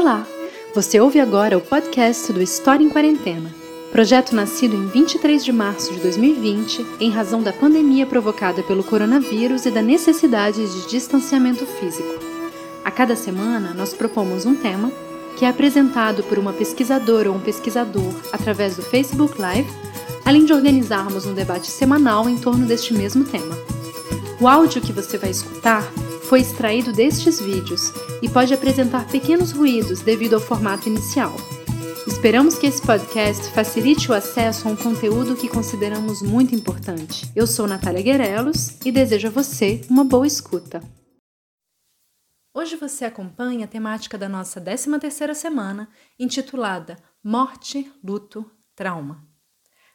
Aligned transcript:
Olá! 0.00 0.26
Você 0.74 0.98
ouve 0.98 1.20
agora 1.20 1.58
o 1.58 1.60
podcast 1.60 2.32
do 2.32 2.40
História 2.40 2.82
em 2.82 2.88
Quarentena, 2.88 3.54
projeto 3.92 4.34
nascido 4.34 4.74
em 4.74 4.86
23 4.86 5.44
de 5.44 5.52
março 5.52 5.92
de 5.92 6.00
2020 6.00 6.86
em 7.00 7.10
razão 7.10 7.42
da 7.42 7.52
pandemia 7.52 8.06
provocada 8.06 8.62
pelo 8.62 8.82
coronavírus 8.82 9.66
e 9.66 9.70
da 9.70 9.82
necessidade 9.82 10.66
de 10.66 10.88
distanciamento 10.88 11.66
físico. 11.66 12.18
A 12.82 12.90
cada 12.90 13.14
semana, 13.14 13.74
nós 13.74 13.92
propomos 13.92 14.46
um 14.46 14.54
tema 14.54 14.90
que 15.36 15.44
é 15.44 15.50
apresentado 15.50 16.22
por 16.22 16.38
uma 16.38 16.54
pesquisadora 16.54 17.28
ou 17.28 17.36
um 17.36 17.40
pesquisador 17.40 18.14
através 18.32 18.76
do 18.76 18.82
Facebook 18.82 19.38
Live, 19.38 19.70
além 20.24 20.46
de 20.46 20.54
organizarmos 20.54 21.26
um 21.26 21.34
debate 21.34 21.70
semanal 21.70 22.26
em 22.26 22.38
torno 22.38 22.64
deste 22.64 22.94
mesmo 22.94 23.22
tema. 23.22 23.54
O 24.40 24.48
áudio 24.48 24.80
que 24.80 24.94
você 24.94 25.18
vai 25.18 25.28
escutar 25.28 25.92
foi 26.30 26.42
extraído 26.42 26.92
destes 26.92 27.40
vídeos 27.40 27.90
e 28.22 28.28
pode 28.28 28.54
apresentar 28.54 29.04
pequenos 29.08 29.50
ruídos 29.50 30.00
devido 30.00 30.34
ao 30.34 30.40
formato 30.40 30.88
inicial. 30.88 31.34
Esperamos 32.06 32.56
que 32.56 32.68
esse 32.68 32.80
podcast 32.80 33.50
facilite 33.50 34.08
o 34.08 34.14
acesso 34.14 34.68
a 34.68 34.70
um 34.70 34.76
conteúdo 34.76 35.34
que 35.34 35.48
consideramos 35.48 36.22
muito 36.22 36.54
importante. 36.54 37.28
Eu 37.34 37.48
sou 37.48 37.66
Natália 37.66 38.00
Guerelos 38.00 38.78
e 38.86 38.92
desejo 38.92 39.26
a 39.26 39.30
você 39.32 39.80
uma 39.90 40.04
boa 40.04 40.24
escuta. 40.24 40.80
Hoje 42.54 42.76
você 42.76 43.06
acompanha 43.06 43.64
a 43.64 43.68
temática 43.68 44.16
da 44.16 44.28
nossa 44.28 44.60
13ª 44.60 45.34
semana, 45.34 45.88
intitulada 46.16 46.96
Morte, 47.24 47.92
Luto, 48.04 48.48
Trauma. 48.76 49.28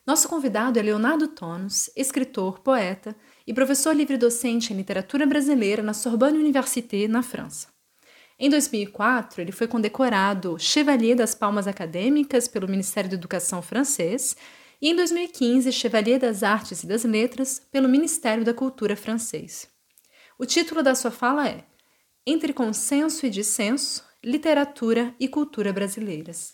Nosso 0.06 0.28
convidado 0.28 0.78
é 0.78 0.82
Leonardo 0.82 1.30
Tonos, 1.30 1.90
escritor, 1.96 2.60
poeta 2.60 3.16
e 3.46 3.54
professor 3.54 3.96
livre-docente 3.96 4.74
em 4.74 4.78
literatura 4.78 5.26
brasileira 5.26 5.84
na 5.84 5.94
Sorbonne 5.94 6.38
Université, 6.38 7.08
na 7.08 7.22
França. 7.22 7.68
Em 8.38 8.50
2004, 8.50 9.42
ele 9.42 9.52
foi 9.52 9.68
condecorado 9.68 10.60
Chevalier 10.60 11.16
das 11.16 11.34
Palmas 11.34 11.68
Acadêmicas 11.68 12.48
pelo 12.48 12.68
Ministério 12.68 13.10
da 13.10 13.16
Educação 13.16 13.62
francês 13.62 14.36
e 14.82 14.90
em 14.90 14.96
2015 14.96 15.72
Chevalier 15.72 16.20
das 16.20 16.44
Artes 16.44 16.84
e 16.84 16.88
das 16.88 17.06
Letras 17.06 17.60
pelo 17.72 17.88
Ministério 17.88 18.44
da 18.44 18.54
Cultura 18.54 18.96
francês. 18.96 19.70
O 20.38 20.46
título 20.46 20.84
da 20.84 20.96
sua 20.96 21.12
fala 21.12 21.48
é 21.48 21.64
Entre 22.28 22.52
Consenso 22.52 23.26
e 23.26 23.30
Dissenso, 23.30 24.04
Literatura 24.22 25.16
e 25.18 25.30
Cultura 25.30 25.72
Brasileiras. 25.72 26.52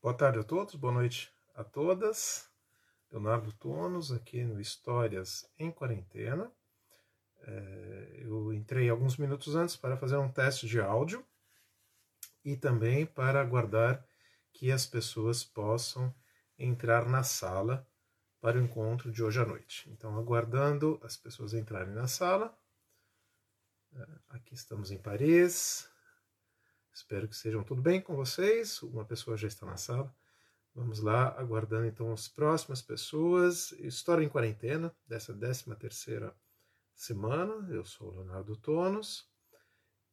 Boa 0.00 0.14
tarde 0.14 0.38
a 0.38 0.44
todos, 0.44 0.76
boa 0.76 0.92
noite 0.92 1.32
a 1.56 1.64
todas. 1.64 2.47
Leonardo 3.10 3.52
Tonos, 3.52 4.12
aqui 4.12 4.44
no 4.44 4.60
Histórias 4.60 5.50
em 5.58 5.70
Quarentena. 5.70 6.50
É, 7.40 8.20
eu 8.24 8.52
entrei 8.52 8.90
alguns 8.90 9.16
minutos 9.16 9.54
antes 9.54 9.76
para 9.76 9.96
fazer 9.96 10.16
um 10.16 10.30
teste 10.30 10.66
de 10.66 10.80
áudio 10.80 11.24
e 12.44 12.56
também 12.56 13.06
para 13.06 13.40
aguardar 13.40 14.04
que 14.52 14.70
as 14.70 14.86
pessoas 14.86 15.42
possam 15.42 16.14
entrar 16.58 17.06
na 17.06 17.22
sala 17.22 17.86
para 18.40 18.58
o 18.58 18.62
encontro 18.62 19.10
de 19.10 19.22
hoje 19.22 19.40
à 19.40 19.46
noite. 19.46 19.88
Então, 19.90 20.16
aguardando 20.18 21.00
as 21.02 21.16
pessoas 21.16 21.54
entrarem 21.54 21.94
na 21.94 22.06
sala. 22.06 22.56
É, 23.92 24.06
aqui 24.30 24.54
estamos 24.54 24.90
em 24.90 24.98
Paris. 24.98 25.88
Espero 26.92 27.28
que 27.28 27.34
estejam 27.34 27.62
tudo 27.64 27.80
bem 27.80 28.00
com 28.00 28.14
vocês. 28.14 28.82
Uma 28.82 29.04
pessoa 29.04 29.36
já 29.36 29.48
está 29.48 29.64
na 29.64 29.76
sala. 29.76 30.14
Vamos 30.78 31.00
lá, 31.00 31.34
aguardando 31.36 31.86
então 31.86 32.12
as 32.12 32.28
próximas 32.28 32.80
pessoas. 32.80 33.72
História 33.80 34.24
em 34.24 34.28
quarentena, 34.28 34.94
dessa 35.08 35.34
13 35.34 35.74
terceira 35.74 36.32
semana. 36.94 37.68
Eu 37.68 37.84
sou 37.84 38.12
o 38.12 38.14
Leonardo 38.14 38.56
Tonos 38.56 39.28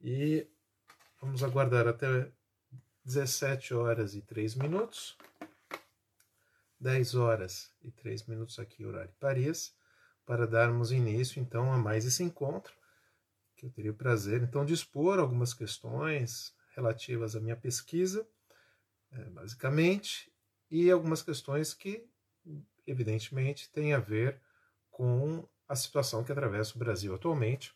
e 0.02 0.48
vamos 1.22 1.44
aguardar 1.44 1.88
até 1.88 2.32
17 3.04 3.76
horas 3.76 4.16
e 4.16 4.24
3 4.24 4.56
minutos. 4.56 5.16
10 6.80 7.14
horas 7.14 7.72
e 7.84 7.92
3 7.92 8.26
minutos 8.26 8.58
aqui, 8.58 8.84
horário 8.84 9.14
Paris, 9.20 9.72
para 10.25 10.48
darmos 10.48 10.92
início 10.92 11.40
então 11.40 11.72
a 11.72 11.78
mais 11.78 12.08
esse 12.08 12.24
encontro, 12.24 12.74
que 13.56 13.68
eu 13.68 13.70
teria 13.70 13.92
o 13.92 13.96
prazer 13.96 14.42
então 14.42 14.66
de 14.66 14.74
expor 14.74 15.20
algumas 15.20 15.54
questões 15.54 16.56
relativas 16.75 17.36
à 17.36 17.40
minha 17.40 17.56
pesquisa, 17.56 18.28
é, 19.12 19.25
basicamente, 19.25 20.34
e 20.75 20.91
algumas 20.91 21.24
questões 21.24 21.74
que, 21.74 22.06
evidentemente, 22.86 23.72
têm 23.72 23.94
a 23.94 24.00
ver 24.00 24.41
com 24.91 25.47
a 25.69 25.75
situação 25.75 26.22
que 26.22 26.34
atravessa 26.34 26.75
o 26.75 26.80
Brasil 26.80 27.16
atualmente 27.16 27.74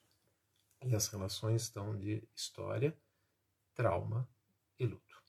e 0.83 0.93
as 0.93 1.07
relações 1.07 1.61
estão 1.61 1.97
de 1.97 2.21
história, 2.35 2.93
trauma 3.73 4.27
e 4.77 4.85
luto. 4.85 5.23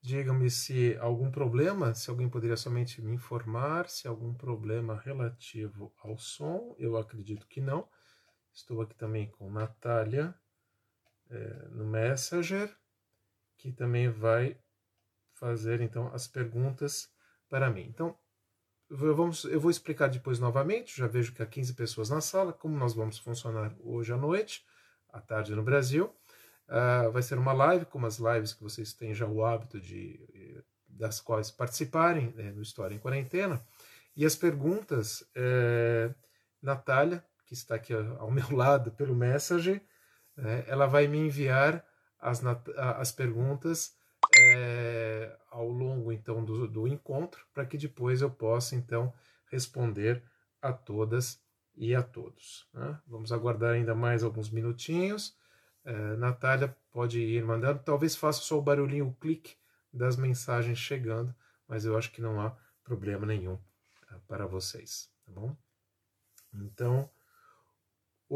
Diga-me 0.00 0.50
se 0.50 0.96
algum 0.98 1.30
problema, 1.30 1.94
se 1.94 2.10
alguém 2.10 2.28
poderia 2.28 2.56
somente 2.56 3.00
me 3.00 3.14
informar, 3.14 3.88
se 3.88 4.08
algum 4.08 4.34
problema 4.34 5.00
relativo 5.00 5.94
ao 5.98 6.18
som, 6.18 6.74
eu 6.76 6.96
acredito 6.96 7.46
que 7.46 7.60
não. 7.60 7.88
Estou 8.52 8.82
aqui 8.82 8.96
também 8.96 9.30
com 9.30 9.48
Natália 9.48 10.34
é, 11.30 11.68
no 11.68 11.86
Messenger, 11.86 12.76
que 13.56 13.72
também 13.72 14.10
vai 14.10 14.58
fazer 15.34 15.80
então 15.80 16.10
as 16.14 16.26
perguntas 16.26 17.08
para 17.48 17.70
mim. 17.70 17.86
Então, 17.88 18.16
vamos, 18.88 19.44
eu 19.44 19.60
vou 19.60 19.70
explicar 19.70 20.08
depois 20.08 20.38
novamente. 20.38 20.96
Já 20.96 21.06
vejo 21.06 21.32
que 21.32 21.42
há 21.42 21.46
15 21.46 21.74
pessoas 21.74 22.10
na 22.10 22.20
sala, 22.20 22.52
como 22.52 22.76
nós 22.76 22.94
vamos 22.94 23.18
funcionar 23.18 23.74
hoje 23.80 24.12
à 24.12 24.16
noite, 24.16 24.64
à 25.08 25.20
tarde 25.20 25.54
no 25.54 25.62
Brasil. 25.62 26.14
Uh, 26.66 27.10
vai 27.12 27.22
ser 27.22 27.38
uma 27.38 27.52
live, 27.52 27.84
como 27.84 28.06
as 28.06 28.18
lives 28.18 28.54
que 28.54 28.62
vocês 28.62 28.94
têm 28.94 29.14
já 29.14 29.26
o 29.26 29.44
hábito 29.44 29.80
de 29.80 30.64
das 30.96 31.20
quais 31.20 31.50
participarem 31.50 32.32
né, 32.36 32.52
no 32.52 32.62
História 32.62 32.94
em 32.94 32.98
Quarentena. 32.98 33.60
E 34.16 34.24
as 34.24 34.36
perguntas, 34.36 35.24
é, 35.34 36.14
Natália, 36.62 37.24
que 37.46 37.54
está 37.54 37.74
aqui 37.74 37.92
ao 37.92 38.30
meu 38.32 38.50
lado 38.54 38.92
pelo 38.92 39.14
Messenger, 39.14 39.82
é, 40.38 40.64
ela 40.68 40.86
vai 40.86 41.06
me 41.06 41.18
enviar 41.18 41.84
as, 42.18 42.42
as 42.76 43.12
perguntas 43.12 43.96
é, 44.38 45.36
ao 45.50 45.68
longo 45.68 46.12
então 46.12 46.44
do, 46.44 46.66
do 46.66 46.88
encontro, 46.88 47.44
para 47.52 47.66
que 47.66 47.78
depois 47.78 48.20
eu 48.22 48.30
possa 48.30 48.74
então 48.74 49.12
responder 49.50 50.22
a 50.60 50.72
todas 50.72 51.40
e 51.76 51.94
a 51.94 52.02
todos. 52.02 52.66
Né? 52.72 52.98
Vamos 53.06 53.32
aguardar 53.32 53.74
ainda 53.74 53.94
mais 53.94 54.22
alguns 54.22 54.50
minutinhos. 54.50 55.36
É, 55.84 56.16
Natália 56.16 56.74
pode 56.90 57.20
ir 57.20 57.44
mandando, 57.44 57.80
talvez 57.80 58.16
faça 58.16 58.40
só 58.40 58.58
o 58.58 58.62
barulhinho, 58.62 59.08
o 59.08 59.14
clique 59.14 59.56
das 59.92 60.16
mensagens 60.16 60.78
chegando, 60.78 61.34
mas 61.68 61.84
eu 61.84 61.96
acho 61.96 62.10
que 62.10 62.22
não 62.22 62.40
há 62.40 62.56
problema 62.82 63.26
nenhum 63.26 63.58
é, 64.10 64.16
para 64.26 64.46
vocês, 64.46 65.10
tá 65.26 65.32
bom? 65.32 65.54
Então, 66.54 67.10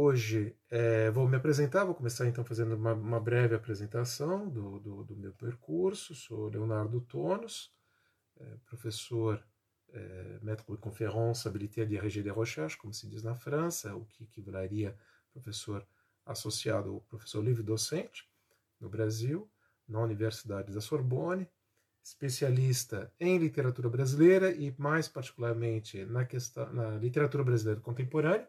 Hoje 0.00 0.54
é, 0.70 1.10
vou 1.10 1.28
me 1.28 1.36
apresentar, 1.36 1.84
vou 1.84 1.92
começar 1.92 2.25
então 2.28 2.44
fazendo 2.44 2.76
uma, 2.76 2.94
uma 2.94 3.19
breve 3.19 3.56
apresentação 3.56 4.48
do, 4.48 4.78
do, 4.78 5.03
do, 5.03 5.16
meu 5.16 5.32
percurso. 5.32 6.14
Sou 6.14 6.48
Leonardo 6.48 7.00
Tonos, 7.00 7.75
é, 8.38 8.44
professor 8.64 9.44
é, 9.92 10.38
maître 10.41 10.64
de 10.70 10.78
conférence 10.78 11.48
habilité 11.48 11.82
à 11.82 11.84
diriger 11.84 12.22
des 12.22 12.32
recherches, 12.32 12.76
como 12.76 12.94
se 12.94 13.08
diz 13.08 13.25
na 13.25 13.34
França, 13.34 13.92
o 13.97 14.04
que 14.04 14.22
equivaleria 14.22 14.97
professor 15.32 15.84
associado 16.25 16.94
ou 16.94 17.00
professor 17.00 17.42
livre-docente 17.42 18.25
no 18.81 18.88
Brasil, 18.88 19.50
na 19.88 19.98
Universidade 20.00 20.72
da 20.72 20.81
Sorbonne, 20.81 21.48
especialista 22.04 23.12
em 23.19 23.37
literatura 23.37 23.88
brasileira 23.88 24.53
e 24.53 24.72
mais 24.78 25.08
particularmente 25.08 26.04
na, 26.04 26.25
questão, 26.25 26.72
na 26.72 26.91
literatura 26.91 27.42
brasileira 27.42 27.81
contemporânea 27.81 28.48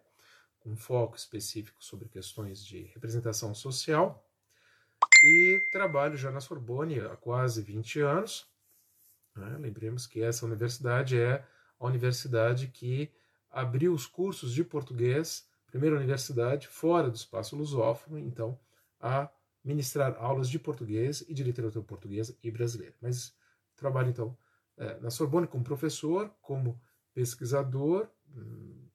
com 0.60 0.76
foco 0.76 1.16
específico 1.16 1.84
sobre 1.84 2.08
questões 2.10 2.64
de 2.64 2.84
representação 2.94 3.54
social. 3.54 4.26
E 5.24 5.60
trabalho 5.72 6.18
já 6.18 6.32
na 6.32 6.40
Sorbonne 6.40 7.00
há 7.00 7.16
quase 7.16 7.62
20 7.62 8.02
anos. 8.02 8.48
Né? 9.36 9.58
Lembremos 9.60 10.06
que 10.06 10.22
essa 10.22 10.46
universidade 10.46 11.20
é 11.20 11.46
a 11.80 11.86
universidade 11.86 12.68
que 12.68 13.12
abriu 13.50 13.94
os 13.94 14.06
cursos 14.06 14.54
de 14.54 14.64
português, 14.64 15.48
primeira 15.68 15.96
universidade 15.96 16.68
fora 16.68 17.10
do 17.10 17.16
espaço 17.16 17.56
lusófono, 17.56 18.20
então, 18.20 18.60
a 19.00 19.30
ministrar 19.64 20.16
aulas 20.20 20.50
de 20.50 20.60
português 20.60 21.24
e 21.28 21.34
de 21.34 21.44
literatura 21.44 21.84
portuguesa 21.84 22.38
e 22.44 22.52
brasileira. 22.52 22.96
Mas 23.02 23.36
trabalho, 23.76 24.10
então, 24.10 24.38
é, 24.78 25.00
na 25.00 25.10
Sorbonne 25.10 25.48
como 25.48 25.64
professor, 25.64 26.30
como 26.42 26.80
pesquisador, 27.14 28.08
hum, 28.36 28.89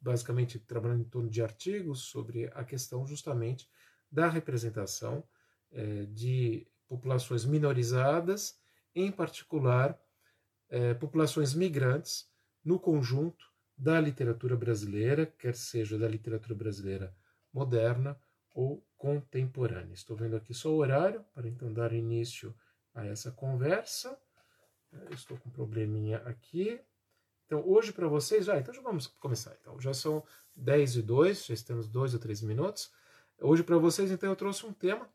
basicamente 0.00 0.58
trabalhando 0.58 1.02
em 1.02 1.08
torno 1.08 1.28
de 1.28 1.42
artigos 1.42 2.02
sobre 2.02 2.50
a 2.54 2.64
questão 2.64 3.06
justamente 3.06 3.68
da 4.10 4.28
representação 4.28 5.24
é, 5.72 6.06
de 6.06 6.66
populações 6.88 7.44
minorizadas, 7.44 8.60
em 8.94 9.10
particular 9.10 9.98
é, 10.68 10.94
populações 10.94 11.54
migrantes, 11.54 12.28
no 12.64 12.78
conjunto 12.78 13.52
da 13.76 14.00
literatura 14.00 14.56
brasileira, 14.56 15.26
quer 15.26 15.54
seja 15.54 15.98
da 15.98 16.08
literatura 16.08 16.54
brasileira 16.54 17.14
moderna 17.52 18.18
ou 18.52 18.86
contemporânea. 18.96 19.92
Estou 19.92 20.16
vendo 20.16 20.36
aqui 20.36 20.54
só 20.54 20.70
o 20.70 20.76
horário 20.76 21.24
para 21.34 21.48
então 21.48 21.72
dar 21.72 21.92
início 21.92 22.54
a 22.94 23.04
essa 23.04 23.30
conversa. 23.32 24.16
estou 25.10 25.36
com 25.38 25.48
um 25.48 25.52
probleminha 25.52 26.18
aqui. 26.18 26.80
Então, 27.46 27.62
hoje 27.66 27.92
para 27.92 28.08
vocês, 28.08 28.48
ah, 28.48 28.58
então 28.58 28.72
já 28.72 28.80
vamos 28.80 29.06
começar. 29.06 29.56
Então, 29.60 29.78
já 29.80 29.92
são 29.92 30.22
10 30.56 30.96
e 30.96 31.02
2, 31.02 31.46
já 31.46 31.54
estamos 31.54 31.88
2 31.88 32.14
ou 32.14 32.20
3 32.20 32.42
minutos. 32.42 32.90
Hoje 33.40 33.62
para 33.62 33.76
vocês, 33.76 34.10
então, 34.10 34.30
eu 34.30 34.36
trouxe 34.36 34.64
um 34.64 34.72
tema 34.72 35.08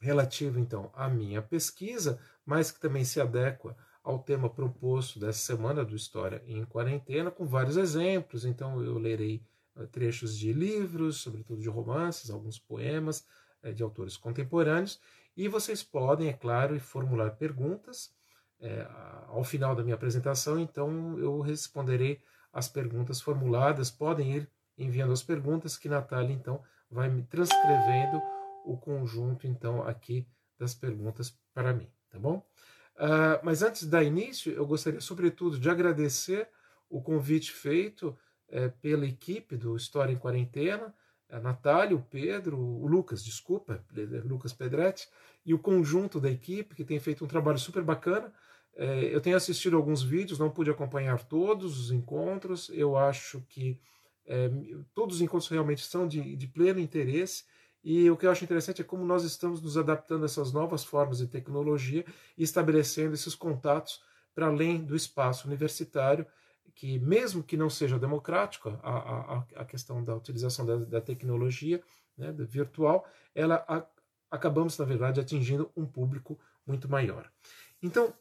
relativo, 0.00 0.58
então, 0.58 0.90
à 0.94 1.08
minha 1.08 1.40
pesquisa, 1.40 2.20
mas 2.44 2.70
que 2.70 2.80
também 2.80 3.04
se 3.04 3.20
adequa 3.20 3.76
ao 4.02 4.18
tema 4.18 4.48
proposto 4.48 5.18
dessa 5.18 5.38
semana 5.38 5.84
do 5.84 5.96
História 5.96 6.42
em 6.46 6.64
Quarentena, 6.64 7.30
com 7.30 7.46
vários 7.46 7.76
exemplos. 7.76 8.44
Então, 8.44 8.82
eu 8.82 8.98
lerei 8.98 9.42
eh, 9.76 9.86
trechos 9.86 10.36
de 10.36 10.52
livros, 10.52 11.16
sobretudo 11.16 11.60
de 11.60 11.68
romances, 11.68 12.30
alguns 12.30 12.58
poemas 12.58 13.26
eh, 13.62 13.72
de 13.72 13.82
autores 13.82 14.16
contemporâneos, 14.16 15.00
e 15.36 15.48
vocês 15.48 15.82
podem, 15.82 16.28
é 16.28 16.32
claro, 16.32 16.78
formular 16.78 17.30
perguntas 17.30 18.14
é, 18.60 18.86
ao 19.28 19.44
final 19.44 19.74
da 19.74 19.82
minha 19.82 19.94
apresentação, 19.94 20.58
então 20.58 21.18
eu 21.18 21.40
responderei 21.40 22.20
as 22.52 22.68
perguntas 22.68 23.20
formuladas. 23.20 23.90
Podem 23.90 24.36
ir 24.36 24.50
enviando 24.78 25.12
as 25.12 25.22
perguntas 25.22 25.76
que 25.76 25.88
Natália 25.88 26.32
então 26.32 26.62
vai 26.90 27.08
me 27.08 27.22
transcrevendo 27.22 28.20
o 28.64 28.76
conjunto 28.76 29.46
então 29.46 29.82
aqui 29.86 30.26
das 30.58 30.74
perguntas 30.74 31.38
para 31.52 31.72
mim, 31.72 31.88
tá 32.10 32.18
bom? 32.18 32.46
Uh, 32.96 33.38
mas 33.42 33.62
antes 33.62 33.82
de 33.82 33.88
dar 33.88 34.02
início, 34.02 34.52
eu 34.52 34.66
gostaria 34.66 35.00
sobretudo 35.00 35.58
de 35.58 35.68
agradecer 35.68 36.48
o 36.88 37.02
convite 37.02 37.52
feito 37.52 38.16
é, 38.48 38.68
pela 38.68 39.04
equipe 39.04 39.56
do 39.56 39.76
História 39.76 40.12
em 40.12 40.18
Quarentena, 40.18 40.94
a 41.30 41.40
Natália, 41.40 41.96
o 41.96 42.02
Pedro, 42.02 42.58
o 42.58 42.86
Lucas, 42.86 43.24
desculpa, 43.24 43.84
Lucas 44.24 44.52
Pedretti, 44.52 45.08
e 45.44 45.52
o 45.54 45.58
conjunto 45.58 46.20
da 46.20 46.30
equipe 46.30 46.74
que 46.74 46.84
tem 46.84 46.98
feito 46.98 47.24
um 47.24 47.28
trabalho 47.28 47.58
super 47.58 47.82
bacana. 47.82 48.32
É, 48.74 49.14
eu 49.14 49.20
tenho 49.20 49.36
assistido 49.36 49.76
alguns 49.76 50.02
vídeos, 50.02 50.38
não 50.38 50.50
pude 50.50 50.70
acompanhar 50.70 51.22
todos 51.24 51.78
os 51.78 51.90
encontros. 51.90 52.68
Eu 52.70 52.96
acho 52.96 53.40
que 53.48 53.80
é, 54.26 54.50
todos 54.94 55.16
os 55.16 55.22
encontros 55.22 55.48
realmente 55.48 55.84
são 55.84 56.06
de, 56.06 56.36
de, 56.36 56.46
pleno 56.46 56.80
interesse. 56.80 57.44
E 57.82 58.10
o 58.10 58.16
que 58.16 58.26
eu 58.26 58.30
acho 58.30 58.44
interessante 58.44 58.82
é 58.82 58.84
como 58.84 59.04
nós 59.04 59.22
estamos 59.22 59.62
nos 59.62 59.78
adaptando 59.78 60.22
a 60.22 60.26
essas 60.26 60.52
novas 60.52 60.84
formas 60.84 61.18
de 61.18 61.28
tecnologia 61.28 62.04
e 62.36 62.42
estabelecendo 62.42 63.14
esses 63.14 63.34
contatos 63.34 64.00
para 64.34 64.46
além 64.46 64.84
do 64.84 64.94
espaço 64.94 65.46
universitário, 65.46 66.26
que 66.76 67.00
mesmo 67.00 67.42
que 67.42 67.56
não 67.56 67.68
seja 67.68 67.98
democrático 67.98 68.68
a, 68.82 68.90
a, 68.90 69.44
a 69.56 69.64
questão 69.64 70.04
da 70.04 70.14
utilização 70.14 70.64
da, 70.64 70.76
da 70.76 71.00
tecnologia 71.00 71.82
né, 72.16 72.32
virtual, 72.32 73.04
ela 73.34 73.64
a, 73.66 73.84
acabamos, 74.30 74.78
na 74.78 74.84
verdade, 74.84 75.18
atingindo 75.18 75.72
um 75.76 75.84
público 75.84 76.38
muito 76.64 76.88
maior. 76.88 77.28
Então, 77.82 78.14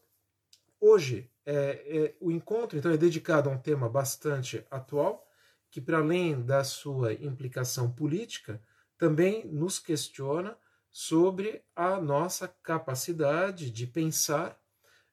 Hoje, 0.88 1.32
é, 1.46 1.54
é, 1.54 2.16
o 2.20 2.30
encontro 2.32 2.78
então 2.78 2.92
é 2.92 2.98
dedicado 2.98 3.50
a 3.50 3.52
um 3.52 3.58
tema 3.58 3.90
bastante 3.90 4.64
atual, 4.70 5.28
que 5.72 5.82
para 5.82 5.98
além 5.98 6.42
da 6.42 6.64
sua 6.64 7.14
implicação 7.14 7.92
política, 7.92 8.62
também 8.98 9.48
nos 9.48 9.80
questiona 9.80 10.56
sobre 10.92 11.64
a 11.76 12.00
nossa 12.00 12.48
capacidade 12.62 13.72
de 13.72 13.88
pensar, 13.88 14.60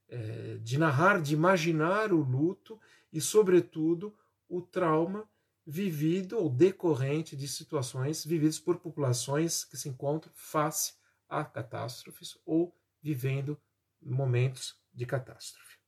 é, 0.09 0.59
de 0.61 0.79
narrar, 0.79 1.23
de 1.23 1.33
imaginar 1.33 2.13
o 2.13 2.21
luto 2.21 2.79
e, 3.13 3.21
sobretudo, 3.21 4.17
o 4.49 4.63
trauma 4.63 5.29
vivido 5.65 6.39
ou 6.39 6.49
decorrente 6.49 7.37
de 7.37 7.47
situações 7.47 8.25
vividas 8.25 8.59
por 8.59 8.79
populações 8.79 9.65
que 9.65 9.77
se 9.77 9.89
encontram 9.89 10.33
face 10.35 10.95
a 11.29 11.45
catástrofes 11.45 12.37
ou 12.45 12.77
vivendo 13.01 13.61
momentos 14.01 14.77
de 14.93 15.07
catástrofe. 15.07 15.79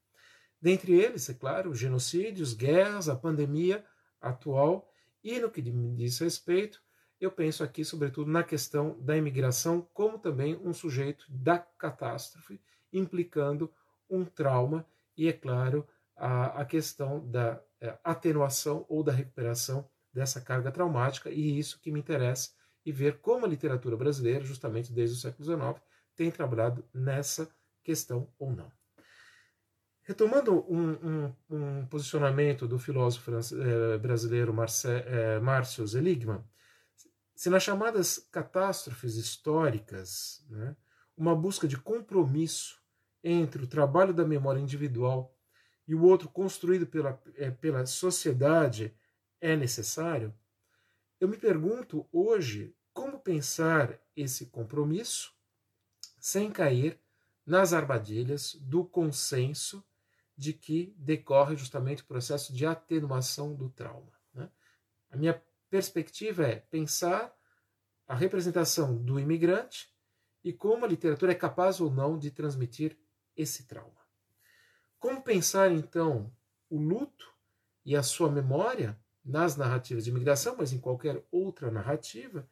Dentre 0.61 0.93
eles, 0.93 1.29
é 1.29 1.35
claro, 1.35 1.75
genocídios, 1.75 2.55
guerras, 2.55 3.09
a 3.09 3.17
pandemia 3.17 3.85
atual 4.21 4.89
e 5.23 5.39
no 5.39 5.51
que 5.51 5.61
me 5.63 5.95
diz 5.97 6.19
respeito, 6.19 6.83
eu 7.21 7.31
penso 7.31 7.63
aqui 7.63 7.85
sobretudo 7.85 8.31
na 8.31 8.43
questão 8.43 8.99
da 9.01 9.17
imigração 9.17 9.87
como 9.93 10.19
também 10.19 10.57
um 10.57 10.73
sujeito 10.73 11.27
da 11.29 11.59
catástrofe, 11.59 12.61
implicando 12.93 13.73
um 14.09 14.25
trauma 14.25 14.87
e, 15.17 15.29
é 15.29 15.33
claro, 15.33 15.87
a, 16.17 16.61
a 16.61 16.65
questão 16.65 17.29
da 17.29 17.61
é, 17.81 17.99
atenuação 18.03 18.85
ou 18.89 19.03
da 19.03 19.13
recuperação 19.13 19.89
dessa 20.13 20.41
carga 20.41 20.71
traumática, 20.71 21.31
e 21.31 21.59
isso 21.59 21.81
que 21.81 21.91
me 21.91 21.99
interessa, 21.99 22.51
e 22.85 22.93
ver 22.93 23.21
como 23.21 23.45
a 23.45 23.49
literatura 23.49 23.97
brasileira, 23.97 24.45
justamente 24.45 24.93
desde 24.93 25.17
o 25.17 25.19
século 25.19 25.45
XIX, 25.45 25.83
tem 26.15 26.31
trabalhado 26.31 26.85
nessa 26.93 27.49
questão 27.83 28.33
ou 28.39 28.53
não. 28.53 28.71
Retomando 30.03 30.65
um, 30.71 30.93
um, 30.93 31.35
um 31.51 31.87
posicionamento 31.87 32.69
do 32.69 32.79
filósofo 32.79 33.31
eh, 33.33 33.99
brasileiro 33.99 34.55
eh, 34.85 35.41
Márcio 35.41 35.89
Seligman, 35.89 36.45
se 37.35 37.49
nas 37.51 37.63
chamadas 37.63 38.19
catástrofes 38.31 39.17
históricas, 39.17 40.45
né, 40.49 40.77
uma 41.17 41.35
busca 41.35 41.67
de 41.67 41.79
compromisso 41.79 42.81
entre 43.23 43.65
o 43.65 43.67
trabalho 43.67 44.13
da 44.13 44.27
memória 44.27 44.61
individual 44.61 45.34
e 45.87 45.95
o 45.95 46.03
outro 46.03 46.29
construído 46.29 46.87
pela, 46.87 47.21
eh, 47.37 47.51
pela 47.51 47.85
sociedade 47.87 48.95
é 49.41 49.57
necessário, 49.57 50.35
eu 51.21 51.29
me 51.29 51.37
pergunto 51.37 52.07
hoje 52.13 52.75
como 52.93 53.19
pensar 53.19 53.99
esse 54.17 54.47
compromisso 54.47 55.35
sem 56.19 56.51
cair 56.51 56.99
nas 57.45 57.73
armadilhas 57.73 58.55
do 58.55 58.85
consenso 58.85 59.85
de 60.37 60.53
que 60.53 60.95
decorre 60.97 61.57
justamente 61.57 62.03
o 62.03 62.07
processo 62.07 62.53
de 62.53 62.65
atenuação 62.65 63.55
do 63.55 63.69
trauma. 63.69 64.13
Né? 64.33 64.51
A 65.11 65.17
minha 65.17 65.43
perspectiva 65.69 66.45
é 66.45 66.57
pensar 66.57 67.35
a 68.07 68.15
representação 68.15 68.97
do 68.97 69.19
imigrante 69.19 69.93
e 70.43 70.53
como 70.53 70.85
a 70.85 70.89
literatura 70.89 71.33
é 71.33 71.35
capaz 71.35 71.81
ou 71.81 71.91
não 71.91 72.19
de 72.19 72.31
transmitir 72.31 72.99
esse 73.37 73.65
trauma. 73.67 74.04
Como 75.05 75.21
pensar, 75.21 75.71
então, 75.71 76.33
o 76.71 76.81
luto 76.81 77.31
e 77.85 77.95
a 77.95 78.03
sua 78.03 78.31
memória 78.31 78.99
nas 79.23 79.55
narrativas 79.55 80.05
de 80.05 80.11
imigração, 80.11 80.57
mas 80.57 80.73
em 80.73 80.79
qualquer 80.79 81.23
outra 81.31 81.71
narrativa, 81.71 82.49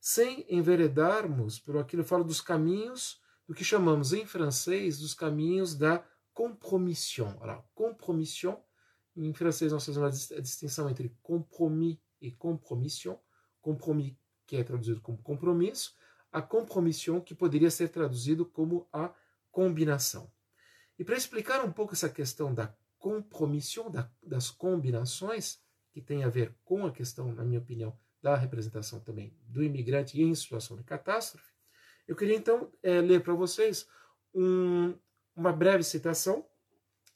sem 0.00 0.44
enveredarmos 0.48 1.60
por 1.60 1.78
aquilo 1.78 2.02
eu 2.02 2.06
falo 2.06 2.24
dos 2.24 2.40
caminhos 2.40 3.22
do 3.46 3.54
que 3.54 3.62
chamamos 3.62 4.12
em 4.12 4.26
francês 4.26 4.98
dos 4.98 5.14
caminhos 5.14 5.76
da 5.76 6.04
compromission. 6.32 7.32
Alors, 7.40 7.62
compromission, 7.76 8.56
em 9.16 9.32
francês 9.32 9.70
nós 9.70 9.86
fazemos 9.86 10.32
a 10.32 10.40
distinção 10.40 10.90
entre 10.90 11.16
compromis 11.22 11.98
e 12.20 12.32
compromission. 12.32 13.16
Compromis, 13.62 14.16
que 14.48 14.56
é 14.56 14.64
traduzido 14.64 15.00
como 15.00 15.18
compromisso, 15.18 15.94
a 16.32 16.42
compromission, 16.42 17.20
que 17.20 17.36
poderia 17.36 17.70
ser 17.70 17.90
traduzido 17.90 18.44
como 18.44 18.88
a 18.92 19.14
combinação. 19.52 20.33
E 20.98 21.04
para 21.04 21.16
explicar 21.16 21.64
um 21.64 21.72
pouco 21.72 21.92
essa 21.94 22.08
questão 22.08 22.54
da 22.54 22.74
compromission, 22.98 23.90
da, 23.90 24.10
das 24.22 24.50
combinações, 24.50 25.58
que 25.92 26.00
tem 26.00 26.24
a 26.24 26.28
ver 26.28 26.54
com 26.64 26.86
a 26.86 26.90
questão, 26.90 27.32
na 27.32 27.44
minha 27.44 27.60
opinião, 27.60 27.96
da 28.22 28.34
representação 28.36 29.00
também 29.00 29.36
do 29.46 29.62
imigrante 29.62 30.20
em 30.20 30.34
situação 30.34 30.76
de 30.76 30.82
catástrofe, 30.82 31.52
eu 32.06 32.16
queria 32.16 32.36
então 32.36 32.70
é, 32.82 33.00
ler 33.00 33.22
para 33.22 33.34
vocês 33.34 33.86
um, 34.34 34.94
uma 35.34 35.52
breve 35.52 35.82
citação 35.82 36.46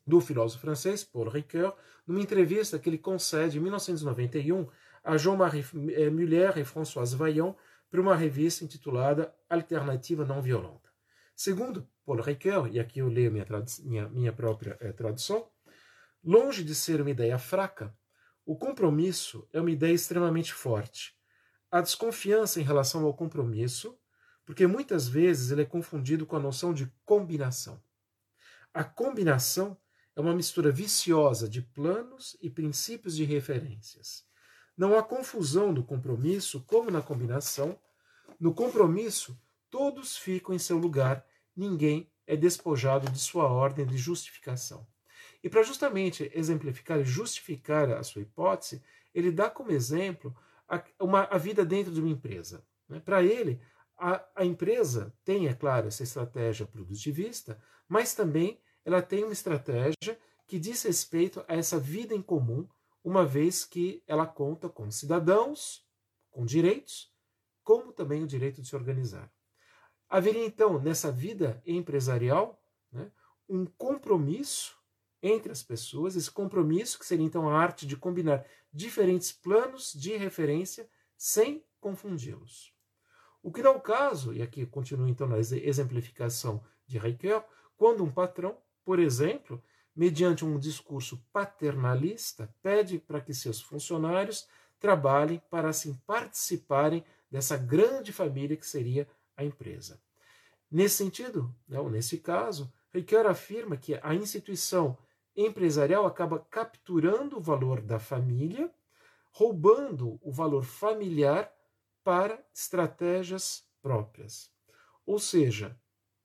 do 0.07 0.21
filósofo 0.21 0.63
francês 0.63 1.05
Paul 1.05 1.29
Ricoeur, 1.29 1.75
numa 2.07 2.21
entrevista 2.21 2.79
que 2.79 2.89
ele 2.89 2.99
concede 2.99 3.59
em 3.59 3.61
1991 3.61 4.67
a 5.05 5.17
Jean-Marie 5.17 5.65
eh, 5.95 6.11
Muller 6.11 6.59
e 6.59 6.65
Françoise 6.65 7.15
Vaillant 7.15 7.55
para 7.91 8.01
uma 8.01 8.17
revista 8.17 8.65
intitulada 8.65 9.35
Alternativa 9.49 10.25
Não 10.25 10.41
Violenta. 10.41 10.88
Segundo 11.41 11.89
Paul 12.05 12.21
Ricoeur, 12.21 12.67
e 12.67 12.81
aqui 12.81 12.99
eu 12.99 13.09
leio 13.09 13.31
minha, 13.31 13.47
minha, 13.85 14.09
minha 14.09 14.33
própria 14.33 14.77
eh, 14.81 14.91
tradução, 14.91 15.49
longe 16.21 16.65
de 16.65 16.75
ser 16.75 17.01
uma 17.01 17.13
ideia 17.13 17.39
fraca, 17.39 17.97
o 18.45 18.57
compromisso 18.57 19.49
é 19.53 19.61
uma 19.61 19.71
ideia 19.71 19.93
extremamente 19.93 20.53
forte. 20.53 21.15
A 21.71 21.81
desconfiança 21.81 22.61
em 22.61 22.65
relação 22.65 23.05
ao 23.05 23.15
compromisso, 23.15 23.97
porque 24.45 24.67
muitas 24.67 25.07
vezes 25.07 25.53
ele 25.53 25.63
é 25.63 25.65
confundido 25.65 26.27
com 26.27 26.35
a 26.35 26.41
noção 26.41 26.75
de 26.75 26.93
combinação. 27.05 27.81
A 28.75 28.83
combinação 28.83 29.79
é 30.17 30.21
uma 30.21 30.35
mistura 30.35 30.73
viciosa 30.73 31.49
de 31.49 31.63
planos 31.63 32.37
e 32.43 32.51
princípios 32.51 33.15
de 33.15 33.23
referências. 33.23 34.25
Não 34.77 34.99
há 34.99 35.05
confusão 35.05 35.71
no 35.73 35.85
compromisso 35.85 36.65
como 36.67 36.91
na 36.91 37.01
combinação. 37.01 37.79
No 38.41 38.53
compromisso, 38.53 39.41
todos 39.71 40.17
ficam 40.17 40.53
em 40.53 40.59
seu 40.59 40.79
lugar, 40.79 41.25
ninguém 41.59 42.09
é 42.27 42.37
despojado 42.37 43.11
de 43.11 43.19
sua 43.19 43.51
ordem 43.51 43.85
de 43.85 43.99
justificação. 43.99 44.87
E 45.43 45.49
para 45.49 45.63
justamente 45.63 46.31
exemplificar 46.35 47.01
e 47.01 47.05
justificar 47.05 47.91
a 47.91 48.03
sua 48.03 48.23
hipótese, 48.23 48.83
ele 49.13 49.33
dá 49.33 49.51
como 49.51 49.73
exemplo 49.73 50.35
a, 50.69 50.83
uma, 51.01 51.25
a 51.25 51.37
vida 51.37 51.65
dentro 51.65 51.93
de 51.93 52.01
uma 52.01 52.11
empresa. 52.11 52.65
Né? 52.89 53.01
Para 53.01 53.23
ele, 53.23 53.61
a, 53.97 54.25
a 54.37 54.45
empresa 54.45 55.13
tem, 55.25 55.49
é 55.49 55.55
claro, 55.55 55.89
essa 55.89 56.03
estratégia 56.03 56.67
produtivista, 56.67 57.61
mas 57.89 58.15
também 58.15 58.61
ela 58.85 59.03
tem 59.03 59.25
uma 59.25 59.33
estratégia 59.33 60.19
que 60.47 60.59
diz 60.59 60.83
respeito 60.83 61.45
a 61.49 61.57
essa 61.57 61.79
vida 61.79 62.15
em 62.15 62.23
comum, 62.23 62.69
uma 63.03 63.25
vez 63.25 63.65
que 63.65 64.03
ela 64.07 64.27
conta 64.27 64.69
com 64.69 64.91
cidadãos, 64.91 65.85
com 66.31 66.45
direitos, 66.45 67.13
como 67.63 67.93
também 67.93 68.23
o 68.23 68.27
direito 68.27 68.63
de 68.63 68.69
se 68.69 68.77
organizar. 68.77 69.31
Haveria 70.09 70.45
então 70.45 70.81
nessa 70.81 71.13
vida 71.13 71.63
empresarial 71.67 72.63
né, 72.91 73.11
um 73.49 73.67
compromisso 73.67 74.77
entre 75.23 75.51
as 75.51 75.63
pessoas, 75.63 76.17
esse 76.17 76.31
compromisso 76.31 76.99
que 76.99 77.07
seria 77.07 77.27
então 77.27 77.49
a 77.49 77.59
arte 77.59 77.87
de 77.87 77.97
combinar 77.97 78.45
diferentes 78.73 79.33
planos 79.33 79.93
de 79.93 80.17
referência 80.17 80.89
sem 81.17 81.65
confundi-los. 81.81 82.73
O 83.43 83.53
que 83.53 83.63
não 83.63 83.73
é 83.73 83.77
o 83.77 83.81
caso, 83.81 84.33
e 84.33 84.43
aqui 84.43 84.65
continua 84.67 85.09
então 85.09 85.27
na 85.27 85.39
exemplificação 85.39 86.63
de 86.87 86.99
Ricoeur, 86.99 87.45
quando 87.77 88.03
um 88.03 88.11
patrão, 88.11 88.57
por 88.85 88.99
exemplo, 88.99 89.63
mediante 89.95 90.45
um 90.45 90.59
discurso 90.59 91.23
paternalista, 91.33 92.53
pede 92.63 92.99
para 92.99 93.21
que 93.21 93.35
seus 93.35 93.61
funcionários 93.61 94.49
trabalhem 94.79 95.43
para 95.51 95.69
assim 95.69 95.95
participarem 96.07 97.05
dessa 97.31 97.57
grande 97.57 98.13
família 98.13 98.57
que 98.57 98.67
seria 98.67 99.09
a 99.39 99.45
empresa. 99.45 99.99
Nesse 100.71 100.97
sentido, 100.97 101.55
né, 101.67 101.81
ou 101.81 101.89
nesse 101.89 102.19
caso, 102.19 102.71
Ricoeur 102.93 103.27
afirma 103.27 103.77
que 103.77 103.99
a 104.03 104.15
instituição 104.15 104.99
empresarial 105.35 106.05
acaba 106.05 106.41
capturando 106.51 107.39
o 107.39 107.41
valor 107.41 107.81
da 107.81 107.99
família, 107.99 108.71
roubando 109.31 110.19
o 110.21 110.33
valor 110.33 110.65
familiar 110.65 111.51
para 112.03 112.45
estratégias 112.53 113.65
próprias. 113.81 114.51
Ou 115.07 115.19
seja, 115.19 115.79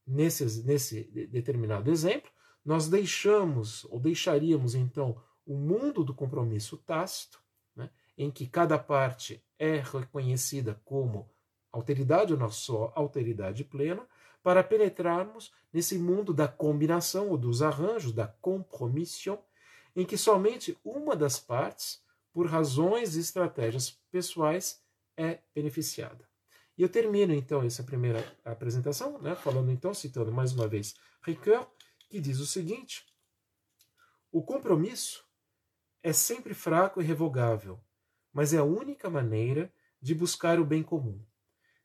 nesse, 0.06 0.64
nesse 0.64 1.04
determinado 1.28 1.92
exemplo, 1.92 2.32
nós 2.66 2.90
deixamos 2.90 3.86
ou 3.86 4.00
deixaríamos 4.00 4.74
então 4.74 5.22
o 5.46 5.56
mundo 5.56 6.04
do 6.04 6.14
compromisso 6.14 6.78
tácito, 6.78 7.40
né, 7.76 7.90
em 8.18 8.32
que 8.32 8.48
cada 8.48 8.80
parte 8.80 9.46
é 9.60 9.78
reconhecida 9.78 10.82
como 10.84 11.30
alteridade 11.74 12.32
ou 12.32 12.40
não 12.40 12.50
só 12.50 12.94
alteridade 12.96 13.66
plena, 13.66 14.08
para 14.44 14.64
penetrarmos 14.64 15.52
nesse 15.72 15.98
mundo 15.98 16.34
da 16.34 16.48
combinação 16.48 17.30
ou 17.30 17.38
dos 17.38 17.62
arranjos, 17.62 18.12
da 18.14 18.28
compromission, 18.28 19.38
em 19.96 20.06
que 20.06 20.18
somente 20.18 20.78
uma 20.84 21.16
das 21.16 21.40
partes, 21.40 22.02
por 22.32 22.48
razões 22.48 23.16
e 23.16 23.20
estratégias 23.20 23.92
pessoais, 24.12 24.82
é 25.18 25.40
beneficiada. 25.54 26.28
E 26.78 26.82
eu 26.82 26.90
termino 26.90 27.34
então 27.34 27.64
essa 27.64 27.84
primeira 27.84 28.36
apresentação, 28.44 29.20
né, 29.22 29.36
falando 29.36 29.72
então, 29.72 29.94
citando 29.94 30.32
mais 30.32 30.54
uma 30.54 30.68
vez 30.68 30.96
Ricoeur, 31.22 31.68
que 32.10 32.20
diz 32.20 32.40
o 32.40 32.46
seguinte: 32.46 33.06
o 34.32 34.42
compromisso 34.42 35.24
é 36.02 36.12
sempre 36.12 36.54
fraco 36.54 37.02
e 37.02 37.06
revogável, 37.06 37.80
mas 38.34 38.54
é 38.54 38.58
a 38.58 38.64
única 38.64 39.10
maneira 39.10 39.72
de 40.02 40.14
buscar 40.14 40.60
o 40.60 40.66
bem 40.66 40.84
comum. 40.84 41.24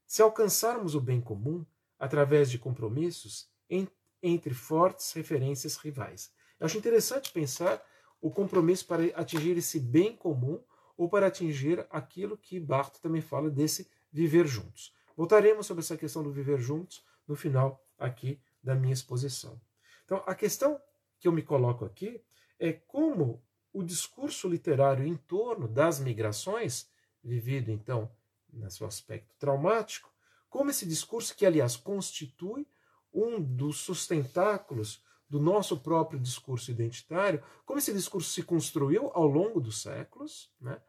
Se 0.09 0.23
alcançarmos 0.23 0.95
o 0.95 1.01
bem 1.03 1.21
comum, 1.21 1.67
através 1.99 2.51
de 2.51 2.59
compromissos 2.59 3.47
em, 3.69 3.87
entre 4.23 4.55
fortes 4.55 5.13
referências 5.13 5.77
rivais. 5.77 6.33
Eu 6.59 6.65
acho 6.65 6.79
interessante 6.79 7.31
pensar 7.31 7.85
o 8.19 8.31
compromisso 8.31 8.87
para 8.87 9.05
atingir 9.15 9.59
esse 9.59 9.79
bem 9.79 10.17
comum 10.17 10.63
ou 10.97 11.11
para 11.11 11.27
atingir 11.27 11.87
aquilo 11.91 12.39
que 12.39 12.59
Barthes 12.59 13.01
também 13.01 13.21
fala 13.21 13.51
desse 13.51 13.87
viver 14.11 14.47
juntos. 14.47 14.95
Voltaremos 15.15 15.67
sobre 15.67 15.83
essa 15.83 15.97
questão 15.97 16.23
do 16.23 16.33
viver 16.33 16.59
juntos 16.59 17.05
no 17.27 17.37
final 17.37 17.85
aqui 17.99 18.41
da 18.63 18.75
minha 18.75 18.95
exposição. 18.95 19.61
Então, 20.07 20.23
a 20.27 20.35
questão 20.35 20.81
que 21.21 21.29
eu 21.29 21.33
me 21.33 21.43
coloco 21.43 21.85
aqui 21.85 22.25
é 22.59 22.73
como 22.73 23.45
o 23.73 23.83
discurso 23.83 24.49
literário 24.49 25.07
em 25.07 25.17
torno 25.17 25.69
das 25.69 26.01
migrações, 26.01 26.89
vivido 27.23 27.71
então 27.71 28.11
no 28.59 28.71
seu 28.71 28.87
aspecto 28.87 29.35
traumático, 29.39 30.13
como 30.49 30.71
esse 30.71 30.87
discurso, 30.87 31.37
que 31.37 31.47
aliás 31.47 31.77
constitui 31.77 32.67
um 33.13 33.41
dos 33.41 33.79
sustentáculos 33.79 35.03
do 35.29 35.39
nosso 35.39 35.79
próprio 35.79 36.19
discurso 36.19 36.71
identitário, 36.71 37.43
como 37.67 37.79
esse 37.79 37.93
discurso 37.93 38.31
se 38.31 38.43
construiu 38.43 39.11
ao 39.13 39.27
longo 39.27 39.61
dos 39.61 39.83
séculos, 39.83 40.51
né? 40.61 40.81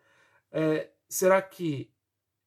É, 0.52 0.90
será 1.08 1.42
que 1.42 1.94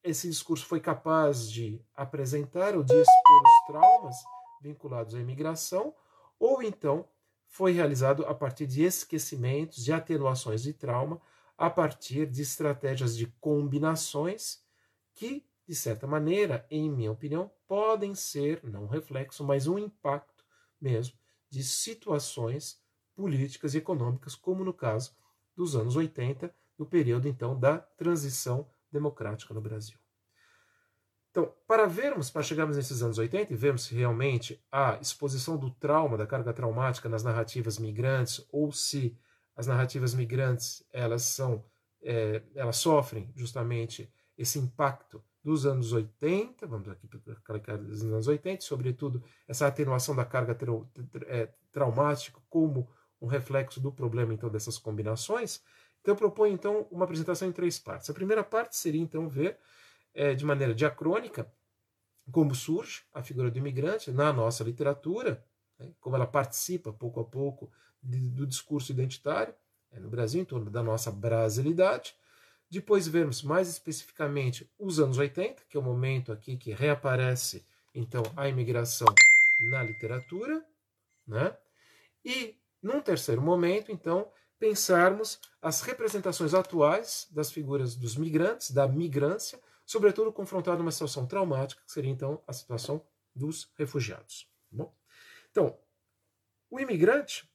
esse 0.03 0.27
discurso 0.27 0.65
foi 0.65 0.79
capaz 0.79 1.49
de 1.49 1.79
apresentar 1.95 2.75
ou 2.75 2.83
de 2.83 2.93
expor 2.93 3.43
os 3.43 3.67
traumas 3.67 4.15
vinculados 4.61 5.15
à 5.15 5.19
imigração, 5.19 5.93
ou 6.39 6.61
então 6.61 7.07
foi 7.47 7.71
realizado 7.71 8.25
a 8.25 8.33
partir 8.33 8.65
de 8.65 8.83
esquecimentos, 8.83 9.83
de 9.83 9.93
atenuações 9.93 10.63
de 10.63 10.73
trauma, 10.73 11.21
a 11.57 11.69
partir 11.69 12.25
de 12.25 12.41
estratégias 12.41 13.15
de 13.15 13.27
combinações 13.39 14.62
que 15.13 15.45
de 15.67 15.75
certa 15.75 16.05
maneira, 16.05 16.65
em 16.69 16.89
minha 16.89 17.11
opinião, 17.11 17.49
podem 17.67 18.13
ser, 18.13 18.61
não 18.63 18.83
um 18.83 18.87
reflexo, 18.87 19.43
mas 19.43 19.67
um 19.67 19.77
impacto 19.77 20.43
mesmo 20.79 21.17
de 21.49 21.63
situações 21.63 22.81
políticas 23.15 23.73
e 23.73 23.77
econômicas, 23.77 24.35
como 24.35 24.63
no 24.63 24.73
caso 24.73 25.15
dos 25.55 25.75
anos 25.75 25.95
80, 25.95 26.53
no 26.77 26.85
período 26.85 27.27
então 27.27 27.57
da 27.57 27.77
transição 27.77 28.67
democrática 28.91 29.53
no 29.53 29.61
Brasil. 29.61 29.97
Então, 31.29 31.51
para 31.67 31.87
vermos, 31.87 32.29
para 32.29 32.43
chegarmos 32.43 32.77
nesses 32.77 33.01
anos 33.01 33.17
80 33.17 33.53
e 33.53 33.55
vermos 33.55 33.85
se 33.85 33.95
realmente 33.95 34.63
a 34.71 34.99
exposição 35.01 35.57
do 35.57 35.71
trauma, 35.71 36.17
da 36.17 36.27
carga 36.27 36.53
traumática 36.53 37.09
nas 37.09 37.23
narrativas 37.23 37.79
migrantes, 37.79 38.45
ou 38.51 38.71
se 38.71 39.17
as 39.55 39.65
narrativas 39.65 40.13
migrantes 40.13 40.83
elas 40.91 41.23
são, 41.23 41.63
é, 42.01 42.43
elas 42.53 42.77
sofrem 42.77 43.31
justamente 43.35 44.11
esse 44.37 44.59
impacto 44.59 45.23
dos 45.43 45.65
anos 45.65 45.91
80, 45.91 46.65
vamos 46.65 46.87
aqui 46.87 47.07
para 47.07 47.77
dos 47.77 48.03
anos 48.03 48.27
80, 48.27 48.61
sobretudo 48.61 49.21
essa 49.47 49.67
atenuação 49.67 50.15
da 50.15 50.23
carga 50.23 50.57
é, 51.27 51.49
traumática 51.71 52.39
como 52.49 52.89
um 53.21 53.27
reflexo 53.27 53.79
do 53.79 53.91
problema 53.91 54.33
então 54.33 54.49
dessas 54.49 54.77
combinações. 54.77 55.61
Então 56.01 56.13
eu 56.13 56.17
proponho 56.17 56.53
então 56.53 56.87
uma 56.89 57.05
apresentação 57.05 57.47
em 57.47 57.51
três 57.51 57.77
partes. 57.77 58.09
A 58.09 58.13
primeira 58.13 58.43
parte 58.43 58.75
seria 58.75 59.01
então 59.01 59.27
ver 59.27 59.57
é, 60.13 60.33
de 60.33 60.45
maneira 60.45 60.73
diacrônica 60.73 61.51
como 62.31 62.55
surge 62.55 63.03
a 63.13 63.21
figura 63.21 63.51
do 63.51 63.57
imigrante 63.57 64.11
na 64.11 64.31
nossa 64.31 64.63
literatura, 64.63 65.43
né, 65.77 65.91
como 65.99 66.15
ela 66.15 66.27
participa 66.27 66.93
pouco 66.93 67.19
a 67.19 67.25
pouco 67.25 67.69
de, 68.01 68.29
do 68.29 68.47
discurso 68.47 68.91
identitário 68.91 69.53
é, 69.91 69.99
no 69.99 70.09
Brasil 70.09 70.41
em 70.41 70.45
torno 70.45 70.69
da 70.69 70.81
nossa 70.81 71.11
brasilidade. 71.11 72.15
Depois 72.73 73.07
vermos 73.07 73.43
mais 73.43 73.69
especificamente 73.69 74.67
os 74.79 74.99
anos 74.99 75.19
80, 75.19 75.61
que 75.69 75.77
é 75.77 75.79
o 75.79 75.83
momento 75.83 76.31
aqui 76.31 76.57
que 76.57 76.73
reaparece 76.73 77.63
então 77.93 78.23
a 78.35 78.49
imigração 78.49 79.05
na 79.59 79.83
literatura, 79.83 80.65
né? 81.27 81.55
E 82.25 82.57
num 82.81 82.99
terceiro 82.99 83.43
momento, 83.43 83.91
então, 83.91 84.27
pensarmos 84.57 85.39
as 85.61 85.81
representações 85.81 86.55
atuais 86.55 87.27
das 87.29 87.51
figuras 87.51 87.95
dos 87.95 88.15
migrantes, 88.15 88.71
da 88.71 88.87
migrância, 88.87 89.61
sobretudo 89.85 90.33
confrontado 90.33 90.81
uma 90.81 90.91
situação 90.91 91.27
traumática, 91.27 91.83
que 91.85 91.91
seria 91.91 92.09
então 92.09 92.41
a 92.47 92.53
situação 92.53 93.05
dos 93.35 93.71
refugiados. 93.77 94.49
Tá 94.71 94.77
bom? 94.77 94.95
Então, 95.51 95.77
o 96.71 96.79
imigrante 96.79 97.47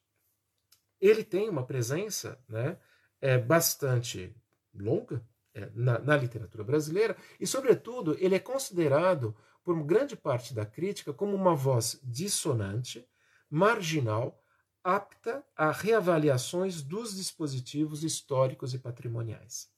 ele 1.00 1.24
tem 1.24 1.48
uma 1.48 1.66
presença, 1.66 2.40
né, 2.48 2.78
é 3.20 3.36
bastante 3.36 4.32
longa 4.78 5.22
é, 5.54 5.70
na, 5.74 5.98
na, 5.98 6.16
literatura 6.16 6.62
brasileira, 6.62 7.16
e, 7.40 7.46
sobretudo, 7.46 8.16
ele 8.18 8.34
é 8.34 8.38
considerado 8.38 9.34
por 9.64 9.82
grande 9.84 10.16
parte 10.16 10.54
da 10.54 10.64
crítica 10.64 11.12
como 11.12 11.34
uma 11.34 11.54
voz 11.54 12.00
dissonante, 12.02 13.06
marginal, 13.50 14.42
apta 14.82 15.44
a 15.56 15.70
reavaliações 15.70 16.80
dos 16.82 17.16
dispositivos 17.16 18.04
históricos 18.04 18.72
e 18.72 18.78
patrimoniais. 18.78 19.68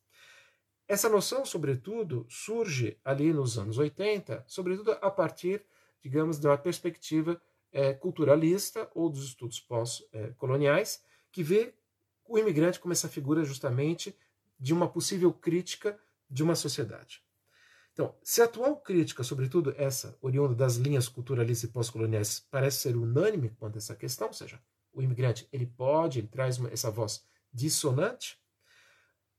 Essa 0.87 1.09
noção, 1.09 1.47
sobretudo, 1.47 2.26
surge 2.28 2.99
ali 3.04 3.33
nos 3.33 3.57
anos 3.57 3.78
80, 3.78 4.45
sobretudo 4.47 4.92
a 4.92 5.11
partir, 5.11 5.64
digamos, 6.02 6.38
da 6.38 6.59
perspectiva 6.59 7.40
é, 7.73 7.95
culturalista 7.95 8.90
ou 8.95 9.09
dos 9.09 9.25
estudos 9.25 9.61
pós-coloniais, 9.61 11.02
que 11.30 11.42
vê 11.42 11.75
o 12.28 12.38
imigrante 12.38 12.80
como 12.80 12.92
essa 12.92 13.09
figura 13.09 13.45
justamente 13.45 14.16
de 14.61 14.75
uma 14.75 14.88
possível 14.88 15.33
crítica 15.33 15.99
de 16.29 16.43
uma 16.43 16.55
sociedade. 16.55 17.23
Então, 17.93 18.14
se 18.23 18.40
a 18.40 18.45
atual 18.45 18.76
crítica, 18.76 19.25
sobretudo 19.25 19.75
essa 19.76 20.17
oriunda 20.21 20.55
das 20.55 20.76
linhas 20.76 21.09
culturalistas 21.09 21.69
e 21.69 21.73
pós-coloniais, 21.73 22.47
parece 22.50 22.79
ser 22.79 22.97
unânime 22.97 23.50
quanto 23.59 23.76
a 23.76 23.79
essa 23.79 23.97
questão, 23.97 24.29
ou 24.29 24.33
seja, 24.33 24.62
o 24.93 25.02
imigrante 25.02 25.49
ele 25.52 25.67
pode, 25.67 26.19
ele 26.21 26.29
traz 26.29 26.59
uma, 26.59 26.71
essa 26.71 26.90
voz 26.90 27.25
dissonante, 27.52 28.38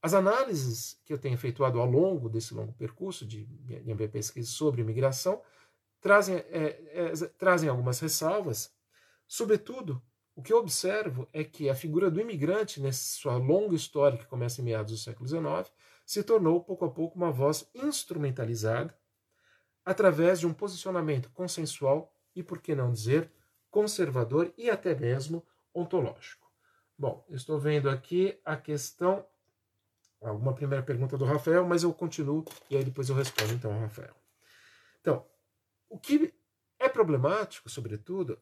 As 0.02 0.14
análises 0.16 1.00
que 1.06 1.14
eu 1.14 1.18
tenho 1.20 1.36
efetuado 1.36 1.80
ao 1.80 1.86
longo 1.86 2.28
desse 2.28 2.54
longo 2.54 2.74
percurso 2.74 3.26
de 3.26 3.48
minha 3.86 3.96
pesquisa 4.10 4.50
sobre 4.50 4.82
imigração 4.82 5.42
trazem, 6.02 6.38
é, 6.38 7.12
é, 7.12 7.12
trazem 7.38 7.70
algumas 7.70 8.00
ressalvas. 8.00 8.74
Sobretudo, 9.28 10.02
o 10.42 10.44
que 10.44 10.52
eu 10.52 10.58
observo 10.58 11.30
é 11.32 11.44
que 11.44 11.70
a 11.70 11.76
figura 11.76 12.10
do 12.10 12.20
imigrante, 12.20 12.82
nessa 12.82 13.16
sua 13.16 13.38
longa 13.38 13.76
história 13.76 14.18
que 14.18 14.26
começa 14.26 14.60
em 14.60 14.64
meados 14.64 14.92
do 14.92 14.98
século 14.98 15.30
XIX, 15.30 15.72
se 16.04 16.24
tornou 16.24 16.64
pouco 16.64 16.84
a 16.84 16.90
pouco 16.90 17.16
uma 17.16 17.32
voz 17.32 17.70
instrumentalizada 17.76 18.98
através 19.86 20.40
de 20.40 20.48
um 20.48 20.54
posicionamento 20.54 21.30
consensual 21.30 22.12
e, 22.36 22.42
por 22.42 22.60
que 22.60 22.74
não 22.74 22.92
dizer, 22.92 23.32
conservador 23.70 24.52
e 24.58 24.68
até 24.68 24.96
mesmo 24.96 25.46
ontológico. 25.72 26.52
Bom, 26.98 27.24
estou 27.30 27.60
vendo 27.60 27.88
aqui 27.88 28.36
a 28.44 28.58
questão, 28.58 29.24
alguma 30.24 30.56
primeira 30.56 30.84
pergunta 30.84 31.20
do 31.20 31.26
Rafael, 31.26 31.68
mas 31.68 31.84
eu 31.84 31.94
continuo 31.94 32.44
e 32.68 32.76
aí 32.76 32.84
depois 32.84 33.10
eu 33.10 33.16
respondo 33.16 33.54
então 33.54 33.72
ao 33.72 33.82
Rafael. 33.82 34.16
Então, 35.02 35.24
o 35.88 36.00
que 36.00 36.34
é 36.80 36.90
problemático, 36.90 37.70
sobretudo, 37.70 38.40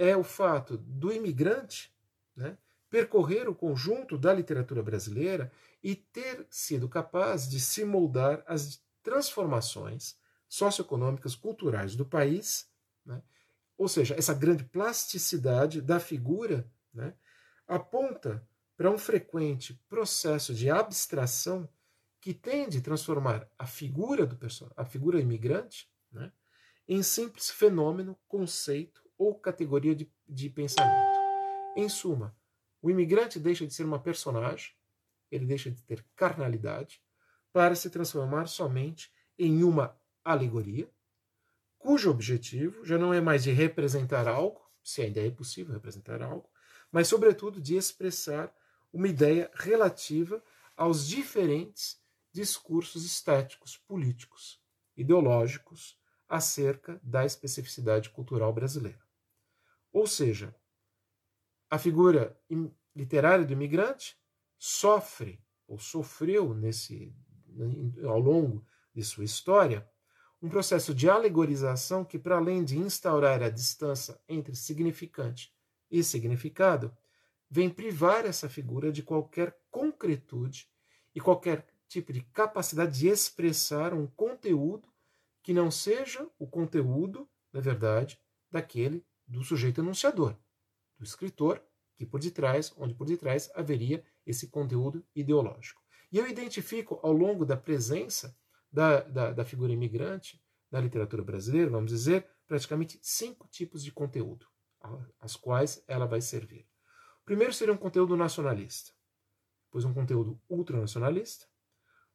é 0.00 0.16
o 0.16 0.24
fato 0.24 0.78
do 0.78 1.12
imigrante 1.12 1.94
né, 2.34 2.56
percorrer 2.88 3.46
o 3.50 3.54
conjunto 3.54 4.16
da 4.16 4.32
literatura 4.32 4.82
brasileira 4.82 5.52
e 5.82 5.94
ter 5.94 6.46
sido 6.48 6.88
capaz 6.88 7.46
de 7.46 7.60
se 7.60 7.84
moldar 7.84 8.42
às 8.46 8.82
transformações 9.02 10.18
socioeconômicas, 10.48 11.34
culturais 11.34 11.94
do 11.94 12.06
país, 12.06 12.66
né, 13.04 13.22
ou 13.76 13.88
seja, 13.88 14.14
essa 14.14 14.32
grande 14.32 14.64
plasticidade 14.64 15.82
da 15.82 16.00
figura 16.00 16.66
né, 16.94 17.12
aponta 17.68 18.42
para 18.78 18.90
um 18.90 18.96
frequente 18.96 19.74
processo 19.86 20.54
de 20.54 20.70
abstração 20.70 21.68
que 22.22 22.32
tende 22.32 22.78
a 22.78 22.82
transformar 22.82 23.46
a 23.58 23.66
figura 23.66 24.24
do 24.24 24.38
a 24.76 24.84
figura 24.86 25.20
imigrante, 25.20 25.90
né, 26.10 26.32
em 26.88 27.02
simples 27.02 27.50
fenômeno, 27.50 28.18
conceito 28.26 29.09
ou 29.20 29.34
categoria 29.34 29.94
de, 29.94 30.10
de 30.26 30.48
pensamento. 30.48 31.18
Em 31.76 31.90
suma, 31.90 32.34
o 32.80 32.90
imigrante 32.90 33.38
deixa 33.38 33.66
de 33.66 33.74
ser 33.74 33.84
uma 33.84 34.00
personagem, 34.00 34.72
ele 35.30 35.44
deixa 35.44 35.70
de 35.70 35.82
ter 35.82 36.02
carnalidade, 36.16 37.02
para 37.52 37.74
se 37.74 37.90
transformar 37.90 38.46
somente 38.46 39.12
em 39.38 39.62
uma 39.62 39.94
alegoria, 40.24 40.90
cujo 41.76 42.10
objetivo 42.10 42.82
já 42.82 42.96
não 42.96 43.12
é 43.12 43.20
mais 43.20 43.42
de 43.42 43.50
representar 43.50 44.26
algo, 44.26 44.58
se 44.82 45.02
ainda 45.02 45.20
é 45.20 45.30
possível 45.30 45.74
representar 45.74 46.22
algo, 46.22 46.48
mas, 46.90 47.06
sobretudo, 47.06 47.60
de 47.60 47.76
expressar 47.76 48.50
uma 48.90 49.06
ideia 49.06 49.50
relativa 49.54 50.42
aos 50.74 51.06
diferentes 51.06 52.00
discursos 52.32 53.04
estéticos, 53.04 53.76
políticos, 53.76 54.62
ideológicos 54.96 55.98
acerca 56.26 56.98
da 57.02 57.26
especificidade 57.26 58.08
cultural 58.08 58.50
brasileira. 58.50 59.09
Ou 59.92 60.06
seja, 60.06 60.54
a 61.68 61.78
figura 61.78 62.38
literária 62.94 63.44
do 63.44 63.52
imigrante 63.52 64.16
sofre 64.58 65.42
ou 65.66 65.78
sofreu 65.78 66.54
nesse 66.54 67.14
ao 68.04 68.18
longo 68.18 68.64
de 68.94 69.02
sua 69.02 69.24
história 69.24 69.88
um 70.42 70.48
processo 70.48 70.94
de 70.94 71.08
alegorização 71.08 72.04
que 72.04 72.18
para 72.18 72.36
além 72.36 72.64
de 72.64 72.78
instaurar 72.78 73.42
a 73.42 73.50
distância 73.50 74.18
entre 74.28 74.54
significante 74.54 75.52
e 75.90 76.02
significado, 76.02 76.96
vem 77.50 77.68
privar 77.68 78.24
essa 78.24 78.48
figura 78.48 78.90
de 78.90 79.02
qualquer 79.02 79.58
concretude 79.70 80.68
e 81.14 81.20
qualquer 81.20 81.66
tipo 81.88 82.12
de 82.12 82.22
capacidade 82.22 83.00
de 83.00 83.08
expressar 83.08 83.92
um 83.92 84.06
conteúdo 84.06 84.88
que 85.42 85.52
não 85.52 85.70
seja 85.70 86.26
o 86.38 86.46
conteúdo, 86.46 87.28
na 87.52 87.60
verdade, 87.60 88.18
daquele 88.50 89.04
do 89.30 89.44
sujeito 89.44 89.80
enunciador, 89.80 90.36
do 90.98 91.04
escritor, 91.04 91.62
que 91.96 92.04
por 92.04 92.20
detrás, 92.20 92.74
onde 92.76 92.94
por 92.94 93.06
detrás 93.06 93.50
haveria 93.54 94.04
esse 94.26 94.48
conteúdo 94.48 95.06
ideológico. 95.14 95.80
E 96.10 96.18
eu 96.18 96.28
identifico 96.28 96.98
ao 97.02 97.12
longo 97.12 97.46
da 97.46 97.56
presença 97.56 98.36
da, 98.70 99.00
da, 99.00 99.32
da 99.32 99.44
figura 99.44 99.72
imigrante 99.72 100.42
na 100.70 100.80
literatura 100.80 101.22
brasileira, 101.22 101.70
vamos 101.70 101.90
dizer, 101.90 102.28
praticamente 102.46 102.98
cinco 103.02 103.46
tipos 103.48 103.84
de 103.84 103.92
conteúdo, 103.92 104.46
às 105.20 105.36
quais 105.36 105.84
ela 105.86 106.06
vai 106.06 106.20
servir. 106.20 106.66
O 107.22 107.24
primeiro 107.24 107.52
seria 107.52 107.72
um 107.72 107.78
conteúdo 107.78 108.16
nacionalista, 108.16 108.92
depois 109.66 109.84
um 109.84 109.94
conteúdo 109.94 110.40
ultranacionalista, 110.48 111.46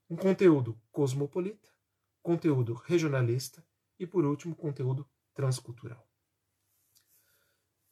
um 0.09 0.17
conteúdo 0.17 0.79
cosmopolita, 0.91 1.69
conteúdo 2.21 2.73
regionalista 2.73 3.65
e, 3.97 4.05
por 4.05 4.25
último, 4.25 4.55
conteúdo 4.55 5.09
transcultural. 5.33 6.04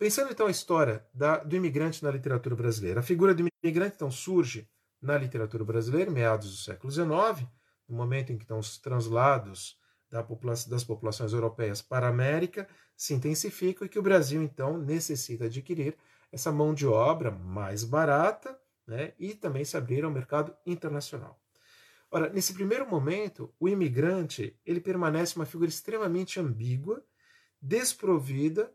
Pensando 0.03 0.33
então 0.33 0.47
a 0.47 0.51
história 0.51 1.07
da, 1.13 1.37
do 1.37 1.55
imigrante 1.55 2.03
na 2.03 2.11
literatura 2.11 2.57
brasileira, 2.57 2.99
a 2.99 3.03
figura 3.03 3.33
do 3.33 3.47
imigrante 3.63 3.95
então 3.95 4.11
surge 4.11 4.69
na 5.01 5.17
literatura 5.17 5.63
brasileira, 5.63 6.11
meados 6.11 6.51
do 6.51 6.57
século 6.57 6.91
XIX, 6.91 7.47
no 7.87 7.95
momento 7.95 8.33
em 8.33 8.37
que 8.37 8.43
então, 8.43 8.59
os 8.59 8.77
translados 8.77 9.77
da 10.11 10.21
das 10.67 10.83
populações 10.83 11.31
europeias 11.31 11.81
para 11.81 12.07
a 12.07 12.09
América 12.09 12.67
se 12.97 13.13
intensificam 13.13 13.85
e 13.85 13.89
que 13.89 13.97
o 13.97 14.01
Brasil 14.01 14.43
então 14.43 14.77
necessita 14.77 15.45
adquirir 15.45 15.95
essa 16.33 16.51
mão 16.51 16.73
de 16.73 16.85
obra 16.85 17.31
mais 17.31 17.85
barata 17.85 18.59
né, 18.85 19.13
e 19.17 19.33
também 19.33 19.63
se 19.63 19.77
abrir 19.77 20.03
ao 20.03 20.11
mercado 20.11 20.53
internacional. 20.65 21.39
Ora, 22.11 22.29
nesse 22.29 22.53
primeiro 22.53 22.85
momento, 22.85 23.55
o 23.57 23.69
imigrante 23.69 24.59
ele 24.65 24.81
permanece 24.81 25.37
uma 25.37 25.45
figura 25.45 25.69
extremamente 25.69 26.41
ambígua 26.41 27.01
desprovida 27.63 28.69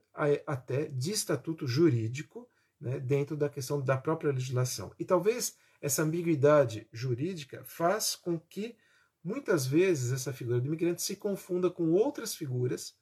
até 0.46 0.86
de 0.86 1.12
estatuto 1.12 1.66
jurídico 1.66 2.48
né, 2.80 2.98
dentro 2.98 3.36
da 3.36 3.50
questão 3.50 3.82
da 3.82 3.98
própria 3.98 4.32
legislação. 4.32 4.94
E 4.98 5.04
talvez 5.04 5.58
essa 5.78 6.02
ambiguidade 6.02 6.88
jurídica 6.90 7.62
faz 7.66 8.16
com 8.16 8.40
que 8.40 8.74
muitas 9.22 9.66
vezes 9.66 10.10
essa 10.10 10.32
figura 10.32 10.58
do 10.58 10.68
imigrante 10.68 11.02
se 11.02 11.16
confunda 11.16 11.70
com 11.70 11.92
outras 11.92 12.34
figuras 12.34 12.96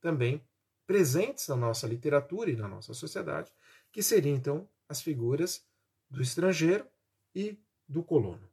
também 0.00 0.40
presentes 0.86 1.48
na 1.48 1.56
nossa 1.56 1.88
literatura 1.88 2.50
e 2.50 2.56
na 2.56 2.68
nossa 2.68 2.94
sociedade, 2.94 3.52
que 3.90 4.04
seriam 4.04 4.36
então 4.36 4.68
as 4.88 5.02
figuras 5.02 5.66
do 6.08 6.22
estrangeiro 6.22 6.86
e 7.34 7.58
do 7.88 8.04
colono. 8.04 8.48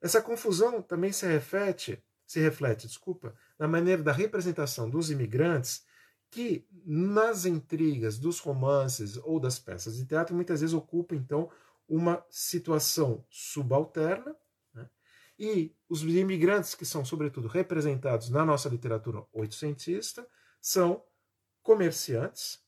Essa 0.00 0.20
confusão 0.20 0.82
também 0.82 1.12
se 1.12 1.26
reflete, 1.26 2.02
se 2.26 2.40
reflete, 2.40 2.88
desculpa, 2.88 3.36
na 3.58 3.68
maneira 3.68 4.02
da 4.02 4.12
representação 4.12 4.88
dos 4.88 5.10
imigrantes 5.10 5.84
que 6.30 6.66
nas 6.84 7.44
intrigas 7.44 8.18
dos 8.18 8.40
romances 8.40 9.16
ou 9.18 9.38
das 9.38 9.58
peças 9.58 9.96
de 9.96 10.04
teatro 10.04 10.34
muitas 10.34 10.60
vezes 10.60 10.74
ocupa 10.74 11.14
então 11.14 11.50
uma 11.88 12.24
situação 12.28 13.24
subalterna 13.30 14.34
né? 14.72 14.88
e 15.38 15.76
os 15.88 16.02
imigrantes 16.02 16.74
que 16.74 16.84
são 16.84 17.04
sobretudo 17.04 17.46
representados 17.46 18.30
na 18.30 18.44
nossa 18.44 18.68
literatura 18.68 19.24
oitocentista 19.32 20.26
são 20.60 21.04
comerciantes 21.62 22.60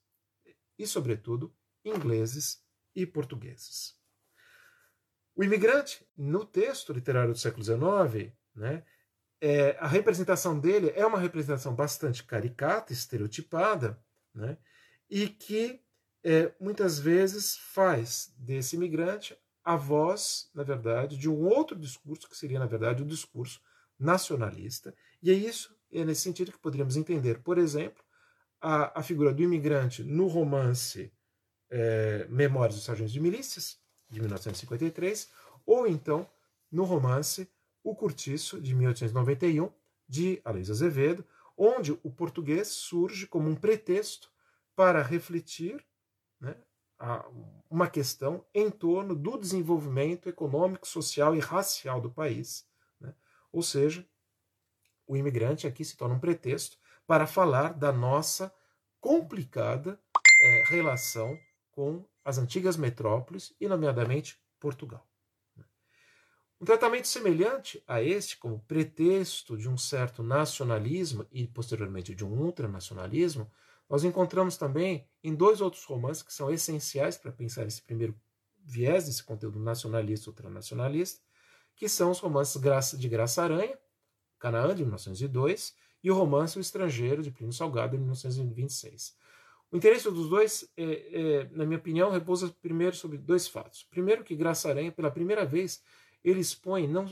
e 0.79 0.87
sobretudo 0.87 1.55
ingleses 1.85 2.63
e 2.95 3.07
portugueses. 3.07 3.95
O 5.35 5.45
imigrante, 5.45 6.07
no 6.17 6.45
texto 6.47 6.93
literário 6.93 7.33
do 7.33 7.39
século 7.39 7.63
XIX, 7.63 8.33
né, 8.55 8.85
é, 9.41 9.77
a 9.79 9.87
representação 9.87 10.59
dele 10.59 10.93
é 10.95 11.05
uma 11.05 11.19
representação 11.19 11.75
bastante 11.75 12.25
caricata, 12.25 12.93
estereotipada, 12.93 14.01
né, 14.35 14.57
e 15.09 15.29
que 15.29 15.81
é, 16.25 16.53
muitas 16.61 16.99
vezes 16.99 17.57
faz 17.57 18.35
desse 18.39 18.77
imigrante 18.77 19.37
a 19.65 19.77
voz, 19.77 20.51
na 20.55 20.63
verdade, 20.63 21.17
de 21.17 21.29
um 21.29 21.45
outro 21.45 21.77
discurso, 21.77 22.29
que 22.29 22.37
seria, 22.37 22.59
na 22.59 22.67
verdade, 22.67 23.03
o 23.03 23.07
discurso 23.07 23.61
nacionalista. 23.99 24.95
E 25.23 25.31
é 25.31 25.35
isso, 25.35 25.77
é 25.93 26.05
nesse 26.05 26.23
sentido 26.23 26.53
que 26.53 26.59
poderíamos 26.59 26.97
entender, 26.97 27.43
por 27.43 27.59
exemplo, 27.59 28.03
a, 28.61 29.01
a 29.01 29.03
figura 29.03 29.33
do 29.33 29.43
imigrante 29.43 30.03
no 30.03 30.27
romance 30.27 31.13
é, 31.71 32.27
Memórias 32.29 32.77
dos 32.77 32.85
Sargentos 32.85 33.13
de 33.13 33.21
Milícias, 33.21 33.79
de 34.09 34.21
1953, 34.21 35.31
ou 35.65 35.87
então 35.87 36.29
no 36.71 36.85
romance 36.85 37.49
O 37.87 37.95
Curtiço, 37.95 38.61
de 38.61 38.75
1891, 38.75 39.71
de 40.09 40.41
Aloysio 40.45 40.75
Azevedo, 40.75 41.25
onde 41.57 41.93
o 42.03 42.11
português 42.11 42.67
surge 42.67 43.29
como 43.29 43.49
um 43.49 43.55
pretexto 43.55 44.29
para 44.75 45.01
refletir 45.01 45.87
né, 46.41 46.57
uma 47.71 47.89
questão 47.89 48.45
em 48.53 48.73
torno 48.73 49.15
do 49.15 49.39
desenvolvimento 49.39 50.29
econômico, 50.29 50.85
social 50.85 51.37
e 51.37 51.39
racial 51.39 52.01
do 52.01 52.11
país. 52.11 52.67
Né? 53.01 53.15
Ou 53.53 53.63
seja, 53.63 54.05
o 55.07 55.17
imigrante 55.17 55.65
aqui 55.65 55.85
se 55.85 55.97
torna 55.97 56.17
um 56.17 56.21
pretexto 56.21 56.77
para 57.07 57.25
falar 57.25 57.73
da 57.73 57.93
nossa 57.93 58.53
complicada 59.01 59.97
é, 60.43 60.65
relação 60.71 61.39
com 61.71 62.05
as 62.25 62.37
antigas 62.37 62.77
metrópoles 62.77 63.55
e, 63.61 63.69
nomeadamente, 63.69 64.43
Portugal. 64.59 65.07
Um 66.59 66.65
tratamento 66.65 67.07
semelhante 67.07 67.83
a 67.87 68.03
este, 68.03 68.39
como 68.39 68.61
pretexto 68.61 69.59
de 69.59 69.69
um 69.69 69.77
certo 69.77 70.23
nacionalismo 70.23 71.27
e 71.31 71.47
posteriormente 71.47 72.15
de 72.15 72.25
um 72.25 72.33
ultranacionalismo, 72.33 73.51
nós 73.89 74.05
encontramos 74.05 74.57
também 74.57 75.07
em 75.23 75.35
dois 75.35 75.61
outros 75.61 75.85
romances 75.85 76.23
que 76.23 76.33
são 76.33 76.51
essenciais 76.51 77.19
para 77.19 77.31
pensar 77.31 77.67
esse 77.67 77.83
primeiro 77.83 78.19
viés 78.65 79.05
desse 79.05 79.23
conteúdo 79.23 79.61
nacionalista 79.61 80.31
ultranacionalista, 80.31 81.21
que 81.77 81.89
são 81.89 82.11
os 82.11 82.19
romances 82.19 82.59
de 82.99 83.09
Graça 83.09 83.43
Aranha, 83.43 83.79
Canaã, 84.39 84.75
de 84.75 84.83
1902, 84.83 85.75
e 86.03 86.11
o 86.11 86.15
romance 86.15 86.59
O 86.59 86.61
Estrangeiro, 86.61 87.23
de 87.23 87.31
Plínio 87.31 87.53
Salgado, 87.53 87.93
de 87.93 87.99
1926. 87.99 89.15
O 89.71 89.77
interesse 89.77 90.11
dos 90.11 90.29
dois, 90.29 90.71
é, 90.77 90.85
é, 90.85 91.49
na 91.51 91.67
minha 91.67 91.79
opinião, 91.79 92.11
repousa 92.11 92.49
primeiro 92.63 92.97
sobre 92.97 93.19
dois 93.19 93.47
fatos. 93.47 93.83
Primeiro, 93.83 94.25
que 94.25 94.35
Graça 94.35 94.69
Aranha, 94.69 94.91
pela 94.91 95.11
primeira 95.11 95.45
vez, 95.45 95.83
ele 96.27 96.41
expõe, 96.41 96.89
não, 96.89 97.07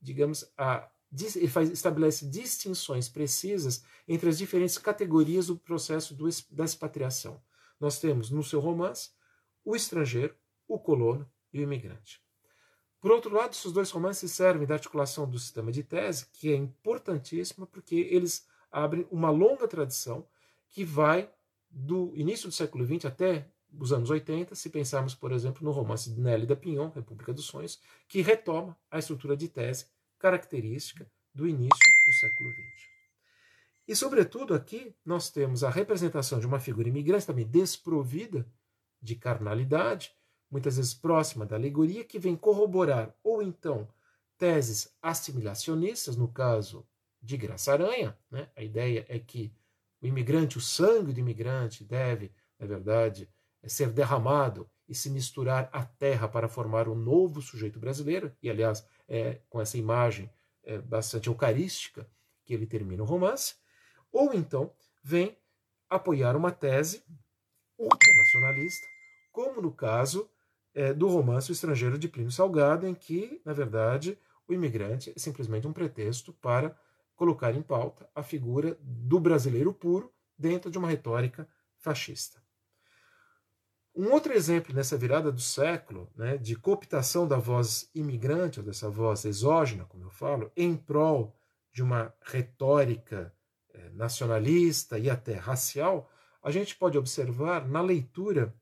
digamos, 0.00 0.52
a, 0.58 0.90
ele 1.36 1.46
faz, 1.46 1.70
estabelece 1.70 2.28
distinções 2.28 3.08
precisas 3.08 3.84
entre 4.08 4.28
as 4.28 4.36
diferentes 4.36 4.76
categorias 4.78 5.46
do 5.46 5.56
processo 5.56 6.12
do, 6.12 6.28
da 6.50 6.64
expatriação. 6.64 7.40
Nós 7.78 8.00
temos 8.00 8.30
no 8.30 8.42
seu 8.42 8.58
romance 8.58 9.10
o 9.64 9.76
estrangeiro, 9.76 10.34
o 10.66 10.76
colono 10.76 11.30
e 11.52 11.60
o 11.60 11.62
imigrante. 11.62 12.20
Por 13.00 13.12
outro 13.12 13.32
lado, 13.32 13.52
esses 13.52 13.70
dois 13.70 13.90
romances 13.90 14.32
servem 14.32 14.66
da 14.66 14.74
articulação 14.74 15.28
do 15.28 15.38
sistema 15.38 15.70
de 15.70 15.84
tese, 15.84 16.26
que 16.32 16.52
é 16.52 16.56
importantíssima 16.56 17.66
porque 17.66 17.94
eles 17.94 18.46
abrem 18.70 19.06
uma 19.10 19.30
longa 19.30 19.68
tradição 19.68 20.26
que 20.68 20.84
vai 20.84 21.30
do 21.70 22.12
início 22.16 22.48
do 22.48 22.54
século 22.54 22.84
XX 22.84 23.04
até 23.04 23.48
os 23.78 23.92
anos 23.92 24.10
80, 24.10 24.54
se 24.54 24.70
pensarmos, 24.70 25.14
por 25.14 25.32
exemplo, 25.32 25.64
no 25.64 25.70
romance 25.70 26.10
de 26.10 26.20
Nelly 26.20 26.46
da 26.46 26.56
Pinhon, 26.56 26.90
República 26.90 27.32
dos 27.32 27.46
Sonhos, 27.46 27.80
que 28.08 28.20
retoma 28.20 28.76
a 28.90 28.98
estrutura 28.98 29.36
de 29.36 29.48
tese 29.48 29.86
característica 30.18 31.10
do 31.34 31.48
início 31.48 31.70
do 32.06 32.12
século 32.12 32.50
XX. 32.50 32.92
E, 33.88 33.96
sobretudo, 33.96 34.54
aqui 34.54 34.94
nós 35.04 35.30
temos 35.30 35.64
a 35.64 35.70
representação 35.70 36.38
de 36.38 36.46
uma 36.46 36.60
figura 36.60 36.88
imigrante 36.88 37.26
também 37.26 37.46
desprovida 37.46 38.46
de 39.00 39.16
carnalidade, 39.16 40.12
muitas 40.50 40.76
vezes 40.76 40.94
próxima 40.94 41.44
da 41.44 41.56
alegoria, 41.56 42.04
que 42.04 42.18
vem 42.18 42.36
corroborar 42.36 43.14
ou 43.22 43.42
então 43.42 43.88
teses 44.38 44.94
assimilacionistas, 45.02 46.16
no 46.16 46.28
caso 46.28 46.86
de 47.20 47.36
Graça 47.36 47.72
Aranha. 47.72 48.16
Né? 48.30 48.48
A 48.56 48.62
ideia 48.62 49.04
é 49.08 49.18
que 49.18 49.52
o 50.00 50.06
imigrante, 50.06 50.58
o 50.58 50.60
sangue 50.60 51.12
do 51.12 51.20
imigrante, 51.20 51.84
deve, 51.84 52.32
na 52.58 52.66
verdade, 52.66 53.28
ser 53.68 53.90
derramado 53.90 54.68
e 54.88 54.94
se 54.94 55.08
misturar 55.08 55.68
à 55.72 55.84
terra 55.84 56.28
para 56.28 56.48
formar 56.48 56.88
um 56.88 56.94
novo 56.94 57.40
sujeito 57.40 57.78
brasileiro. 57.78 58.32
E, 58.42 58.50
aliás, 58.50 58.86
é 59.08 59.40
com 59.48 59.60
essa 59.60 59.78
imagem 59.78 60.30
é, 60.64 60.78
bastante 60.78 61.28
eucarística 61.28 62.08
que 62.44 62.52
ele 62.52 62.66
termina 62.66 63.02
o 63.02 63.06
romance. 63.06 63.54
Ou 64.10 64.34
então 64.34 64.72
vem 65.02 65.36
apoiar 65.88 66.36
uma 66.36 66.50
tese 66.50 67.02
ultranacionalista, 67.78 68.86
como 69.30 69.60
no 69.60 69.72
caso 69.72 70.28
é, 70.74 70.92
do 70.92 71.08
romance 71.08 71.50
O 71.50 71.52
Estrangeiro 71.52 71.98
de 71.98 72.08
Plínio 72.08 72.30
Salgado, 72.30 72.86
em 72.86 72.94
que, 72.94 73.40
na 73.44 73.52
verdade, 73.52 74.18
o 74.46 74.52
imigrante 74.52 75.12
é 75.14 75.18
simplesmente 75.18 75.66
um 75.66 75.72
pretexto 75.72 76.32
para 76.34 76.76
colocar 77.14 77.54
em 77.54 77.62
pauta 77.62 78.08
a 78.14 78.22
figura 78.22 78.76
do 78.80 79.20
brasileiro 79.20 79.72
puro 79.72 80.12
dentro 80.36 80.70
de 80.70 80.78
uma 80.78 80.88
retórica 80.88 81.48
fascista. 81.78 82.41
Um 83.94 84.10
outro 84.10 84.32
exemplo 84.32 84.74
nessa 84.74 84.96
virada 84.96 85.30
do 85.30 85.40
século, 85.40 86.10
né, 86.16 86.38
de 86.38 86.56
cooptação 86.56 87.28
da 87.28 87.36
voz 87.36 87.90
imigrante, 87.94 88.58
ou 88.58 88.64
dessa 88.64 88.88
voz 88.88 89.24
exógena, 89.26 89.84
como 89.84 90.04
eu 90.04 90.10
falo, 90.10 90.50
em 90.56 90.74
prol 90.74 91.36
de 91.72 91.82
uma 91.82 92.12
retórica 92.22 93.34
é, 93.74 93.90
nacionalista 93.90 94.98
e 94.98 95.10
até 95.10 95.34
racial, 95.34 96.10
a 96.42 96.50
gente 96.50 96.74
pode 96.74 96.96
observar 96.96 97.68
na 97.68 97.82
leitura 97.82 98.54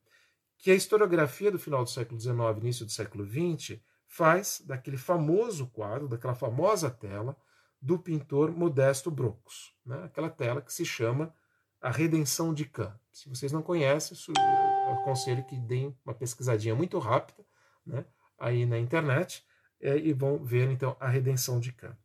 que 0.57 0.69
a 0.69 0.75
historiografia 0.75 1.49
do 1.49 1.57
final 1.57 1.83
do 1.83 1.89
século 1.89 2.19
XIX, 2.19 2.37
início 2.59 2.85
do 2.85 2.91
século 2.91 3.25
XX, 3.25 3.79
faz 4.05 4.61
daquele 4.65 4.97
famoso 4.97 5.67
quadro, 5.67 6.09
daquela 6.09 6.35
famosa 6.35 6.89
tela 6.89 7.35
do 7.81 7.97
pintor 7.97 8.51
Modesto 8.51 9.09
Brocos, 9.09 9.73
né? 9.85 10.03
aquela 10.03 10.29
tela 10.29 10.61
que 10.61 10.71
se 10.71 10.85
chama 10.85 11.33
A 11.81 11.89
Redenção 11.89 12.53
de 12.53 12.65
Cã. 12.65 12.93
Se 13.11 13.27
vocês 13.29 13.51
não 13.51 13.63
conhecem, 13.63 14.15
eu 14.15 14.70
aconselho 14.93 15.43
que 15.43 15.57
deem 15.57 15.97
uma 16.05 16.13
pesquisadinha 16.13 16.75
muito 16.75 16.97
rápida 16.99 17.43
né? 17.85 18.05
aí 18.37 18.65
na 18.65 18.77
internet 18.77 19.45
é, 19.79 19.97
e 19.97 20.13
vão 20.13 20.43
ver 20.43 20.69
então 20.69 20.95
a 20.99 21.07
Redenção 21.07 21.59
de 21.59 21.71
Cã. 21.71 21.97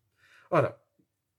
Ora, 0.50 0.78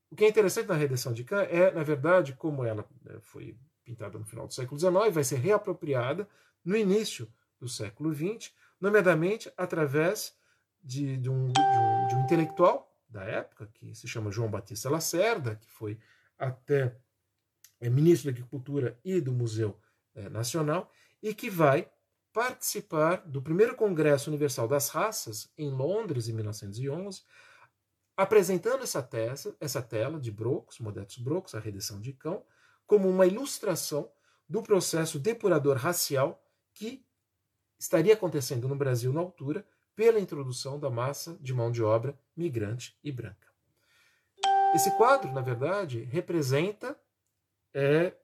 o 0.10 0.16
que 0.16 0.26
é 0.26 0.30
interessante 0.30 0.68
na 0.68 0.76
Redenção 0.76 1.14
de 1.14 1.24
Cã 1.24 1.42
é, 1.44 1.72
na 1.72 1.84
verdade, 1.84 2.34
como 2.34 2.64
ela 2.64 2.88
né, 3.04 3.18
foi 3.22 3.58
pintada 3.84 4.18
no 4.18 4.26
final 4.26 4.48
do 4.48 4.54
século 4.54 4.80
XIX, 4.80 5.14
vai 5.14 5.24
ser 5.24 5.38
reapropriada 5.38 6.28
no 6.64 6.76
início 6.76 7.32
do 7.60 7.68
século 7.68 8.14
XX, 8.14 8.54
nomeadamente 8.80 9.52
através 9.58 10.36
de, 10.84 11.18
de, 11.18 11.30
um, 11.30 11.48
de, 11.52 11.60
um, 11.62 12.08
de 12.08 12.16
um 12.16 12.24
intelectual 12.24 12.94
da 13.10 13.24
época, 13.24 13.70
que 13.74 13.96
se 13.96 14.08
chama 14.08 14.32
João 14.32 14.50
Batista 14.50 14.90
Lacerda, 14.90 15.56
que 15.56 15.72
foi 15.72 15.98
até 16.38 16.96
é, 17.80 17.90
ministro 17.90 18.32
da 18.32 18.38
Agricultura 18.38 19.00
e 19.04 19.20
do 19.22 19.32
Museu 19.32 19.80
é, 20.14 20.30
Nacional, 20.30 20.92
e 21.22 21.34
que 21.34 21.50
vai 21.50 21.90
participar 22.32 23.18
do 23.26 23.42
primeiro 23.42 23.76
Congresso 23.76 24.30
Universal 24.30 24.68
das 24.68 24.90
Raças, 24.90 25.52
em 25.58 25.70
Londres, 25.70 26.28
em 26.28 26.34
1911, 26.34 27.24
apresentando 28.16 28.84
essa, 28.84 29.02
tese, 29.02 29.56
essa 29.60 29.82
tela 29.82 30.20
de 30.20 30.32
Brocos, 30.32 30.80
Modestos 30.80 31.18
Brocos, 31.18 31.56
a 31.56 31.60
redenção 31.60 32.00
de 32.00 32.14
cão, 32.14 32.44
como 32.86 33.10
uma 33.10 33.26
ilustração 33.26 34.12
do 34.48 34.62
processo 34.62 35.20
depurador 35.20 35.78
racial 35.78 36.44
que 36.74 37.06
estaria 37.78 38.14
acontecendo 38.14 38.68
no 38.68 38.76
Brasil 38.76 39.12
na 39.12 39.20
altura 39.20 39.66
pela 39.96 40.20
introdução 40.20 40.80
da 40.80 40.90
massa 40.90 41.38
de 41.42 41.54
mão 41.54 41.72
de 41.72 41.84
obra 41.84 42.18
migrante 42.36 42.98
e 43.04 43.12
branca. 43.12 43.48
Esse 44.74 44.96
quadro, 44.96 45.32
na 45.32 45.42
verdade, 45.42 46.04
representa 46.04 47.00
é, 47.74 48.16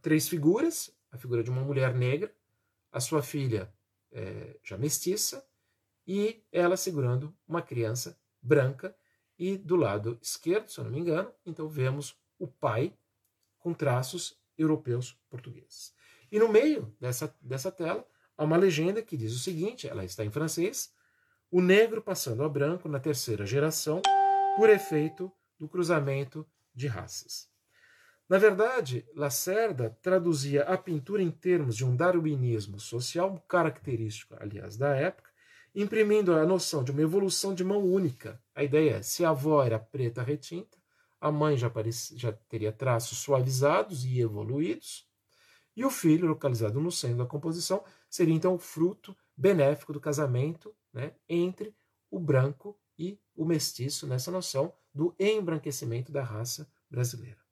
três 0.00 0.28
figuras: 0.28 0.97
a 1.10 1.18
figura 1.18 1.42
de 1.42 1.50
uma 1.50 1.62
mulher 1.62 1.94
negra, 1.94 2.34
a 2.92 3.00
sua 3.00 3.22
filha 3.22 3.72
é, 4.10 4.58
já 4.62 4.76
mestiça 4.76 5.46
e 6.06 6.42
ela 6.50 6.76
segurando 6.76 7.36
uma 7.46 7.62
criança 7.62 8.18
branca. 8.40 8.96
E 9.38 9.56
do 9.56 9.76
lado 9.76 10.18
esquerdo, 10.20 10.68
se 10.68 10.80
eu 10.80 10.84
não 10.84 10.90
me 10.90 10.98
engano, 10.98 11.32
então 11.46 11.68
vemos 11.68 12.16
o 12.38 12.48
pai 12.48 12.92
com 13.58 13.72
traços 13.72 14.36
europeus 14.56 15.16
portugueses. 15.30 15.94
E 16.30 16.38
no 16.38 16.48
meio 16.48 16.94
dessa, 17.00 17.32
dessa 17.40 17.70
tela 17.70 18.04
há 18.36 18.44
uma 18.44 18.56
legenda 18.56 19.02
que 19.02 19.16
diz 19.16 19.32
o 19.32 19.38
seguinte: 19.38 19.86
ela 19.86 20.04
está 20.04 20.24
em 20.24 20.30
francês, 20.30 20.92
o 21.50 21.60
negro 21.60 22.02
passando 22.02 22.42
a 22.42 22.48
branco 22.48 22.88
na 22.88 22.98
terceira 22.98 23.46
geração, 23.46 24.02
por 24.56 24.68
efeito 24.68 25.30
do 25.58 25.68
cruzamento 25.68 26.44
de 26.74 26.86
raças. 26.86 27.48
Na 28.28 28.36
verdade, 28.36 29.06
Lacerda 29.14 29.96
traduzia 30.02 30.62
a 30.64 30.76
pintura 30.76 31.22
em 31.22 31.30
termos 31.30 31.74
de 31.74 31.84
um 31.84 31.96
darwinismo 31.96 32.78
social 32.78 33.42
característico, 33.48 34.34
aliás, 34.38 34.76
da 34.76 34.94
época, 34.94 35.30
imprimindo 35.74 36.34
a 36.34 36.44
noção 36.44 36.84
de 36.84 36.90
uma 36.90 37.00
evolução 37.00 37.54
de 37.54 37.64
mão 37.64 37.82
única. 37.82 38.38
A 38.54 38.62
ideia 38.62 38.96
é: 38.96 39.02
se 39.02 39.24
a 39.24 39.30
avó 39.30 39.64
era 39.64 39.78
preta 39.78 40.22
retinta, 40.22 40.76
a 41.18 41.32
mãe 41.32 41.56
já, 41.56 41.70
parecia, 41.70 42.18
já 42.18 42.32
teria 42.32 42.70
traços 42.70 43.18
suavizados 43.18 44.04
e 44.04 44.20
evoluídos, 44.20 45.08
e 45.74 45.84
o 45.84 45.90
filho, 45.90 46.28
localizado 46.28 46.80
no 46.80 46.92
centro 46.92 47.18
da 47.18 47.26
composição, 47.26 47.82
seria 48.10 48.34
então 48.34 48.54
o 48.54 48.58
fruto 48.58 49.16
benéfico 49.34 49.92
do 49.92 50.00
casamento 50.00 50.74
né, 50.92 51.14
entre 51.28 51.74
o 52.10 52.20
branco 52.20 52.78
e 52.98 53.18
o 53.34 53.44
mestiço, 53.44 54.06
nessa 54.06 54.30
noção 54.30 54.74
do 54.92 55.14
embranquecimento 55.18 56.12
da 56.12 56.22
raça 56.22 56.70
brasileira. 56.90 57.47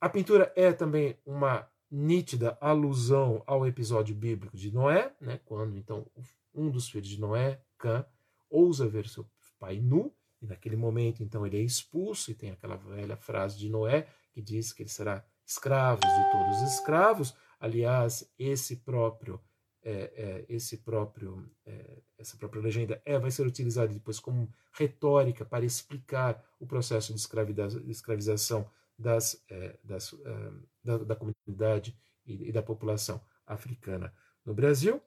A 0.00 0.08
pintura 0.08 0.52
é 0.54 0.72
também 0.72 1.18
uma 1.26 1.68
nítida 1.90 2.56
alusão 2.60 3.42
ao 3.44 3.66
episódio 3.66 4.14
bíblico 4.14 4.56
de 4.56 4.72
Noé, 4.72 5.12
né, 5.20 5.40
quando 5.44 5.76
então 5.76 6.06
um 6.54 6.70
dos 6.70 6.88
filhos 6.88 7.08
de 7.08 7.20
Noé, 7.20 7.60
Cã, 7.76 8.06
ousa 8.48 8.86
ver 8.88 9.08
seu 9.08 9.28
pai 9.58 9.80
nu, 9.80 10.14
e 10.40 10.46
naquele 10.46 10.76
momento 10.76 11.22
então 11.22 11.44
ele 11.44 11.58
é 11.58 11.62
expulso, 11.62 12.30
e 12.30 12.34
tem 12.34 12.52
aquela 12.52 12.76
velha 12.76 13.16
frase 13.16 13.58
de 13.58 13.68
Noé 13.68 14.06
que 14.32 14.40
diz 14.40 14.72
que 14.72 14.82
ele 14.82 14.88
será 14.88 15.24
escravos 15.44 16.06
de 16.06 16.30
todos 16.30 16.62
os 16.62 16.74
escravos. 16.74 17.34
Aliás, 17.58 18.30
esse 18.38 18.76
próprio 18.76 19.40
é, 19.82 19.90
é, 19.90 20.46
esse 20.48 20.76
próprio 20.78 21.50
é, 21.64 22.02
essa 22.16 22.36
própria 22.36 22.62
legenda 22.62 23.00
é 23.04 23.18
vai 23.18 23.30
ser 23.30 23.46
utilizada 23.46 23.92
depois 23.92 24.20
como 24.20 24.52
retórica 24.72 25.44
para 25.44 25.64
explicar 25.64 26.44
o 26.60 26.66
processo 26.66 27.12
de, 27.14 27.82
de 27.84 27.90
escravização 27.90 28.68
das, 28.98 29.42
é, 29.48 29.78
das 29.84 30.12
é, 30.12 30.52
da, 30.82 30.98
da, 30.98 31.16
comunidade 31.16 31.96
e, 32.26 32.48
e, 32.48 32.52
da 32.52 32.62
população 32.62 33.24
africana 33.46 34.12
no 34.44 34.52
Brasil. 34.52 35.00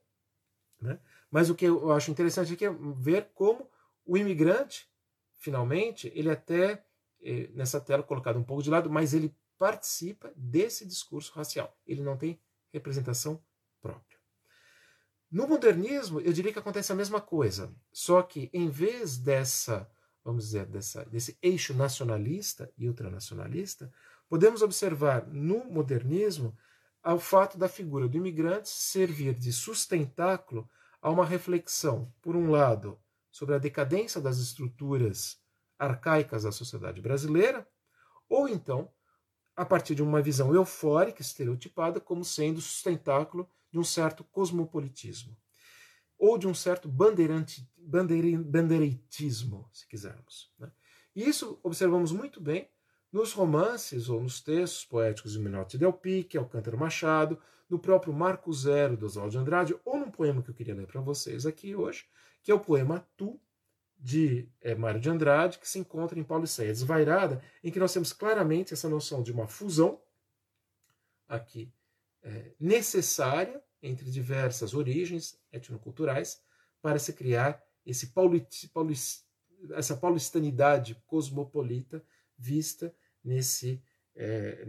Né? 0.79 0.99
Mas 1.29 1.49
o 1.49 1.55
que 1.55 1.65
eu 1.65 1.91
acho 1.91 2.09
interessante 2.09 2.53
aqui 2.53 2.65
é 2.65 2.73
ver 2.95 3.31
como 3.33 3.69
o 4.05 4.17
imigrante, 4.17 4.89
finalmente, 5.35 6.11
ele 6.15 6.29
até, 6.29 6.83
eh, 7.21 7.49
nessa 7.53 7.79
tela 7.79 8.03
colocado 8.03 8.37
um 8.37 8.43
pouco 8.43 8.63
de 8.63 8.69
lado, 8.69 8.89
mas 8.89 9.13
ele 9.13 9.35
participa 9.57 10.33
desse 10.35 10.85
discurso 10.87 11.31
racial. 11.33 11.77
Ele 11.85 12.01
não 12.01 12.17
tem 12.17 12.41
representação 12.73 13.41
própria. 13.81 14.19
No 15.29 15.47
modernismo, 15.47 16.19
eu 16.19 16.33
diria 16.33 16.51
que 16.51 16.59
acontece 16.59 16.91
a 16.91 16.95
mesma 16.95 17.21
coisa, 17.21 17.73
só 17.93 18.21
que 18.21 18.49
em 18.51 18.69
vez 18.69 19.17
dessa, 19.17 19.89
vamos 20.23 20.45
dizer, 20.45 20.65
dessa, 20.65 21.03
desse 21.05 21.37
eixo 21.41 21.73
nacionalista 21.73 22.71
e 22.77 22.87
ultranacionalista, 22.87 23.91
podemos 24.29 24.61
observar 24.61 25.27
no 25.27 25.65
modernismo 25.65 26.55
o 27.03 27.19
fato 27.19 27.57
da 27.57 27.67
figura 27.67 28.07
do 28.07 28.17
imigrante 28.17 28.69
servir 28.69 29.33
de 29.33 29.51
sustentáculo 29.51 30.69
a 31.01 31.09
uma 31.09 31.25
reflexão, 31.25 32.13
por 32.21 32.35
um 32.35 32.51
lado, 32.51 32.99
sobre 33.31 33.55
a 33.55 33.59
decadência 33.59 34.21
das 34.21 34.37
estruturas 34.37 35.39
arcaicas 35.79 36.43
da 36.43 36.51
sociedade 36.51 37.01
brasileira, 37.01 37.67
ou 38.29 38.47
então 38.47 38.91
a 39.55 39.65
partir 39.65 39.95
de 39.95 40.03
uma 40.03 40.21
visão 40.21 40.53
eufórica, 40.53 41.21
estereotipada, 41.21 41.99
como 41.99 42.23
sendo 42.23 42.61
sustentáculo 42.61 43.49
de 43.71 43.79
um 43.79 43.83
certo 43.83 44.23
cosmopolitismo, 44.23 45.35
ou 46.21 46.37
de 46.37 46.47
um 46.47 46.53
certo 46.53 46.87
bandeirante, 46.87 47.67
bandeireitismo, 47.75 49.67
se 49.73 49.87
quisermos. 49.87 50.53
Né? 50.59 50.71
E 51.15 51.27
isso 51.27 51.59
observamos 51.63 52.11
muito 52.11 52.39
bem 52.39 52.69
nos 53.11 53.33
romances 53.33 54.07
ou 54.07 54.21
nos 54.21 54.39
textos 54.39 54.85
poéticos 54.85 55.33
de 55.33 55.39
Menotti 55.39 55.79
Del 55.79 55.91
Pique, 55.91 56.37
Alcântara 56.37 56.77
Machado, 56.77 57.41
no 57.67 57.79
próprio 57.79 58.13
Marco 58.13 58.53
Zero 58.53 58.95
do 58.95 59.07
Oswald 59.07 59.31
de 59.31 59.37
Andrade, 59.39 59.75
ou 59.83 59.97
num 59.97 60.11
poema 60.11 60.43
que 60.43 60.51
eu 60.51 60.53
queria 60.53 60.75
ler 60.75 60.85
para 60.85 61.01
vocês 61.01 61.47
aqui 61.47 61.75
hoje, 61.75 62.05
que 62.43 62.51
é 62.51 62.53
o 62.53 62.59
poema 62.59 63.03
Tu, 63.17 63.41
de 63.97 64.47
é, 64.61 64.75
Mário 64.75 65.01
de 65.01 65.09
Andrade, 65.09 65.57
que 65.57 65.67
se 65.67 65.79
encontra 65.79 66.19
em 66.19 66.23
Pauliceia 66.23 66.71
Desvairada, 66.71 67.43
em 67.63 67.71
que 67.71 67.79
nós 67.79 67.91
temos 67.91 68.13
claramente 68.13 68.75
essa 68.75 68.87
noção 68.87 69.23
de 69.23 69.31
uma 69.31 69.47
fusão 69.47 69.99
aqui 71.27 71.73
é, 72.21 72.51
necessária 72.59 73.59
entre 73.81 74.09
diversas 74.09 74.73
origens 74.73 75.39
etnoculturais 75.51 76.41
para 76.81 76.99
se 76.99 77.13
criar 77.13 77.61
esse 77.85 78.07
paulit, 78.07 78.67
paulis, 78.69 79.25
essa 79.71 79.95
paulistanidade 79.95 80.95
cosmopolita 81.07 82.03
vista 82.37 82.93
nesse, 83.23 83.81
é, 84.15 84.65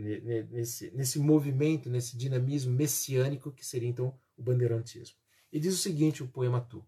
nesse, 0.51 0.91
nesse 0.93 1.19
movimento, 1.19 1.91
nesse 1.91 2.17
dinamismo 2.17 2.73
messiânico 2.73 3.53
que 3.53 3.65
seria 3.65 3.89
então 3.89 4.19
o 4.37 4.43
bandeirantismo. 4.43 5.17
E 5.53 5.61
diz 5.61 5.75
o 5.75 5.79
seguinte 5.79 6.23
o 6.23 6.29
poema 6.29 6.61
Tu. 6.61 6.85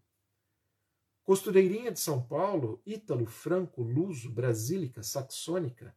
Costureirinha 1.22 1.90
de 1.90 2.00
São 2.00 2.22
Paulo, 2.22 2.82
ítalo, 2.84 3.24
franco, 3.26 3.82
luso, 3.82 4.30
brasílica, 4.30 5.02
saxônica, 5.02 5.96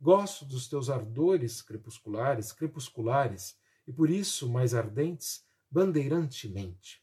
gosto 0.00 0.44
dos 0.44 0.68
teus 0.68 0.90
ardores 0.90 1.62
crepusculares, 1.62 2.52
crepusculares, 2.52 3.56
e 3.86 3.92
por 3.92 4.10
isso 4.10 4.48
mais 4.48 4.74
ardentes, 4.74 5.45
bandeirantemente. 5.70 7.02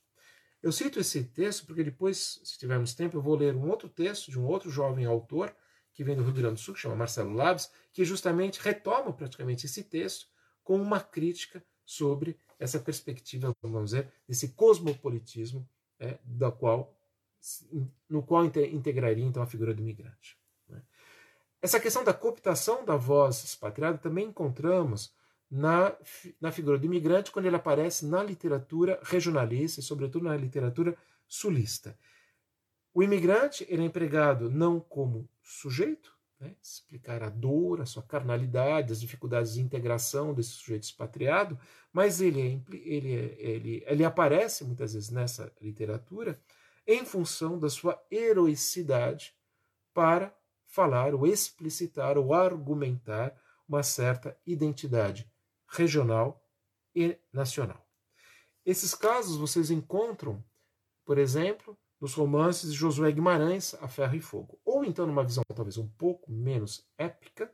Eu 0.62 0.72
cito 0.72 1.00
esse 1.00 1.26
texto 1.26 1.66
porque 1.66 1.84
depois, 1.84 2.40
se 2.44 2.58
tivermos 2.58 2.94
tempo, 2.94 3.18
eu 3.18 3.22
vou 3.22 3.36
ler 3.36 3.54
um 3.56 3.70
outro 3.70 3.90
texto 3.90 4.32
de 4.32 4.40
um 4.40 4.46
outro 4.46 4.70
jovem 4.70 5.06
autor 5.06 5.54
que 5.94 6.04
vem 6.04 6.16
do 6.16 6.24
Rio 6.24 6.34
Grande 6.34 6.56
do 6.56 6.60
Sul, 6.60 6.74
que 6.74 6.80
chama 6.80 6.96
Marcelo 6.96 7.34
Labs, 7.34 7.72
que 7.92 8.04
justamente 8.06 8.62
retoma 8.62 9.12
praticamente 9.14 9.66
esse 9.66 9.84
texto 9.84 10.28
com 10.64 10.82
uma 10.82 11.00
crítica 11.00 11.64
sobre 11.86 12.40
essa 12.58 12.80
perspectiva, 12.80 13.54
vamos 13.62 13.92
dizer, 13.92 14.12
desse 14.28 14.54
cosmopolitismo 14.54 15.68
é, 16.00 16.18
da 16.24 16.52
qual 16.52 16.98
no 18.10 18.24
qual 18.24 18.46
integraria 18.46 19.26
então 19.26 19.44
a 19.44 19.48
figura 19.48 19.74
do 19.74 19.82
imigrante. 19.82 20.38
Né? 20.70 20.82
Essa 21.62 21.80
questão 21.80 22.04
da 22.04 22.14
cooptação 22.14 22.86
da 22.86 22.96
voz 22.96 23.44
expatriada 23.44 23.98
também 23.98 24.28
encontramos 24.28 25.14
na, 25.54 25.96
na 26.42 26.52
figura 26.52 26.80
do 26.80 26.86
imigrante 26.88 27.32
quando 27.32 27.46
ele 27.46 27.56
aparece 27.56 28.08
na 28.08 28.24
literatura 28.24 29.00
regionalista 29.04 29.80
e, 29.80 29.84
sobretudo, 29.84 30.26
na 30.26 30.36
literatura 30.36 30.98
sulista. 31.28 31.96
O 32.92 33.04
imigrante 33.04 33.64
ele 33.70 33.84
é 33.84 33.86
empregado 33.86 34.50
não 34.50 34.80
como 34.80 35.30
sujeito, 35.44 36.12
né, 36.40 36.56
explicar 36.60 37.22
a 37.22 37.30
dor, 37.30 37.82
a 37.82 37.86
sua 37.86 38.02
carnalidade, 38.02 38.92
as 38.92 39.00
dificuldades 39.00 39.54
de 39.54 39.62
integração 39.62 40.34
desse 40.34 40.50
sujeito 40.50 40.86
expatriado, 40.86 41.60
mas 41.92 42.20
ele, 42.20 42.42
é, 42.42 42.76
ele, 42.76 43.14
é, 43.14 43.36
ele, 43.38 43.84
ele 43.86 44.04
aparece 44.04 44.64
muitas 44.64 44.96
vezes 44.96 45.12
nessa 45.12 45.54
literatura 45.62 46.42
em 46.88 47.06
função 47.06 47.60
da 47.60 47.70
sua 47.70 48.04
heroicidade 48.10 49.36
para 49.94 50.36
falar 50.66 51.14
ou 51.14 51.28
explicitar 51.28 52.18
ou 52.18 52.34
argumentar 52.34 53.40
uma 53.68 53.84
certa 53.84 54.36
identidade 54.48 55.32
regional 55.74 56.42
e 56.96 57.18
nacional. 57.32 57.86
Esses 58.66 58.96
casos 58.96 59.38
vocês 59.38 59.70
encontram, 59.72 60.44
por 61.04 61.18
exemplo, 61.18 61.78
nos 62.00 62.14
romances 62.14 62.72
de 62.72 62.78
Josué 62.78 63.12
Guimarães, 63.12 63.74
A 63.76 63.88
Ferro 63.88 64.16
e 64.16 64.22
Fogo, 64.22 64.60
ou 64.64 64.86
então 64.86 65.06
numa 65.06 65.24
visão 65.24 65.44
talvez 65.56 65.78
um 65.78 65.88
pouco 65.88 66.32
menos 66.32 66.86
épica, 66.98 67.52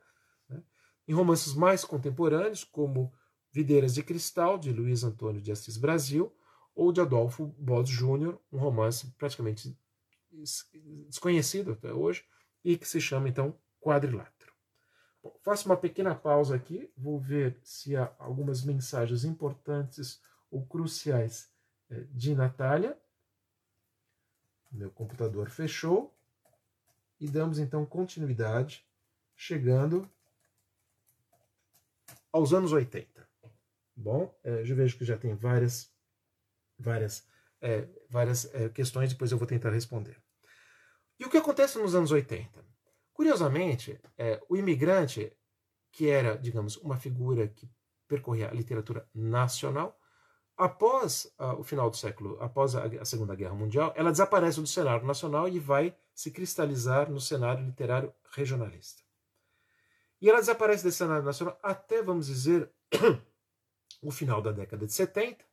né, 0.47 0.62
em 1.08 1.13
romances 1.13 1.53
mais 1.53 1.84
contemporâneos, 1.84 2.63
como 2.63 3.13
Videiras 3.51 3.93
de 3.93 4.03
Cristal, 4.03 4.58
de 4.58 4.71
Luiz 4.71 5.03
Antônio 5.03 5.41
de 5.41 5.51
Assis 5.51 5.77
Brasil, 5.77 6.32
ou 6.75 6.91
de 6.91 7.01
Adolfo 7.01 7.47
Boss 7.58 7.89
Jr., 7.89 8.38
um 8.51 8.58
romance 8.58 9.08
praticamente 9.17 9.77
desconhecido 11.08 11.71
até 11.71 11.91
hoje, 11.91 12.23
e 12.63 12.77
que 12.77 12.88
se 12.88 13.01
chama 13.01 13.27
então 13.27 13.58
Quadrilátero. 13.82 14.38
Faço 15.41 15.67
uma 15.67 15.77
pequena 15.77 16.15
pausa 16.15 16.55
aqui, 16.55 16.91
vou 16.97 17.19
ver 17.19 17.58
se 17.63 17.95
há 17.95 18.13
algumas 18.19 18.63
mensagens 18.63 19.23
importantes 19.23 20.21
ou 20.49 20.65
cruciais 20.65 21.51
eh, 21.89 22.05
de 22.12 22.36
Natália. 22.36 22.97
Meu 24.71 24.91
computador 24.91 25.49
fechou 25.49 26.13
e 27.19 27.27
damos 27.27 27.60
então 27.60 27.86
continuidade, 27.86 28.86
chegando 29.36 30.10
aos 32.32 32.53
anos 32.53 32.71
80. 32.71 33.27
Bom, 33.95 34.34
eh, 34.43 34.63
eu 34.65 34.75
vejo 34.75 34.97
que 34.97 35.05
já 35.05 35.17
tem 35.17 35.36
várias 35.36 35.91
várias, 36.79 37.27
é, 37.62 37.88
várias 38.10 38.53
é, 38.55 38.69
questões, 38.69 39.10
depois 39.12 39.32
eu 39.32 39.38
vou 39.38 39.45
tentar 39.45 39.71
responder. 39.71 40.17
E 41.19 41.25
o 41.25 41.29
que 41.29 41.38
acontece 41.38 41.77
nos 41.77 41.93
anos 41.93 42.12
80? 42.12 42.65
Curiosamente, 43.19 43.99
é, 44.17 44.41
o 44.47 44.55
imigrante, 44.55 45.29
que 45.91 46.10
era, 46.10 46.38
digamos, 46.38 46.77
uma 46.77 46.95
figura 46.95 47.49
que 47.49 47.69
percorria 48.08 48.49
a 48.49 48.53
literatura 48.53 49.05
nacional, 49.13 49.99
após 50.55 51.25
uh, 51.38 51.60
o 51.60 51.63
final 51.65 51.89
do 51.89 51.97
século, 51.97 52.41
após 52.41 52.77
a, 52.77 52.86
a, 52.86 53.03
Segunda 53.03 53.36
Guerra 53.36 53.53
Mundial, 53.53 53.91
ela 53.97 54.10
desaparece 54.10 54.62
do 54.62 54.67
cenário 54.67 55.05
nacional 55.05 55.49
e 55.49 55.60
vai 55.60 55.93
se 56.15 56.32
cristalizar 56.32 57.12
no 57.12 57.19
cenário 57.19 57.65
literário 57.65 58.13
regionalista. 58.32 59.03
E 60.21 60.29
ela 60.29 60.39
desaparece 60.39 60.86
desse 60.86 60.99
cenário 60.99 61.25
nacional 61.25 61.60
até, 61.62 62.01
vamos 62.01 62.27
dizer, 62.27 62.71
o 64.01 64.12
final 64.12 64.41
da 64.41 64.53
década 64.53 64.86
de 64.86 64.93
70, 64.93 65.43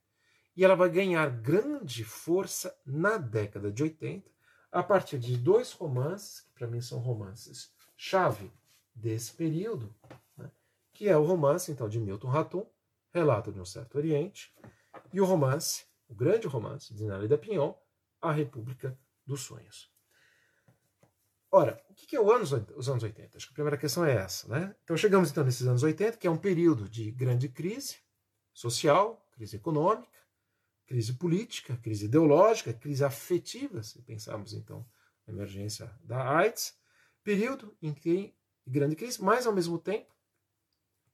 e 0.56 0.64
ela 0.64 0.76
vai 0.76 0.88
ganhar 0.88 1.28
grande 1.28 2.04
força 2.04 2.78
na 2.86 3.16
década 3.16 3.72
de 3.72 3.82
80, 3.82 4.35
a 4.70 4.82
partir 4.82 5.18
de 5.18 5.36
dois 5.36 5.72
romances, 5.72 6.40
que 6.40 6.52
para 6.52 6.66
mim 6.66 6.80
são 6.80 6.98
romances 6.98 7.72
chave 7.96 8.52
desse 8.94 9.32
período, 9.32 9.94
né, 10.36 10.50
que 10.92 11.08
é 11.08 11.16
o 11.16 11.24
romance 11.24 11.70
então 11.70 11.88
de 11.88 11.98
Milton 11.98 12.28
Ratum, 12.28 12.66
Relato 13.12 13.52
de 13.52 13.60
um 13.60 13.64
Certo 13.64 13.96
Oriente, 13.96 14.54
e 15.12 15.20
o 15.20 15.24
romance, 15.24 15.86
o 16.08 16.14
grande 16.14 16.46
romance 16.46 16.92
de 16.92 17.04
Nélida 17.04 17.38
Pinhon, 17.38 17.74
A 18.20 18.32
República 18.32 18.98
dos 19.24 19.40
Sonhos. 19.40 19.90
Ora, 21.50 21.82
o 21.88 21.94
que 21.94 22.14
é 22.14 22.20
o 22.20 22.30
anos, 22.30 22.52
os 22.52 22.88
anos 22.88 23.02
80? 23.02 23.36
Acho 23.36 23.46
que 23.46 23.52
a 23.52 23.54
primeira 23.54 23.78
questão 23.78 24.04
é 24.04 24.14
essa. 24.14 24.48
Né? 24.48 24.74
Então 24.84 24.96
chegamos 24.96 25.30
então 25.30 25.44
nesses 25.44 25.66
anos 25.66 25.82
80, 25.82 26.18
que 26.18 26.26
é 26.26 26.30
um 26.30 26.36
período 26.36 26.88
de 26.88 27.10
grande 27.10 27.48
crise 27.48 27.96
social, 28.52 29.26
crise 29.32 29.56
econômica, 29.56 30.18
crise 30.86 31.14
política, 31.14 31.76
crise 31.76 32.06
ideológica, 32.06 32.72
crise 32.72 33.04
afetiva, 33.04 33.82
se 33.82 34.00
pensarmos 34.02 34.52
então 34.52 34.86
na 35.26 35.32
emergência 35.32 35.92
da 36.02 36.36
AIDS, 36.36 36.78
período 37.22 37.76
em 37.82 37.92
que 37.92 38.34
grande 38.66 38.96
crise, 38.96 39.22
mas 39.22 39.46
ao 39.46 39.52
mesmo 39.52 39.78
tempo 39.78 40.14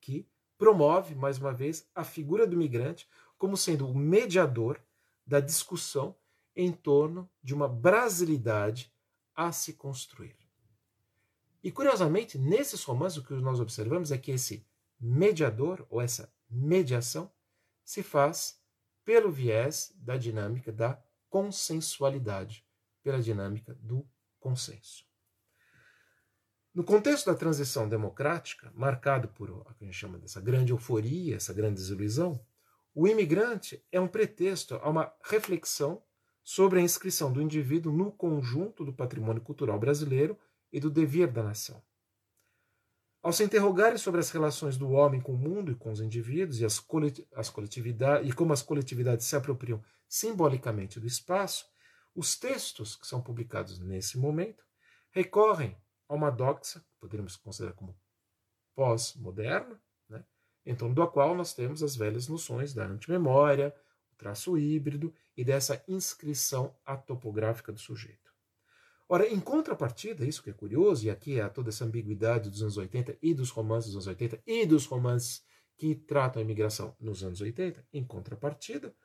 que 0.01 0.29
promove 0.59 1.15
mais 1.15 1.39
uma 1.39 1.53
vez 1.53 1.89
a 1.95 2.05
figura 2.05 2.47
do 2.47 2.57
migrante 2.57 3.09
como 3.37 3.57
sendo 3.57 3.89
o 3.89 3.95
mediador 3.95 4.81
da 5.27 5.41
discussão 5.41 6.17
em 6.55 6.71
torno 6.71 7.29
de 7.43 7.55
uma 7.55 7.69
brasilidade 7.69 8.93
a 9.35 9.51
se 9.53 9.73
construir. 9.73 10.37
E 11.63 11.71
curiosamente, 11.71 12.37
nesses 12.39 12.83
romances 12.85 13.19
o 13.19 13.25
que 13.25 13.33
nós 13.35 13.61
observamos 13.61 14.13
é 14.13 14.19
que 14.19 14.33
esse 14.33 14.67
mediador 15.01 15.87
ou 15.89 16.01
essa 16.01 16.33
mediação 16.49 17.33
se 17.85 18.03
faz 18.03 18.62
pelo 19.05 19.31
viés 19.31 19.93
da 19.97 20.17
dinâmica 20.17 20.73
da 20.73 21.03
consensualidade, 21.29 22.65
pela 23.03 23.21
dinâmica 23.21 23.75
do 23.81 24.07
consenso. 24.39 25.05
No 26.75 26.85
contexto 26.85 27.27
da 27.27 27.35
transição 27.35 27.89
democrática, 27.89 28.73
marcado 28.75 29.29
por 29.29 29.51
o 29.51 29.65
que 29.75 29.85
a 29.85 29.87
gente 29.87 29.97
chama 29.97 30.19
dessa 30.19 30.41
grande 30.41 30.73
euforia, 30.73 31.37
essa 31.37 31.53
grande 31.53 31.75
desilusão, 31.75 32.43
o 32.95 33.07
imigrante 33.07 33.85
é 33.91 34.01
um 34.01 34.09
pretexto 34.09 34.77
a 34.77 34.89
uma 34.89 35.13
reflexão 35.25 36.03
sobre 36.43 36.79
a 36.81 36.83
inscrição 36.83 37.33
do 37.33 37.43
indivíduo 37.43 37.93
no 37.93 38.11
conjunto 38.11 38.85
do 38.85 38.93
patrimônio 38.93 39.43
cultural 39.43 39.79
brasileiro 39.79 40.39
e 40.73 40.81
do 40.81 40.91
dever 40.91 41.31
da 41.31 41.43
nação. 41.43 41.83
Ao 43.23 43.33
se 43.33 43.45
interrogarem 43.45 43.97
sobre 43.97 44.19
as 44.19 44.31
relações 44.31 44.77
do 44.77 44.91
homem 44.91 45.21
com 45.21 45.33
o 45.33 45.39
mundo 45.39 45.71
e 45.71 45.77
com 45.77 45.93
os 45.93 46.01
indivíduos 46.01 46.61
e 46.61 46.65
as, 46.65 46.85
as 47.37 47.49
coletividades 47.49 48.29
e 48.29 48.33
como 48.33 48.53
as 48.53 48.63
coletividades 48.63 49.27
se 49.27 49.37
apropriam 49.37 49.81
simbolicamente 50.09 50.99
do 50.99 51.07
espaço, 51.07 51.65
os 52.17 52.37
textos 52.37 52.97
que 52.97 53.07
são 53.07 53.23
publicados 53.23 53.79
nesse 53.79 54.19
momento 54.19 54.65
recorrem 55.13 55.77
a 56.09 56.15
uma 56.15 56.31
doxa, 56.31 56.85
poderíamos 56.99 57.37
considerar 57.37 57.75
como 57.75 57.97
pós-moderna, 58.75 59.81
né, 60.09 60.25
em 60.67 60.75
torno 60.75 60.95
da 60.95 61.07
qual 61.07 61.33
nós 61.35 61.55
temos 61.55 61.81
as 61.81 61.95
velhas 61.95 62.27
noções 62.27 62.75
da 62.75 62.85
antimemória, 62.85 63.73
o 64.13 64.17
traço 64.17 64.59
híbrido 64.59 65.15
e 65.37 65.45
dessa 65.45 65.83
inscrição 65.87 66.75
atopográfica 66.85 67.73
do 67.73 67.79
sujeito. 67.79 68.22
Ora, 69.13 69.29
em 69.29 69.39
contrapartida, 69.39 70.25
isso 70.25 70.43
que 70.43 70.49
é 70.49 70.55
curioso, 70.55 71.05
e 71.05 71.11
aqui 71.11 71.39
há 71.39 71.47
toda 71.47 71.69
essa 71.69 71.85
ambiguidade 71.85 72.49
dos 72.49 72.63
anos 72.63 72.79
80 72.79 73.19
e 73.21 73.35
dos 73.35 73.51
romances 73.51 73.93
dos 73.93 73.97
anos 73.97 74.07
80 74.07 74.43
e 74.47 74.65
dos 74.65 74.87
romances 74.87 75.45
que 75.77 75.95
tratam 75.95 76.41
a 76.41 76.43
imigração 76.43 76.97
nos 76.99 77.23
anos 77.23 77.43
80, 77.43 77.87
em 77.93 78.03
contrapartida, 78.03 78.97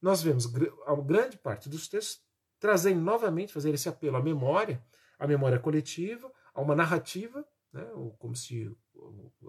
nós 0.00 0.22
vemos 0.22 0.46
a 0.86 0.94
grande 0.94 1.36
parte 1.36 1.68
dos 1.68 1.88
textos 1.88 2.22
trazendo 2.60 3.00
novamente, 3.00 3.52
fazer 3.52 3.74
esse 3.74 3.88
apelo 3.88 4.16
à 4.16 4.22
memória, 4.22 4.80
à 5.18 5.26
memória 5.26 5.58
coletiva, 5.58 6.32
a 6.54 6.60
uma 6.60 6.76
narrativa, 6.76 7.44
né, 7.72 7.84
como 8.20 8.36
se 8.36 8.72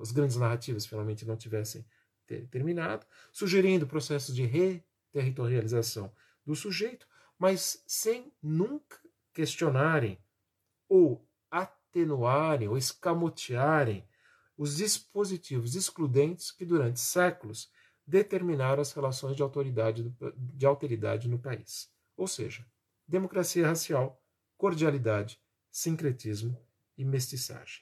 as 0.02 0.10
grandes 0.10 0.36
narrativas 0.36 0.88
finalmente 0.88 1.28
não 1.28 1.38
tivessem 1.38 1.86
terminado, 2.50 3.06
sugerindo 3.32 3.86
processos 3.86 4.34
de 4.34 4.48
reterritorialização 4.48 6.12
do 6.44 6.56
sujeito, 6.56 7.08
mas 7.38 7.84
sem 7.86 8.34
nunca 8.42 8.98
questionarem 9.38 10.18
ou 10.90 11.24
atenuarem 11.52 12.68
ou 12.68 12.76
escamotearem 12.76 14.04
os 14.58 14.78
dispositivos 14.78 15.76
excludentes 15.76 16.50
que 16.50 16.66
durante 16.66 17.00
séculos 17.00 17.72
determinaram 18.04 18.82
as 18.82 18.92
relações 18.94 19.36
de 19.36 19.44
autoridade, 19.44 20.12
de 20.36 20.66
alteridade 20.66 21.30
no 21.30 21.38
país. 21.38 21.88
Ou 22.16 22.28
seja, 22.28 22.66
democracia 23.08 23.68
racial, 23.68 24.20
cordialidade, 24.58 25.40
sincretismo 25.70 26.60
e 26.98 27.06
mestiçagem. 27.06 27.82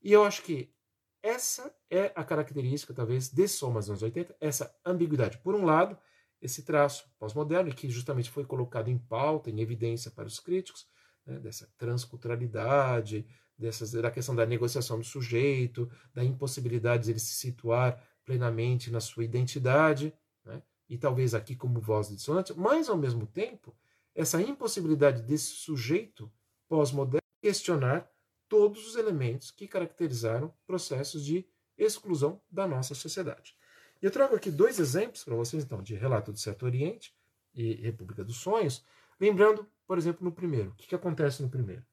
E 0.00 0.12
eu 0.12 0.22
acho 0.22 0.40
que 0.42 0.72
essa 1.20 1.74
é 1.90 2.12
a 2.14 2.22
característica, 2.22 2.94
talvez, 2.94 3.28
de 3.28 3.48
Somas 3.48 3.86
dos 3.86 3.90
anos 3.90 4.02
80, 4.04 4.36
essa 4.40 4.72
ambiguidade. 4.86 5.38
Por 5.38 5.56
um 5.56 5.64
lado, 5.64 5.98
esse 6.40 6.62
traço 6.62 7.04
pós-moderno, 7.18 7.74
que 7.74 7.88
justamente 7.90 8.30
foi 8.30 8.44
colocado 8.44 8.88
em 8.88 8.98
pauta, 8.98 9.50
em 9.50 9.60
evidência 9.60 10.10
para 10.10 10.26
os 10.26 10.40
críticos, 10.40 10.86
né, 11.26 11.38
dessa 11.38 11.68
transculturalidade, 11.76 13.26
dessas, 13.56 13.92
da 13.92 14.10
questão 14.10 14.34
da 14.34 14.46
negociação 14.46 14.98
do 14.98 15.04
sujeito, 15.04 15.90
da 16.14 16.24
impossibilidade 16.24 17.04
de 17.04 17.12
ele 17.12 17.20
se 17.20 17.34
situar 17.34 18.02
plenamente 18.24 18.90
na 18.90 19.00
sua 19.00 19.24
identidade, 19.24 20.14
né, 20.44 20.62
e 20.88 20.96
talvez 20.96 21.34
aqui 21.34 21.54
como 21.54 21.80
voz 21.80 22.08
dissonante, 22.08 22.54
mas 22.56 22.88
ao 22.88 22.96
mesmo 22.96 23.26
tempo, 23.26 23.76
essa 24.14 24.40
impossibilidade 24.40 25.22
desse 25.22 25.52
sujeito 25.54 26.32
pós-moderno 26.68 27.20
questionar 27.40 28.10
todos 28.48 28.86
os 28.86 28.96
elementos 28.96 29.50
que 29.50 29.68
caracterizaram 29.68 30.52
processos 30.66 31.24
de 31.24 31.46
exclusão 31.78 32.40
da 32.50 32.66
nossa 32.66 32.94
sociedade. 32.94 33.56
Eu 34.00 34.10
trago 34.10 34.34
aqui 34.34 34.50
dois 34.50 34.78
exemplos 34.78 35.22
para 35.22 35.34
vocês, 35.34 35.62
então, 35.62 35.82
de 35.82 35.94
Relato 35.94 36.32
do 36.32 36.38
Certo 36.38 36.64
Oriente 36.64 37.14
e 37.52 37.74
República 37.74 38.24
dos 38.24 38.38
Sonhos, 38.38 38.82
lembrando, 39.20 39.70
por 39.86 39.98
exemplo, 39.98 40.24
no 40.24 40.32
primeiro. 40.32 40.70
O 40.70 40.74
que, 40.74 40.86
que 40.86 40.94
acontece 40.94 41.42
no 41.42 41.50
primeiro? 41.50 41.84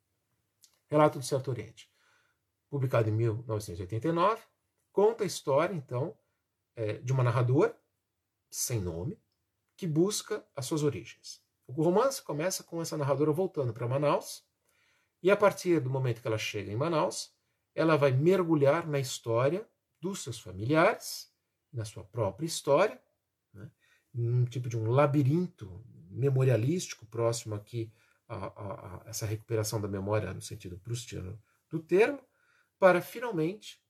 Relato 0.87 1.19
do 1.19 1.25
Certo 1.25 1.51
Oriente, 1.51 1.91
publicado 2.69 3.09
em 3.09 3.11
1989, 3.11 4.41
conta 4.93 5.25
a 5.25 5.27
história, 5.27 5.75
então, 5.75 6.17
é, 6.77 6.93
de 6.93 7.11
uma 7.11 7.23
narradora, 7.23 7.77
sem 8.49 8.79
nome, 8.79 9.19
que 9.75 9.85
busca 9.85 10.45
as 10.55 10.65
suas 10.65 10.83
origens. 10.83 11.41
O 11.67 11.83
romance 11.83 12.21
começa 12.21 12.63
com 12.63 12.81
essa 12.81 12.97
narradora 12.97 13.33
voltando 13.33 13.73
para 13.73 13.85
Manaus, 13.85 14.45
e 15.21 15.29
a 15.29 15.35
partir 15.35 15.81
do 15.81 15.89
momento 15.89 16.21
que 16.21 16.27
ela 16.27 16.37
chega 16.37 16.71
em 16.71 16.75
Manaus, 16.75 17.35
ela 17.75 17.97
vai 17.97 18.11
mergulhar 18.11 18.87
na 18.87 18.97
história 18.97 19.67
dos 19.99 20.23
seus 20.23 20.39
familiares, 20.39 21.35
na 21.71 21.85
sua 21.85 22.03
própria 22.03 22.45
história, 22.45 23.01
né, 23.53 23.69
um 24.13 24.45
tipo 24.45 24.69
de 24.69 24.77
um 24.77 24.89
labirinto 24.89 25.83
memorialístico 26.09 27.05
próximo 27.05 27.55
aqui 27.55 27.91
a, 28.27 28.35
a, 28.35 29.03
a 29.05 29.09
essa 29.09 29.25
recuperação 29.25 29.79
da 29.79 29.87
memória 29.87 30.33
no 30.33 30.41
sentido 30.41 30.77
prustiano 30.77 31.39
do 31.69 31.79
termo, 31.79 32.19
para 32.79 33.01
finalmente 33.01 33.81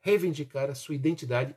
reivindicar 0.00 0.70
a 0.70 0.74
sua 0.74 0.94
identidade, 0.94 1.56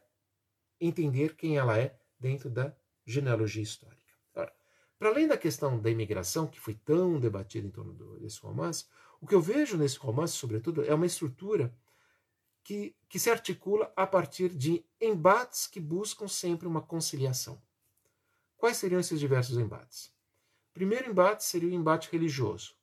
entender 0.79 1.35
quem 1.35 1.57
ela 1.57 1.77
é 1.77 1.99
dentro 2.19 2.49
da 2.49 2.75
genealogia 3.05 3.63
histórica. 3.63 4.13
para 4.33 5.09
além 5.09 5.27
da 5.27 5.37
questão 5.37 5.79
da 5.79 5.89
imigração, 5.89 6.47
que 6.47 6.59
foi 6.59 6.73
tão 6.73 7.19
debatida 7.19 7.67
em 7.67 7.71
torno 7.71 7.93
desse 8.19 8.39
romance, 8.39 8.85
o 9.19 9.27
que 9.27 9.35
eu 9.35 9.41
vejo 9.41 9.77
nesse 9.77 9.97
romance, 9.97 10.33
sobretudo, 10.33 10.83
é 10.83 10.93
uma 10.93 11.05
estrutura 11.05 11.73
que, 12.67 12.93
que 13.07 13.17
se 13.17 13.29
articula 13.29 13.93
a 13.95 14.05
partir 14.05 14.49
de 14.49 14.85
embates 14.99 15.67
que 15.67 15.79
buscam 15.79 16.27
sempre 16.27 16.67
uma 16.67 16.81
conciliação. 16.81 17.61
Quais 18.57 18.75
seriam 18.75 18.99
esses 18.99 19.21
diversos 19.21 19.57
embates? 19.57 20.07
O 20.71 20.73
primeiro 20.73 21.09
embate 21.09 21.45
seria 21.45 21.69
o 21.69 21.73
embate 21.73 22.11
religioso. 22.11 22.75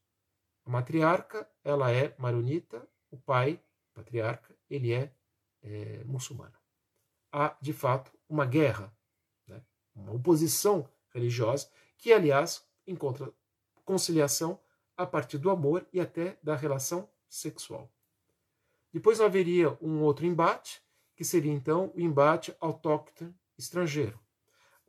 A 0.64 0.70
matriarca, 0.70 1.46
ela 1.62 1.92
é 1.92 2.14
maronita, 2.16 2.88
o 3.10 3.18
pai, 3.18 3.62
patriarca, 3.92 4.56
ele 4.70 4.90
é, 4.90 5.12
é 5.62 6.02
muçulmano. 6.04 6.56
Há, 7.30 7.54
de 7.60 7.74
fato, 7.74 8.10
uma 8.26 8.46
guerra, 8.46 8.90
né? 9.46 9.62
uma 9.94 10.14
oposição 10.14 10.88
religiosa, 11.10 11.68
que, 11.98 12.10
aliás, 12.10 12.66
encontra 12.86 13.30
conciliação 13.84 14.58
a 14.96 15.04
partir 15.04 15.36
do 15.36 15.50
amor 15.50 15.86
e 15.92 16.00
até 16.00 16.38
da 16.42 16.56
relação 16.56 17.06
sexual. 17.28 17.93
Depois 18.94 19.20
haveria 19.20 19.76
um 19.82 20.02
outro 20.02 20.24
embate, 20.24 20.80
que 21.16 21.24
seria 21.24 21.52
então 21.52 21.92
o 21.96 22.00
embate 22.00 22.54
autóctone 22.60 23.34
estrangeiro. 23.58 24.20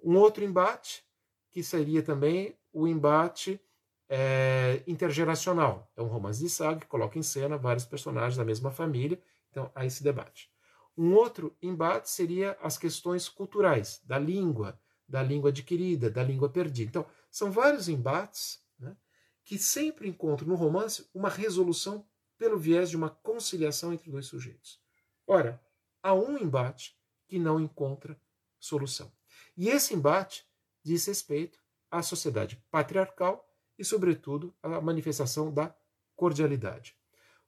Um 0.03 0.15
outro 0.17 0.43
embate, 0.43 1.03
que 1.49 1.63
seria 1.63 2.03
também 2.03 2.55
o 2.71 2.87
embate 2.87 3.59
é, 4.07 4.83
intergeracional. 4.85 5.91
É 5.97 6.03
um 6.03 6.07
romance 6.07 6.39
de 6.39 6.51
saga 6.51 6.81
que 6.81 6.85
coloca 6.85 7.17
em 7.17 7.23
cena 7.23 7.57
vários 7.57 7.83
personagens 7.83 8.37
da 8.37 8.45
mesma 8.45 8.69
família, 8.69 9.19
então 9.49 9.71
há 9.73 9.83
esse 9.87 10.03
debate. 10.03 10.51
Um 10.95 11.15
outro 11.15 11.57
embate 11.59 12.07
seria 12.07 12.55
as 12.61 12.77
questões 12.77 13.27
culturais, 13.27 14.03
da 14.05 14.19
língua, 14.19 14.79
da 15.09 15.23
língua 15.23 15.49
adquirida, 15.49 16.11
da 16.11 16.21
língua 16.21 16.47
perdida. 16.47 16.89
Então, 16.89 17.05
são 17.31 17.51
vários 17.51 17.89
embates 17.89 18.59
né, 18.77 18.95
que 19.43 19.57
sempre 19.57 20.07
encontram 20.07 20.47
no 20.47 20.53
romance 20.53 21.09
uma 21.11 21.27
resolução 21.27 22.05
pelo 22.37 22.57
viés 22.57 22.89
de 22.89 22.97
uma 22.97 23.09
conciliação 23.09 23.93
entre 23.93 24.11
dois 24.11 24.25
sujeitos. 24.27 24.79
Ora, 25.27 25.61
há 26.01 26.13
um 26.13 26.37
embate 26.37 26.97
que 27.27 27.39
não 27.39 27.59
encontra 27.59 28.19
solução. 28.59 29.11
E 29.57 29.69
esse 29.69 29.93
embate 29.93 30.45
diz 30.83 31.05
respeito 31.05 31.59
à 31.89 32.01
sociedade 32.01 32.61
patriarcal 32.69 33.47
e, 33.77 33.83
sobretudo, 33.83 34.53
à 34.61 34.79
manifestação 34.81 35.53
da 35.53 35.75
cordialidade. 36.15 36.97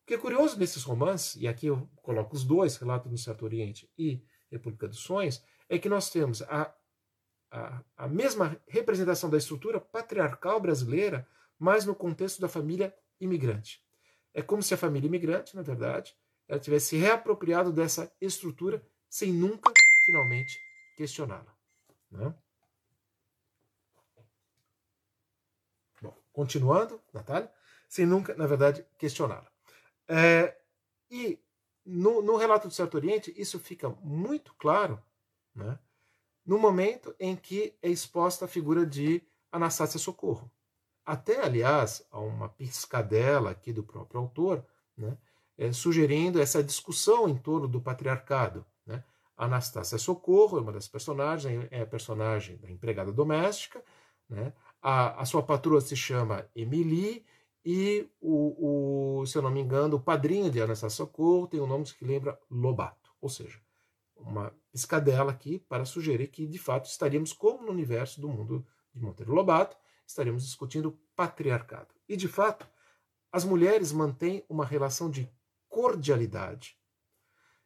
O 0.01 0.05
que 0.07 0.14
é 0.14 0.18
curioso 0.18 0.57
nesses 0.57 0.84
romances, 0.84 1.36
e 1.36 1.47
aqui 1.47 1.68
eu 1.68 1.89
coloco 2.01 2.36
os 2.36 2.43
dois, 2.43 2.78
Relato 2.78 3.09
do 3.09 3.18
Certo 3.18 3.43
Oriente 3.43 3.91
e 3.97 4.24
República 4.49 4.88
dos 4.88 4.99
Sonhos, 4.99 5.43
é 5.68 5.78
que 5.78 5.89
nós 5.89 6.09
temos 6.09 6.41
a, 6.43 6.74
a, 7.51 7.84
a 7.97 8.07
mesma 8.07 8.59
representação 8.68 9.30
da 9.30 9.38
estrutura 9.38 9.80
patriarcal 9.80 10.59
brasileira, 10.59 11.28
mas 11.59 11.86
no 11.86 11.93
contexto 11.93 12.39
da 12.39 12.47
família 12.47 12.95
imigrante. 13.20 13.86
É 14.38 14.41
como 14.43 14.61
se 14.61 14.71
a 14.71 14.77
família 14.77 15.07
imigrante, 15.07 15.55
na 15.55 15.63
verdade, 15.63 16.15
ela 16.47 16.59
tivesse 16.59 16.89
se 16.89 16.97
reapropriado 16.97 17.73
dessa 17.73 18.15
estrutura 18.21 18.88
sem 19.09 19.33
nunca, 19.33 19.73
finalmente, 20.05 20.59
questioná-la. 20.95 21.57
Né? 22.11 22.35
Bom, 25.99 26.15
continuando, 26.31 27.01
Natália, 27.11 27.51
sem 27.89 28.05
nunca, 28.05 28.35
na 28.35 28.45
verdade, 28.45 28.85
questioná-la. 28.99 29.51
É, 30.07 30.55
e 31.09 31.43
no, 31.83 32.21
no, 32.21 32.38
relato 32.38 32.67
do 32.67 32.73
Certo 32.75 32.93
Oriente, 32.93 33.33
isso 33.35 33.59
fica 33.59 33.89
muito 33.89 34.53
claro 34.53 35.03
né, 35.55 35.79
no 36.45 36.59
momento 36.59 37.15
em 37.19 37.35
que 37.35 37.75
é 37.81 37.89
exposta 37.89 38.45
a 38.45 38.47
figura 38.47 38.85
de 38.85 39.19
Anastácia 39.51 39.99
Socorro. 39.99 40.51
Até, 41.08 41.41
aliás, 41.41 42.05
há 42.12 42.20
uma 42.20 42.49
piscadela 42.49 43.51
aqui 43.51 43.72
do 43.72 43.82
próprio 43.82 44.20
autor, 44.20 44.66
né, 44.97 45.18
é, 45.58 45.72
sugerindo 45.72 46.38
essa 46.41 46.62
discussão 46.62 47.30
em 47.30 47.38
torno 47.38 47.66
do 47.66 47.80
patriarcado. 47.80 48.66
Né? 48.86 49.01
Anastácia 49.38 49.97
Socorro 49.97 50.58
é 50.58 50.62
uma 50.62 50.74
das 50.74 50.86
personagens, 50.89 51.66
é 51.72 51.80
a 51.80 51.86
personagem 51.88 52.58
da 52.58 52.70
empregada 52.70 53.14
doméstica, 53.14 53.82
né? 54.28 54.51
a, 54.82 55.22
a 55.22 55.24
sua 55.24 55.41
patroa 55.41 55.80
se 55.80 55.95
chama 55.95 56.45
Emily, 56.53 57.26
e 57.64 58.10
o, 58.20 59.22
o, 59.22 59.26
se 59.26 59.38
eu 59.38 59.41
não 59.41 59.49
me 59.49 59.62
engano, 59.62 59.95
o 59.95 60.01
padrinho 60.01 60.51
de 60.51 60.62
Anastácia 60.62 60.97
Socorro 61.05 61.47
tem 61.47 61.62
um 61.62 61.68
nome 61.68 61.86
que 61.86 62.03
lembra 62.03 62.38
Lobato, 62.51 63.14
ou 63.22 63.30
seja, 63.30 63.62
uma 64.18 64.53
piscadela 64.74 65.32
aqui 65.32 65.58
para 65.58 65.86
sugerir 65.86 66.28
que, 66.28 66.45
de 66.45 66.60
fato, 66.60 66.89
estaríamos 66.89 67.32
como 67.32 67.64
no 67.64 67.72
universo 67.72 68.20
do 68.20 68.28
mundo 68.28 68.68
de 68.93 69.01
Monteiro 69.01 69.34
Lobato, 69.34 69.78
estaremos 70.08 70.43
discutindo 70.43 70.97
patriarcado. 71.16 71.93
E, 72.08 72.16
de 72.16 72.28
fato, 72.28 72.68
as 73.32 73.43
mulheres 73.43 73.91
mantêm 73.91 74.45
uma 74.49 74.66
relação 74.66 75.10
de 75.10 75.30
cordialidade. 75.68 76.78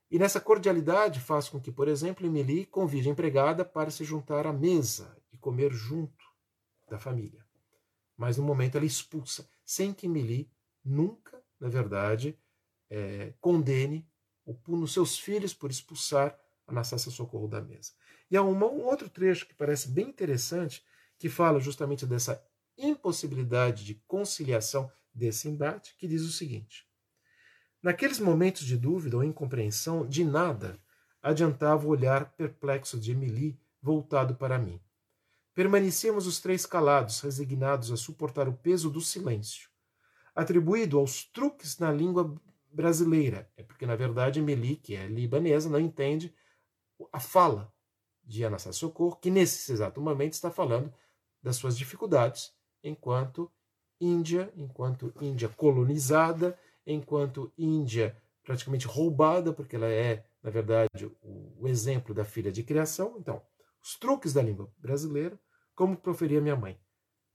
E 0.10 0.20
nessa 0.20 0.42
cordialidade 0.42 1.20
faz 1.20 1.48
com 1.48 1.60
que, 1.60 1.72
por 1.72 1.88
exemplo, 1.88 2.26
Emily 2.26 2.66
convide 2.66 3.08
a 3.08 3.12
empregada 3.12 3.64
para 3.64 3.92
se 3.92 4.04
juntar 4.04 4.46
à 4.46 4.52
mesa 4.52 5.16
e 5.32 5.38
comer 5.38 5.72
junto 5.72 6.26
da 6.90 7.00
família. 7.00 7.46
Mas 8.18 8.38
no 8.38 8.44
momento 8.44 8.76
ela 8.76 8.86
expulsa, 8.86 9.50
sem 9.64 9.94
que 9.94 10.08
Emily 10.08 10.52
nunca, 10.84 11.42
na 11.60 11.70
verdade, 11.70 12.38
é, 12.90 13.34
condene 13.40 14.06
ou 14.46 14.54
pune 14.54 14.84
os 14.84 14.92
seus 14.92 15.18
filhos 15.18 15.54
por 15.54 15.72
expulsar 15.72 16.38
Anastácia 16.68 17.12
Socorro 17.12 17.48
da 17.48 17.62
mesa. 17.62 17.94
E 18.30 18.36
há 18.36 18.42
uma, 18.42 18.66
um 18.66 18.84
outro 18.84 19.10
trecho 19.10 19.48
que 19.48 19.54
parece 19.54 19.90
bem 19.90 20.10
interessante, 20.10 20.84
que 21.22 21.30
fala 21.30 21.60
justamente 21.60 22.04
dessa 22.04 22.44
impossibilidade 22.76 23.86
de 23.86 23.94
conciliação 24.08 24.92
desse 25.14 25.48
embate, 25.48 25.96
que 26.00 26.08
diz 26.08 26.24
o 26.24 26.32
seguinte: 26.32 26.88
Naqueles 27.80 28.18
momentos 28.18 28.66
de 28.66 28.76
dúvida 28.76 29.18
ou 29.18 29.24
incompreensão, 29.24 30.04
de 30.08 30.24
nada 30.26 30.82
adiantava 31.22 31.86
o 31.86 31.90
olhar 31.90 32.32
perplexo 32.32 33.00
de 33.00 33.12
Emily 33.12 33.56
voltado 33.80 34.34
para 34.34 34.58
mim. 34.58 34.82
Permanecíamos 35.54 36.26
os 36.26 36.40
três 36.40 36.66
calados, 36.66 37.20
resignados 37.20 37.92
a 37.92 37.98
suportar 37.98 38.50
o 38.50 38.54
peso 38.54 38.90
do 38.90 39.00
silêncio, 39.00 39.70
atribuído 40.34 40.98
aos 40.98 41.24
truques 41.24 41.78
na 41.78 41.92
língua 41.92 42.34
brasileira. 42.74 43.48
É 43.56 43.62
porque, 43.62 43.86
na 43.86 43.96
verdade, 43.96 44.40
Emily, 44.40 44.76
que 44.76 44.96
é 44.96 45.06
libanesa, 45.06 45.70
não 45.70 45.80
entende 45.80 46.34
a 47.14 47.20
fala 47.20 47.72
de 48.24 48.44
Anastasia 48.44 48.80
Socorro, 48.80 49.18
que 49.18 49.30
nesse 49.30 49.72
exato 49.72 50.02
momento 50.02 50.34
está 50.34 50.50
falando 50.50 50.92
das 51.42 51.56
suas 51.56 51.78
dificuldades 51.78 52.54
enquanto 52.84 53.52
Índia, 54.00 54.52
enquanto 54.56 55.14
Índia 55.22 55.48
colonizada, 55.50 56.58
enquanto 56.86 57.52
Índia 57.58 58.20
praticamente 58.44 58.88
roubada, 58.88 59.54
porque 59.54 59.76
ela 59.76 59.88
é, 59.88 60.26
na 60.42 60.50
verdade, 60.50 61.06
o, 61.22 61.68
exemplo 61.68 62.14
da 62.14 62.26
filha 62.26 62.52
de 62.52 62.64
criação. 62.64 63.16
Então, 63.20 63.42
os 63.82 63.96
truques 63.96 64.34
da 64.34 64.42
língua 64.42 64.74
brasileira, 64.78 65.40
como 65.76 65.96
proferia 65.96 66.42
minha 66.42 66.56
mãe. 66.56 66.80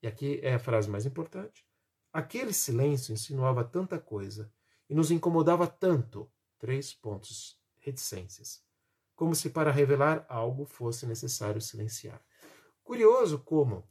E 0.03 0.07
aqui 0.07 0.41
é 0.43 0.55
a 0.55 0.59
frase 0.59 0.91
mais 0.91 1.07
importante. 1.07 1.65
Aquele 2.13 2.53
silêncio 2.53 3.13
insinuava 3.13 3.65
tanta 3.65 3.99
coisa 3.99 4.53
e 4.91 4.95
nos 4.95 5.11
incomodava 5.11 5.67
tanto. 5.67 6.31
Três 6.59 6.93
pontos, 6.93 7.61
reticências. 7.79 8.63
Como 9.15 9.35
se 9.35 9.51
para 9.51 9.71
revelar 9.71 10.27
algo 10.29 10.65
fosse 10.67 11.07
necessário 11.07 11.61
silenciar. 11.61 12.21
Curioso 12.83 13.39
como 13.39 13.89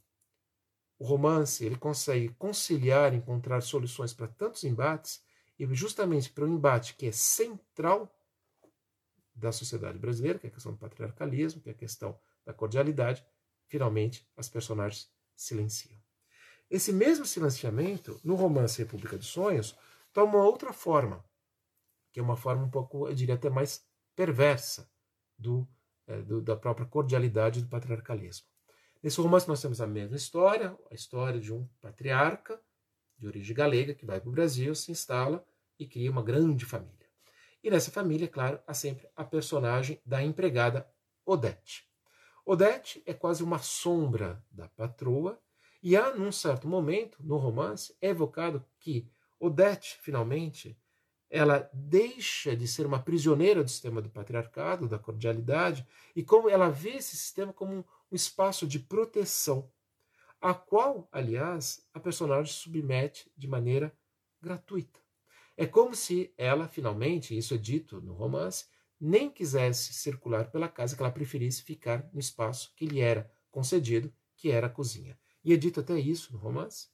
o 0.98 1.04
romance 1.04 1.64
ele 1.64 1.76
consegue 1.76 2.28
conciliar, 2.30 3.12
encontrar 3.12 3.60
soluções 3.60 4.14
para 4.14 4.28
tantos 4.28 4.64
embates 4.64 5.22
e 5.58 5.66
justamente 5.74 6.30
para 6.30 6.44
um 6.44 6.54
embate 6.54 6.94
que 6.94 7.06
é 7.06 7.12
central 7.12 8.12
da 9.34 9.52
sociedade 9.52 9.98
brasileira, 9.98 10.38
que 10.38 10.46
é 10.46 10.50
a 10.50 10.52
questão 10.52 10.72
do 10.72 10.78
patriarcalismo, 10.78 11.60
que 11.60 11.68
é 11.68 11.72
a 11.72 11.76
questão 11.76 12.18
da 12.44 12.54
cordialidade, 12.54 13.24
finalmente 13.66 14.26
as 14.36 14.48
personagens 14.48 15.10
silenciam. 15.34 16.00
Esse 16.70 16.92
mesmo 16.92 17.26
silenciamento, 17.26 18.18
no 18.24 18.34
romance 18.34 18.78
República 18.78 19.16
dos 19.16 19.28
Sonhos, 19.28 19.76
toma 20.12 20.42
outra 20.42 20.72
forma, 20.72 21.24
que 22.10 22.18
é 22.18 22.22
uma 22.22 22.36
forma 22.36 22.64
um 22.64 22.70
pouco, 22.70 23.06
eu 23.06 23.14
diria 23.14 23.34
até 23.34 23.50
mais 23.50 23.86
perversa 24.14 24.90
do, 25.38 25.68
é, 26.06 26.22
do, 26.22 26.40
da 26.40 26.56
própria 26.56 26.86
cordialidade 26.86 27.60
do 27.62 27.68
patriarcalismo. 27.68 28.46
Nesse 29.06 29.20
romance 29.20 29.46
nós 29.46 29.62
temos 29.62 29.80
a 29.80 29.86
mesma 29.86 30.16
história, 30.16 30.76
a 30.90 30.92
história 30.92 31.38
de 31.38 31.54
um 31.54 31.64
patriarca 31.80 32.60
de 33.16 33.28
origem 33.28 33.54
galega, 33.54 33.94
que 33.94 34.04
vai 34.04 34.20
para 34.20 34.28
o 34.28 34.32
Brasil, 34.32 34.74
se 34.74 34.90
instala 34.90 35.46
e 35.78 35.86
cria 35.86 36.10
uma 36.10 36.24
grande 36.24 36.64
família. 36.64 37.06
E 37.62 37.70
nessa 37.70 37.92
família, 37.92 38.26
claro, 38.26 38.58
há 38.66 38.74
sempre 38.74 39.08
a 39.14 39.24
personagem 39.24 40.02
da 40.04 40.24
empregada 40.24 40.90
Odete. 41.24 41.88
Odete 42.44 43.00
é 43.06 43.14
quase 43.14 43.44
uma 43.44 43.60
sombra 43.60 44.44
da 44.50 44.68
patroa, 44.70 45.40
e 45.80 45.96
há, 45.96 46.12
num 46.12 46.32
certo 46.32 46.66
momento, 46.66 47.18
no 47.20 47.36
romance, 47.36 47.96
é 48.00 48.08
evocado 48.08 48.66
que 48.80 49.08
Odete, 49.38 50.00
finalmente, 50.02 50.76
ela 51.30 51.70
deixa 51.72 52.56
de 52.56 52.66
ser 52.66 52.84
uma 52.86 53.00
prisioneira 53.00 53.62
do 53.62 53.70
sistema 53.70 54.02
do 54.02 54.10
patriarcado, 54.10 54.88
da 54.88 54.98
cordialidade, 54.98 55.86
e 56.16 56.24
como 56.24 56.50
ela 56.50 56.68
vê 56.68 56.96
esse 56.96 57.16
sistema 57.16 57.52
como 57.52 57.86
um, 58.10 58.16
espaço 58.16 58.66
de 58.66 58.78
proteção 58.78 59.70
a 60.40 60.54
qual, 60.54 61.08
aliás, 61.10 61.86
a 61.92 62.00
personagem 62.00 62.52
submete 62.52 63.30
de 63.36 63.48
maneira 63.48 63.96
gratuita. 64.40 65.00
É 65.56 65.66
como 65.66 65.94
se 65.94 66.32
ela, 66.36 66.68
finalmente, 66.68 67.36
isso 67.36 67.54
é 67.54 67.56
dito 67.56 68.00
no 68.00 68.12
romance, 68.12 68.66
nem 69.00 69.30
quisesse 69.30 69.94
circular 69.94 70.50
pela 70.50 70.68
casa, 70.68 70.94
que 70.94 71.02
ela 71.02 71.10
preferisse 71.10 71.62
ficar 71.62 72.08
no 72.12 72.20
espaço 72.20 72.72
que 72.76 72.86
lhe 72.86 73.00
era 73.00 73.30
concedido, 73.50 74.12
que 74.36 74.50
era 74.50 74.66
a 74.66 74.70
cozinha. 74.70 75.18
E 75.42 75.52
é 75.52 75.56
dito 75.56 75.80
até 75.80 75.98
isso 75.98 76.32
no 76.32 76.38
romance. 76.38 76.88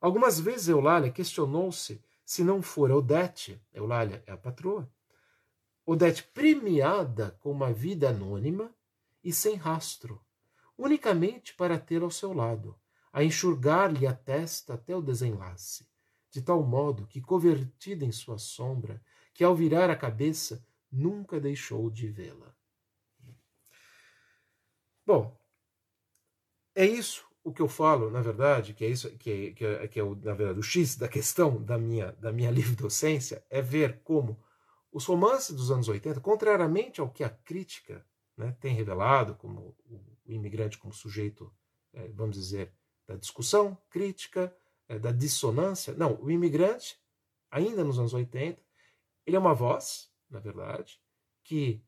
Algumas 0.00 0.40
vezes 0.40 0.68
Eulália 0.68 1.10
questionou-se 1.10 2.02
se 2.24 2.42
não 2.42 2.60
for 2.60 2.90
Odete, 2.90 3.62
Eulália 3.72 4.22
é 4.26 4.32
a 4.32 4.36
patroa, 4.36 4.90
Odete 5.84 6.24
premiada 6.24 7.38
com 7.40 7.52
uma 7.52 7.72
vida 7.72 8.08
anônima 8.08 8.74
e 9.22 9.32
sem 9.32 9.54
rastro, 9.54 10.20
unicamente 10.76 11.54
para 11.54 11.78
tê-la 11.78 12.04
ao 12.04 12.10
seu 12.10 12.32
lado, 12.32 12.78
a 13.12 13.24
enxugar-lhe 13.24 14.06
a 14.06 14.12
testa 14.12 14.74
até 14.74 14.94
o 14.94 15.00
desenlace, 15.00 15.88
de 16.30 16.42
tal 16.42 16.62
modo 16.62 17.06
que, 17.06 17.20
convertida 17.20 18.04
em 18.04 18.12
sua 18.12 18.38
sombra, 18.38 19.02
que 19.32 19.42
ao 19.42 19.54
virar 19.54 19.88
a 19.88 19.96
cabeça 19.96 20.64
nunca 20.90 21.40
deixou 21.40 21.90
de 21.90 22.08
vê-la. 22.08 22.54
Bom, 25.04 25.38
é 26.74 26.84
isso 26.84 27.26
o 27.46 27.52
que 27.52 27.62
eu 27.62 27.68
falo, 27.68 28.10
na 28.10 28.20
verdade, 28.20 28.74
que 28.74 28.84
é 28.84 28.88
isso 28.88 29.08
que 29.18 29.30
é, 29.30 29.50
que 29.52 29.64
é, 29.64 29.88
que 29.88 30.00
é 30.00 30.02
o, 30.02 30.16
na 30.16 30.34
verdade, 30.34 30.58
o 30.58 30.62
X 30.64 30.96
da 30.96 31.06
questão 31.06 31.62
da 31.62 31.78
minha, 31.78 32.10
da 32.12 32.32
minha 32.32 32.50
livre 32.52 32.74
docência, 32.74 33.44
é 33.48 33.62
ver 33.62 34.00
como 34.02 34.36
os 34.92 35.04
romances 35.04 35.54
dos 35.54 35.70
anos 35.70 35.88
80, 35.88 36.20
contrariamente 36.20 37.00
ao 37.00 37.08
que 37.08 37.22
a 37.22 37.30
crítica 37.30 38.04
né, 38.36 38.56
tem 38.60 38.74
revelado, 38.74 39.36
como 39.36 39.76
o, 39.84 40.15
o 40.26 40.32
imigrante 40.32 40.78
como 40.78 40.92
sujeito, 40.92 41.52
é, 41.92 42.08
vamos 42.08 42.36
dizer, 42.36 42.72
da 43.06 43.16
discussão 43.16 43.76
crítica, 43.88 44.54
é, 44.88 44.98
da 44.98 45.12
dissonância. 45.12 45.94
Não, 45.94 46.20
o 46.20 46.30
imigrante, 46.30 47.00
ainda 47.50 47.84
nos 47.84 47.98
anos 47.98 48.14
80, 48.14 48.60
ele 49.24 49.36
é 49.36 49.38
uma 49.38 49.54
voz, 49.54 50.10
na 50.28 50.38
verdade, 50.38 51.00
que 51.42 51.82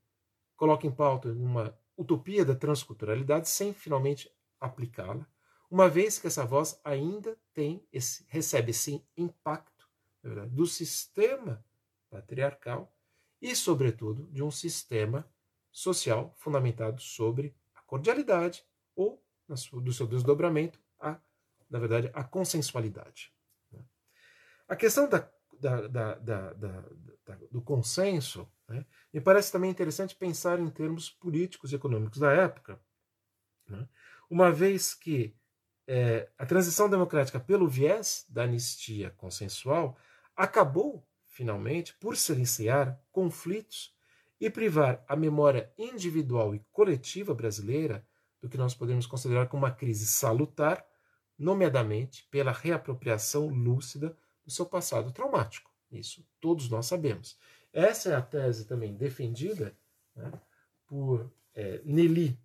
coloca 0.56 0.86
em 0.86 0.90
pauta 0.90 1.28
uma 1.30 1.76
utopia 1.96 2.44
da 2.44 2.54
transculturalidade 2.54 3.48
sem 3.48 3.72
finalmente 3.72 4.32
aplicá-la, 4.60 5.26
uma 5.70 5.88
vez 5.88 6.18
que 6.18 6.26
essa 6.26 6.46
voz 6.46 6.80
ainda 6.82 7.36
tem 7.52 7.86
esse, 7.92 8.24
recebe 8.28 8.70
esse 8.70 9.04
impacto 9.16 9.88
verdade, 10.22 10.50
do 10.50 10.66
sistema 10.66 11.64
patriarcal 12.08 12.92
e, 13.40 13.54
sobretudo, 13.54 14.26
de 14.32 14.42
um 14.42 14.50
sistema 14.50 15.30
social 15.70 16.32
fundamentado 16.36 17.00
sobre 17.00 17.54
cordialidade 17.88 18.62
ou, 18.94 19.20
do 19.48 19.92
seu 19.92 20.06
desdobramento, 20.06 20.78
a, 21.00 21.18
na 21.70 21.78
verdade, 21.78 22.10
a 22.12 22.22
consensualidade. 22.22 23.32
Né? 23.72 23.80
A 24.68 24.76
questão 24.76 25.08
da, 25.08 25.28
da, 25.58 26.14
da, 26.18 26.84
do 27.50 27.62
consenso 27.62 28.46
né, 28.68 28.84
me 29.12 29.20
parece 29.22 29.50
também 29.50 29.70
interessante 29.70 30.14
pensar 30.14 30.60
em 30.60 30.68
termos 30.68 31.08
políticos 31.08 31.72
e 31.72 31.76
econômicos 31.76 32.18
da 32.18 32.30
época, 32.30 32.78
né, 33.66 33.88
uma 34.30 34.52
vez 34.52 34.94
que 34.94 35.34
é, 35.86 36.30
a 36.36 36.44
transição 36.44 36.90
democrática, 36.90 37.40
pelo 37.40 37.66
viés 37.66 38.26
da 38.28 38.42
anistia 38.42 39.10
consensual, 39.12 39.96
acabou, 40.36 41.08
finalmente, 41.26 41.94
por 41.94 42.14
silenciar 42.18 43.00
conflitos 43.10 43.96
e 44.40 44.48
privar 44.48 45.04
a 45.08 45.16
memória 45.16 45.72
individual 45.76 46.54
e 46.54 46.64
coletiva 46.70 47.34
brasileira 47.34 48.06
do 48.40 48.48
que 48.48 48.56
nós 48.56 48.74
podemos 48.74 49.06
considerar 49.06 49.46
como 49.48 49.64
uma 49.64 49.72
crise 49.72 50.06
salutar 50.06 50.84
nomeadamente 51.38 52.26
pela 52.30 52.52
reapropriação 52.52 53.48
lúcida 53.48 54.16
do 54.44 54.50
seu 54.50 54.66
passado 54.66 55.12
traumático. 55.12 55.70
Isso 55.90 56.26
todos 56.40 56.68
nós 56.68 56.86
sabemos. 56.86 57.38
Essa 57.72 58.10
é 58.10 58.14
a 58.14 58.22
tese 58.22 58.66
também 58.66 58.94
defendida 58.94 59.76
né, 60.14 60.32
por 60.86 61.30
é, 61.54 61.80
Nelly 61.84 62.38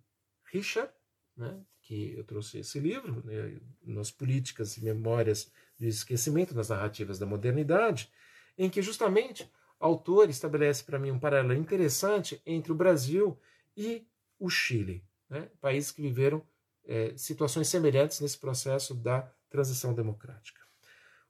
Richard, 0.44 0.92
né, 1.36 1.60
que 1.80 2.14
eu 2.16 2.24
trouxe 2.24 2.58
esse 2.58 2.78
livro, 2.78 3.22
né, 3.24 3.60
nas 3.82 4.10
Políticas 4.10 4.76
e 4.76 4.84
Memórias 4.84 5.50
do 5.78 5.86
Esquecimento 5.86 6.54
nas 6.54 6.68
Narrativas 6.68 7.18
da 7.18 7.26
Modernidade, 7.26 8.10
em 8.56 8.70
que 8.70 8.80
justamente 8.80 9.50
autor 9.78 10.28
estabelece 10.28 10.84
para 10.84 10.98
mim 10.98 11.10
um 11.10 11.18
paralelo 11.18 11.58
interessante 11.58 12.40
entre 12.46 12.72
o 12.72 12.74
Brasil 12.74 13.38
e 13.76 14.06
o 14.38 14.48
Chile, 14.48 15.04
né, 15.28 15.48
países 15.60 15.90
que 15.90 16.02
viveram 16.02 16.42
é, 16.86 17.16
situações 17.16 17.68
semelhantes 17.68 18.20
nesse 18.20 18.38
processo 18.38 18.94
da 18.94 19.22
transição 19.48 19.94
democrática. 19.94 20.60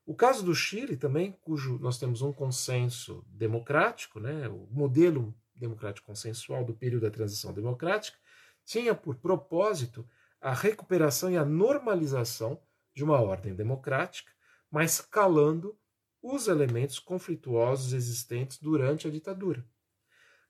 O 0.06 0.14
caso 0.14 0.44
do 0.44 0.54
Chile 0.54 0.96
também, 0.96 1.32
cujo 1.42 1.78
nós 1.78 1.98
temos 1.98 2.20
um 2.20 2.32
consenso 2.32 3.24
democrático, 3.28 4.20
né, 4.20 4.48
o 4.48 4.68
modelo 4.70 5.34
democrático 5.54 6.06
consensual 6.06 6.64
do 6.64 6.74
período 6.74 7.04
da 7.04 7.10
transição 7.10 7.52
democrática, 7.52 8.18
tinha 8.64 8.94
por 8.94 9.16
propósito 9.16 10.06
a 10.40 10.52
recuperação 10.52 11.30
e 11.30 11.36
a 11.36 11.44
normalização 11.44 12.60
de 12.94 13.02
uma 13.02 13.20
ordem 13.20 13.54
democrática, 13.54 14.30
mas 14.70 15.00
calando 15.00 15.78
os 16.26 16.48
elementos 16.48 16.98
conflituosos 16.98 17.92
existentes 17.92 18.58
durante 18.58 19.06
a 19.06 19.10
ditadura. 19.10 19.62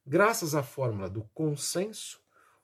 Graças 0.07 0.55
à 0.55 0.63
fórmula 0.63 1.11
do 1.11 1.25
consenso, 1.35 2.21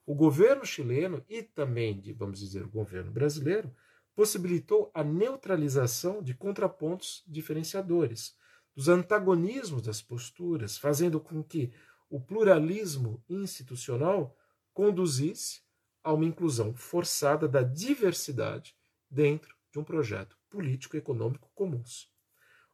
o 0.06 0.14
governo 0.14 0.64
chileno 0.64 1.24
e 1.28 1.42
também, 1.42 2.00
vamos 2.16 2.38
dizer, 2.38 2.62
o 2.62 2.70
governo 2.70 3.10
brasileiro 3.10 3.74
possibilitou 4.14 4.92
a 4.94 5.02
neutralização 5.02 6.22
de 6.22 6.34
contrapontos 6.34 7.24
diferenciadores, 7.26 8.36
dos 8.76 8.86
antagonismos 8.86 9.82
das 9.82 10.00
posturas, 10.00 10.78
fazendo 10.78 11.18
com 11.18 11.42
que 11.42 11.72
o 12.08 12.20
pluralismo 12.20 13.24
institucional 13.28 14.36
conduzisse 14.72 15.62
a 16.04 16.12
uma 16.12 16.24
inclusão 16.24 16.72
forçada 16.76 17.48
da 17.48 17.62
diversidade 17.62 18.76
dentro 19.10 19.56
de 19.72 19.80
um 19.80 19.84
projeto 19.84 20.38
político-econômico 20.48 21.50
comuns. 21.56 22.09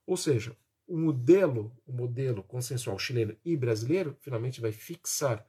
Ou 0.06 0.16
seja, 0.16 0.56
o 0.86 0.96
modelo, 0.96 1.76
o 1.84 1.92
modelo 1.92 2.42
consensual 2.44 2.98
chileno 2.98 3.36
e 3.44 3.56
brasileiro 3.56 4.16
finalmente 4.20 4.60
vai 4.60 4.70
fixar 4.70 5.44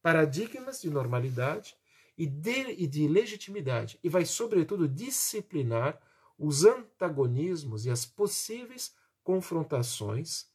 paradigmas 0.00 0.80
de 0.80 0.88
normalidade 0.88 1.76
e 2.16 2.26
de, 2.26 2.70
e 2.70 2.86
de 2.86 3.08
legitimidade, 3.08 3.98
e 4.02 4.08
vai, 4.08 4.24
sobretudo, 4.24 4.88
disciplinar 4.88 6.00
os 6.38 6.64
antagonismos 6.64 7.84
e 7.84 7.90
as 7.90 8.06
possíveis 8.06 8.94
confrontações, 9.22 10.46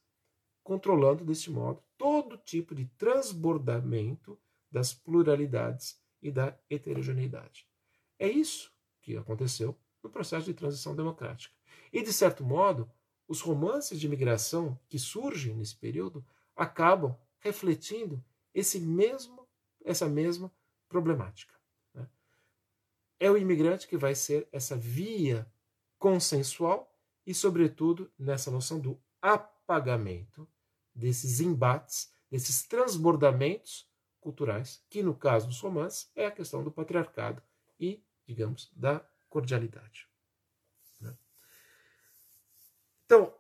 controlando 0.64 1.26
deste 1.26 1.52
modo 1.52 1.84
todo 1.98 2.38
tipo 2.38 2.74
de 2.74 2.86
transbordamento 2.98 4.40
das 4.72 4.94
pluralidades 4.94 6.00
e 6.22 6.32
da 6.32 6.58
heterogeneidade. 6.70 7.68
É 8.18 8.30
isso 8.30 8.72
que 9.02 9.18
aconteceu 9.18 9.78
no 10.02 10.10
processo 10.10 10.46
de 10.46 10.54
transição 10.54 10.96
democrática. 10.96 11.54
E, 11.92 12.02
de 12.02 12.14
certo 12.14 12.44
modo, 12.44 12.90
os 13.32 13.40
romances 13.40 13.98
de 13.98 14.08
imigração 14.08 14.78
que 14.90 15.00
surgem 15.00 15.56
nesse 15.56 15.74
período 15.78 16.22
acabam 16.54 17.18
refletindo 17.40 18.22
esse 18.54 18.78
mesmo 18.78 19.48
essa 19.86 20.06
mesma 20.06 20.52
problemática. 20.90 21.56
Né? 21.94 22.06
É 23.18 23.32
o 23.32 23.38
imigrante 23.38 23.88
que 23.88 23.96
vai 23.96 24.14
ser 24.14 24.50
essa 24.52 24.76
via 24.76 25.50
consensual 25.98 26.94
e, 27.26 27.34
sobretudo, 27.34 28.12
nessa 28.20 28.52
noção 28.52 28.82
do 28.82 29.02
apagamento 29.22 30.46
desses 30.94 31.40
embates, 31.40 32.14
desses 32.30 32.64
transbordamentos 32.64 33.90
culturais, 34.20 34.84
que 34.90 35.02
no 35.02 35.16
caso 35.16 35.48
dos 35.48 35.62
romances 35.62 36.12
é 36.14 36.26
a 36.26 36.32
questão 36.32 36.66
do 36.66 36.72
patriarcado 36.72 37.42
e, 37.80 38.04
digamos, 38.28 38.70
da 38.76 39.00
cordialidade. 39.30 40.06
Né? 41.00 41.18
Então, 43.12 43.38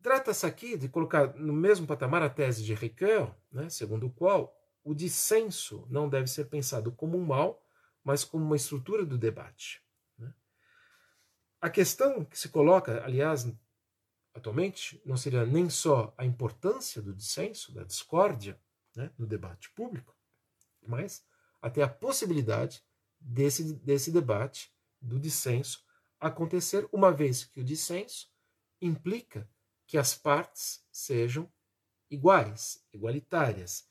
trata-se 0.00 0.46
aqui 0.46 0.78
de 0.78 0.88
colocar 0.88 1.34
no 1.34 1.52
mesmo 1.52 1.86
patamar 1.86 2.22
a 2.22 2.30
tese 2.30 2.64
de 2.64 2.72
Ricoeur, 2.72 3.36
né, 3.52 3.68
segundo 3.68 4.06
o 4.06 4.10
qual 4.10 4.58
o 4.82 4.94
dissenso 4.94 5.86
não 5.90 6.08
deve 6.08 6.26
ser 6.26 6.46
pensado 6.46 6.90
como 6.90 7.18
um 7.18 7.26
mal, 7.26 7.62
mas 8.02 8.24
como 8.24 8.42
uma 8.42 8.56
estrutura 8.56 9.04
do 9.04 9.18
debate. 9.18 9.84
Né? 10.16 10.32
A 11.60 11.68
questão 11.68 12.24
que 12.24 12.38
se 12.38 12.48
coloca, 12.48 13.04
aliás, 13.04 13.46
atualmente, 14.32 15.02
não 15.04 15.18
seria 15.18 15.44
nem 15.44 15.68
só 15.68 16.14
a 16.16 16.24
importância 16.24 17.02
do 17.02 17.12
dissenso, 17.12 17.74
da 17.74 17.84
discórdia, 17.84 18.58
né, 18.96 19.12
no 19.18 19.26
debate 19.26 19.68
público, 19.72 20.16
mas 20.80 21.22
até 21.60 21.82
a 21.82 21.88
possibilidade 21.88 22.82
desse, 23.20 23.74
desse 23.74 24.10
debate, 24.10 24.72
do 24.98 25.20
dissenso, 25.20 25.84
acontecer, 26.18 26.88
uma 26.90 27.12
vez 27.12 27.44
que 27.44 27.60
o 27.60 27.64
dissenso 27.64 28.29
implica 28.80 29.48
que 29.86 29.98
as 29.98 30.14
partes 30.14 30.84
sejam 30.90 31.50
iguais, 32.10 32.84
igualitárias, 32.92 33.88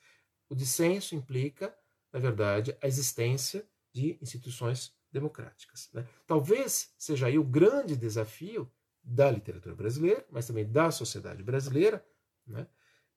o 0.50 0.56
dissenso 0.56 1.16
implica, 1.16 1.76
na 2.12 2.20
verdade, 2.20 2.76
a 2.82 2.88
existência 2.88 3.68
de 3.94 4.18
instituições 4.22 4.94
democráticas. 5.12 5.90
Né? 5.94 6.08
Talvez 6.26 6.94
seja 6.98 7.28
aí 7.28 7.38
o 7.38 7.44
grande 7.44 7.96
desafio 7.96 8.72
da 9.04 9.32
literatura 9.32 9.76
brasileira, 9.76 10.26
mas 10.30 10.48
também 10.48 10.70
da 10.70 10.92
sociedade 10.92 11.44
brasileira, 11.44 12.06
né? 12.46 12.68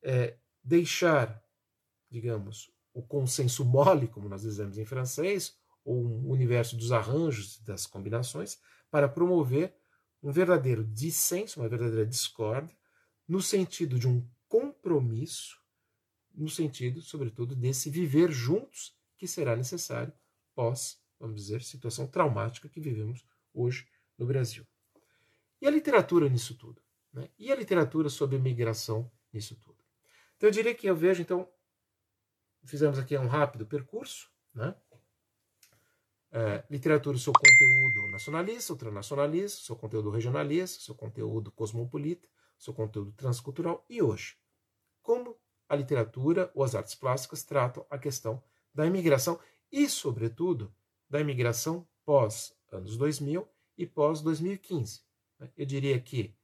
é 0.02 0.36
deixar, 0.62 1.42
digamos, 2.10 2.70
o 2.94 3.02
consenso 3.02 3.64
mole, 3.64 4.06
como 4.06 4.28
nós 4.28 4.42
dizemos 4.42 4.78
em 4.78 4.84
francês, 4.84 5.56
ou 5.84 5.96
um 5.96 6.30
universo 6.30 6.76
dos 6.76 6.92
arranjos, 6.92 7.58
das 7.60 7.86
combinações, 7.86 8.60
para 8.90 9.08
promover 9.08 9.74
um 10.22 10.30
verdadeiro 10.30 10.84
dissenso, 10.84 11.60
uma 11.60 11.68
verdadeira 11.68 12.06
discórdia, 12.06 12.76
no 13.26 13.42
sentido 13.42 13.98
de 13.98 14.06
um 14.06 14.26
compromisso 14.48 15.62
no 16.34 16.48
sentido, 16.48 17.00
sobretudo, 17.00 17.54
desse 17.54 17.90
viver 17.90 18.30
juntos 18.30 18.96
que 19.16 19.26
será 19.26 19.54
necessário 19.54 20.12
pós, 20.54 21.00
vamos 21.18 21.36
dizer, 21.36 21.62
situação 21.62 22.06
traumática 22.06 22.68
que 22.68 22.80
vivemos 22.80 23.24
hoje 23.52 23.86
no 24.16 24.26
Brasil. 24.26 24.66
E 25.60 25.66
a 25.66 25.70
literatura 25.70 26.28
nisso 26.28 26.56
tudo? 26.56 26.82
Né? 27.12 27.28
E 27.38 27.52
a 27.52 27.54
literatura 27.54 28.08
sobre 28.08 28.36
imigração 28.36 29.10
nisso 29.32 29.56
tudo? 29.56 29.78
Então 30.36 30.48
eu 30.48 30.52
diria 30.52 30.74
que 30.74 30.86
eu 30.86 30.96
vejo, 30.96 31.22
então, 31.22 31.48
fizemos 32.64 32.98
aqui 32.98 33.16
um 33.16 33.28
rápido 33.28 33.66
percurso, 33.66 34.30
né? 34.54 34.74
É, 36.34 36.64
literatura, 36.70 37.18
seu 37.18 37.32
conteúdo 37.32 38.08
nacionalista, 38.08 38.72
ultranacionalista, 38.72 39.60
seu 39.60 39.76
conteúdo 39.76 40.08
regionalista, 40.08 40.82
seu 40.82 40.94
conteúdo 40.94 41.50
cosmopolita, 41.52 42.26
seu 42.58 42.72
conteúdo 42.72 43.12
transcultural 43.12 43.84
e 43.86 44.00
hoje. 44.00 44.36
Como 45.02 45.36
a 45.68 45.76
literatura 45.76 46.50
ou 46.54 46.64
as 46.64 46.74
artes 46.74 46.94
plásticas 46.94 47.42
tratam 47.42 47.84
a 47.90 47.98
questão 47.98 48.42
da 48.74 48.86
imigração 48.86 49.38
e, 49.70 49.88
sobretudo, 49.88 50.74
da 51.08 51.20
imigração 51.20 51.86
pós 52.04 52.54
anos 52.70 52.96
2000 52.96 53.46
e 53.76 53.86
pós 53.86 54.22
2015. 54.22 55.02
Né? 55.38 55.50
Eu 55.56 55.66
diria 55.66 56.00
que 56.00 56.34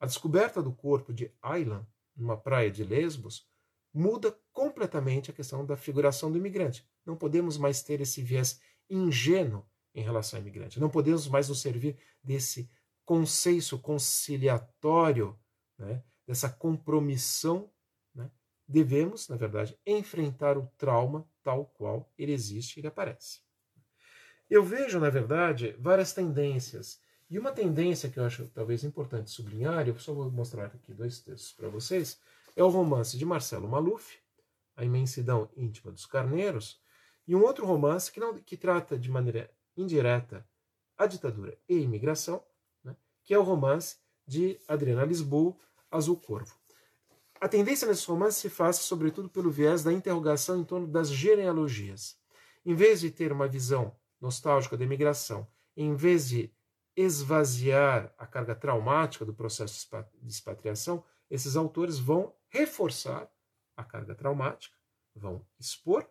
a 0.00 0.06
descoberta 0.06 0.60
do 0.60 0.72
corpo 0.72 1.12
de 1.12 1.32
Aylan 1.40 1.86
numa 2.16 2.36
praia 2.36 2.70
de 2.70 2.82
Lesbos 2.82 3.48
muda 3.92 4.36
completamente 4.52 5.30
a 5.30 5.34
questão 5.34 5.64
da 5.64 5.76
figuração 5.76 6.30
do 6.30 6.38
imigrante. 6.38 6.84
Não 7.06 7.16
podemos 7.16 7.56
mais 7.56 7.82
ter 7.82 8.00
esse 8.00 8.22
viés 8.22 8.60
ingênuo 8.88 9.64
em 9.94 10.02
relação 10.02 10.38
ao 10.38 10.42
imigrante. 10.42 10.80
Não 10.80 10.90
podemos 10.90 11.26
mais 11.28 11.48
nos 11.48 11.60
servir 11.60 11.96
desse 12.22 12.70
conceito 13.04 13.78
conciliatório, 13.78 15.38
né? 15.78 16.02
dessa 16.26 16.48
compromissão 16.48 17.70
devemos, 18.68 19.28
na 19.28 19.36
verdade, 19.36 19.78
enfrentar 19.86 20.58
o 20.58 20.66
trauma 20.76 21.26
tal 21.42 21.64
qual 21.64 22.12
ele 22.18 22.32
existe 22.32 22.76
e 22.76 22.80
ele 22.80 22.88
aparece. 22.88 23.40
Eu 24.50 24.62
vejo, 24.62 25.00
na 25.00 25.08
verdade, 25.08 25.74
várias 25.78 26.12
tendências. 26.12 27.00
E 27.30 27.38
uma 27.38 27.52
tendência 27.52 28.10
que 28.10 28.18
eu 28.18 28.24
acho 28.24 28.46
talvez 28.48 28.84
importante 28.84 29.30
sublinhar, 29.30 29.88
eu 29.88 29.98
só 29.98 30.12
vou 30.12 30.30
mostrar 30.30 30.66
aqui 30.66 30.92
dois 30.92 31.20
textos 31.20 31.52
para 31.52 31.68
vocês, 31.68 32.20
é 32.54 32.62
o 32.62 32.68
romance 32.68 33.16
de 33.16 33.24
Marcelo 33.24 33.68
Maluf, 33.68 34.18
A 34.76 34.84
Imensidão 34.84 35.50
Íntima 35.56 35.90
dos 35.90 36.06
Carneiros, 36.06 36.80
e 37.28 37.36
um 37.36 37.42
outro 37.42 37.66
romance 37.66 38.10
que, 38.10 38.18
não, 38.18 38.34
que 38.38 38.56
trata 38.56 38.98
de 38.98 39.10
maneira 39.10 39.50
indireta 39.76 40.48
a 40.96 41.06
ditadura 41.06 41.56
e 41.68 41.76
a 41.76 41.80
imigração, 41.80 42.42
né, 42.82 42.96
que 43.22 43.34
é 43.34 43.38
o 43.38 43.42
romance 43.42 43.98
de 44.26 44.58
Adriana 44.66 45.04
Lisboa, 45.04 45.54
Azul 45.90 46.16
Corvo. 46.16 46.56
A 47.38 47.46
tendência 47.46 47.86
nesses 47.86 48.04
romances 48.04 48.40
se 48.40 48.48
faz, 48.48 48.76
sobretudo, 48.76 49.28
pelo 49.28 49.50
viés 49.50 49.84
da 49.84 49.92
interrogação 49.92 50.58
em 50.58 50.64
torno 50.64 50.88
das 50.88 51.10
genealogias. 51.10 52.18
Em 52.64 52.74
vez 52.74 53.00
de 53.00 53.10
ter 53.10 53.30
uma 53.30 53.46
visão 53.46 53.94
nostálgica 54.20 54.76
da 54.76 54.84
imigração, 54.84 55.46
em 55.76 55.94
vez 55.94 56.28
de 56.28 56.50
esvaziar 56.96 58.12
a 58.18 58.26
carga 58.26 58.56
traumática 58.56 59.24
do 59.24 59.34
processo 59.34 59.88
de 60.20 60.32
expatriação, 60.32 61.04
esses 61.30 61.56
autores 61.56 61.98
vão 61.98 62.34
reforçar 62.48 63.30
a 63.76 63.84
carga 63.84 64.14
traumática, 64.14 64.76
vão 65.14 65.46
expor 65.60 66.08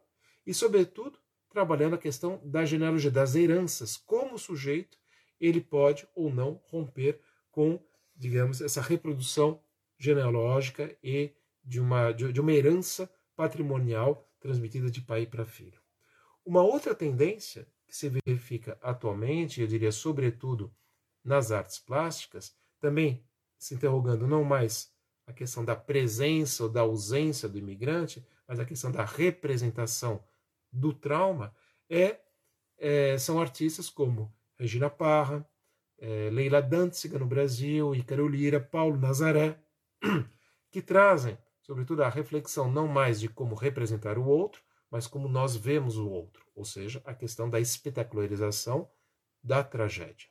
e, 0.47 0.53
sobretudo, 0.53 1.19
trabalhando 1.49 1.95
a 1.95 1.99
questão 1.99 2.41
da 2.41 2.63
genealogia, 2.63 3.11
das 3.11 3.35
heranças, 3.35 3.97
como 3.97 4.35
o 4.35 4.39
sujeito 4.39 4.97
ele 5.41 5.59
pode 5.59 6.07
ou 6.15 6.33
não 6.33 6.61
romper 6.69 7.19
com, 7.51 7.83
digamos, 8.15 8.61
essa 8.61 8.81
reprodução 8.81 9.61
genealógica 9.99 10.97
e 11.03 11.33
de 11.61 11.81
uma, 11.81 12.13
de 12.13 12.39
uma 12.39 12.53
herança 12.53 13.11
patrimonial 13.35 14.25
transmitida 14.39 14.89
de 14.89 15.01
pai 15.01 15.25
para 15.25 15.45
filho. 15.45 15.81
Uma 16.45 16.61
outra 16.61 16.95
tendência 16.95 17.67
que 17.85 17.95
se 17.95 18.09
verifica 18.09 18.77
atualmente, 18.81 19.59
eu 19.59 19.67
diria 19.67 19.91
sobretudo 19.91 20.73
nas 21.23 21.51
artes 21.51 21.77
plásticas, 21.77 22.55
também 22.79 23.21
se 23.57 23.75
interrogando 23.75 24.25
não 24.25 24.45
mais 24.45 24.93
a 25.25 25.33
questão 25.33 25.65
da 25.65 25.75
presença 25.75 26.63
ou 26.63 26.69
da 26.69 26.81
ausência 26.81 27.49
do 27.49 27.57
imigrante, 27.57 28.25
mas 28.47 28.59
a 28.59 28.65
questão 28.65 28.89
da 28.89 29.03
representação 29.03 30.23
do 30.71 30.93
trauma, 30.93 31.53
é, 31.89 32.19
é 32.77 33.17
são 33.17 33.39
artistas 33.39 33.89
como 33.89 34.33
Regina 34.57 34.89
Parra, 34.89 35.47
é, 35.97 36.29
Leila 36.31 36.61
Danziga 36.61 37.17
no 37.17 37.25
Brasil, 37.25 37.95
Ícaro 37.95 38.27
Lira, 38.27 38.59
Paulo 38.59 38.97
Nazaré, 38.97 39.59
que 40.71 40.81
trazem, 40.81 41.37
sobretudo, 41.61 42.03
a 42.03 42.09
reflexão 42.09 42.71
não 42.71 42.87
mais 42.87 43.19
de 43.19 43.27
como 43.27 43.55
representar 43.55 44.17
o 44.17 44.25
outro, 44.25 44.61
mas 44.89 45.07
como 45.07 45.27
nós 45.27 45.55
vemos 45.55 45.97
o 45.97 46.07
outro, 46.07 46.45
ou 46.55 46.63
seja, 46.63 47.01
a 47.05 47.13
questão 47.13 47.49
da 47.49 47.59
espetacularização 47.59 48.89
da 49.43 49.63
tragédia. 49.63 50.29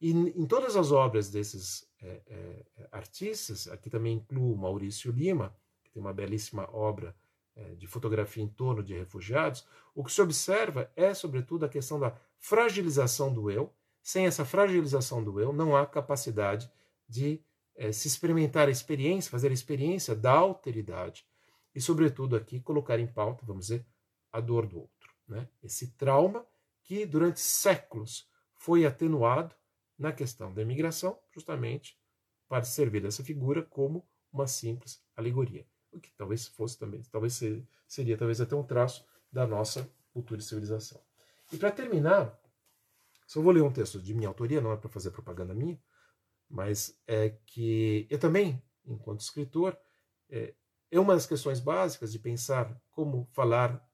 E 0.00 0.10
em 0.12 0.46
todas 0.46 0.76
as 0.76 0.92
obras 0.92 1.28
desses 1.28 1.86
é, 2.00 2.22
é, 2.26 2.88
artistas, 2.90 3.68
aqui 3.68 3.90
também 3.90 4.14
incluo 4.14 4.56
Maurício 4.56 5.12
Lima, 5.12 5.54
que 5.84 5.90
tem 5.90 6.00
uma 6.00 6.12
belíssima 6.12 6.68
obra 6.74 7.14
de 7.76 7.86
fotografia 7.86 8.42
em 8.42 8.48
torno 8.48 8.82
de 8.82 8.94
refugiados, 8.94 9.66
o 9.94 10.04
que 10.04 10.12
se 10.12 10.20
observa 10.22 10.90
é, 10.96 11.12
sobretudo, 11.14 11.64
a 11.64 11.68
questão 11.68 11.98
da 11.98 12.16
fragilização 12.38 13.32
do 13.32 13.50
eu. 13.50 13.74
Sem 14.02 14.26
essa 14.26 14.44
fragilização 14.44 15.22
do 15.22 15.40
eu, 15.40 15.52
não 15.52 15.76
há 15.76 15.86
capacidade 15.86 16.70
de 17.08 17.42
é, 17.76 17.92
se 17.92 18.08
experimentar 18.08 18.68
a 18.68 18.70
experiência, 18.70 19.30
fazer 19.30 19.50
a 19.50 19.54
experiência 19.54 20.14
da 20.14 20.32
alteridade 20.32 21.26
e, 21.74 21.80
sobretudo, 21.80 22.36
aqui 22.36 22.60
colocar 22.60 22.98
em 22.98 23.06
pauta, 23.06 23.44
vamos 23.44 23.66
dizer, 23.66 23.86
a 24.32 24.40
dor 24.40 24.66
do 24.66 24.80
outro. 24.80 25.10
Né? 25.28 25.48
Esse 25.62 25.92
trauma 25.92 26.46
que 26.82 27.04
durante 27.04 27.40
séculos 27.40 28.28
foi 28.54 28.84
atenuado 28.84 29.54
na 29.98 30.12
questão 30.12 30.52
da 30.52 30.62
imigração, 30.62 31.18
justamente 31.30 31.98
para 32.48 32.64
servir 32.64 33.02
dessa 33.02 33.22
figura 33.22 33.62
como 33.62 34.06
uma 34.32 34.46
simples 34.46 35.02
alegoria. 35.16 35.66
O 35.92 36.00
que 36.00 36.10
talvez 36.12 36.46
fosse 36.46 36.78
também, 36.78 37.02
talvez 37.10 37.40
seria, 37.86 38.16
talvez 38.16 38.40
até 38.40 38.54
um 38.54 38.62
traço 38.62 39.04
da 39.32 39.46
nossa 39.46 39.88
cultura 40.12 40.40
e 40.40 40.44
civilização. 40.44 41.00
E 41.52 41.56
para 41.56 41.70
terminar, 41.70 42.38
só 43.26 43.40
vou 43.40 43.52
ler 43.52 43.62
um 43.62 43.72
texto 43.72 44.00
de 44.00 44.14
minha 44.14 44.28
autoria, 44.28 44.60
não 44.60 44.72
é 44.72 44.76
para 44.76 44.88
fazer 44.88 45.10
propaganda 45.10 45.54
minha, 45.54 45.80
mas 46.48 46.98
é 47.06 47.30
que 47.46 48.06
eu 48.10 48.18
também, 48.18 48.62
enquanto 48.84 49.20
escritor, 49.20 49.76
é, 50.28 50.54
é 50.90 50.98
uma 50.98 51.14
das 51.14 51.26
questões 51.26 51.60
básicas 51.60 52.12
de 52.12 52.18
pensar 52.18 52.76
como 52.90 53.28
falar 53.32 53.84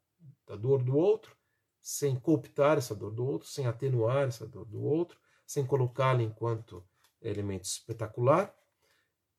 da 0.46 0.56
dor 0.56 0.82
do 0.82 0.96
outro, 0.96 1.36
sem 1.80 2.16
cooptar 2.16 2.78
essa 2.78 2.94
dor 2.94 3.12
do 3.12 3.24
outro, 3.26 3.48
sem 3.48 3.66
atenuar 3.66 4.26
essa 4.26 4.46
dor 4.46 4.64
do 4.64 4.82
outro, 4.82 5.18
sem 5.46 5.64
colocá-la 5.64 6.22
enquanto 6.22 6.84
elemento 7.20 7.64
espetacular. 7.64 8.54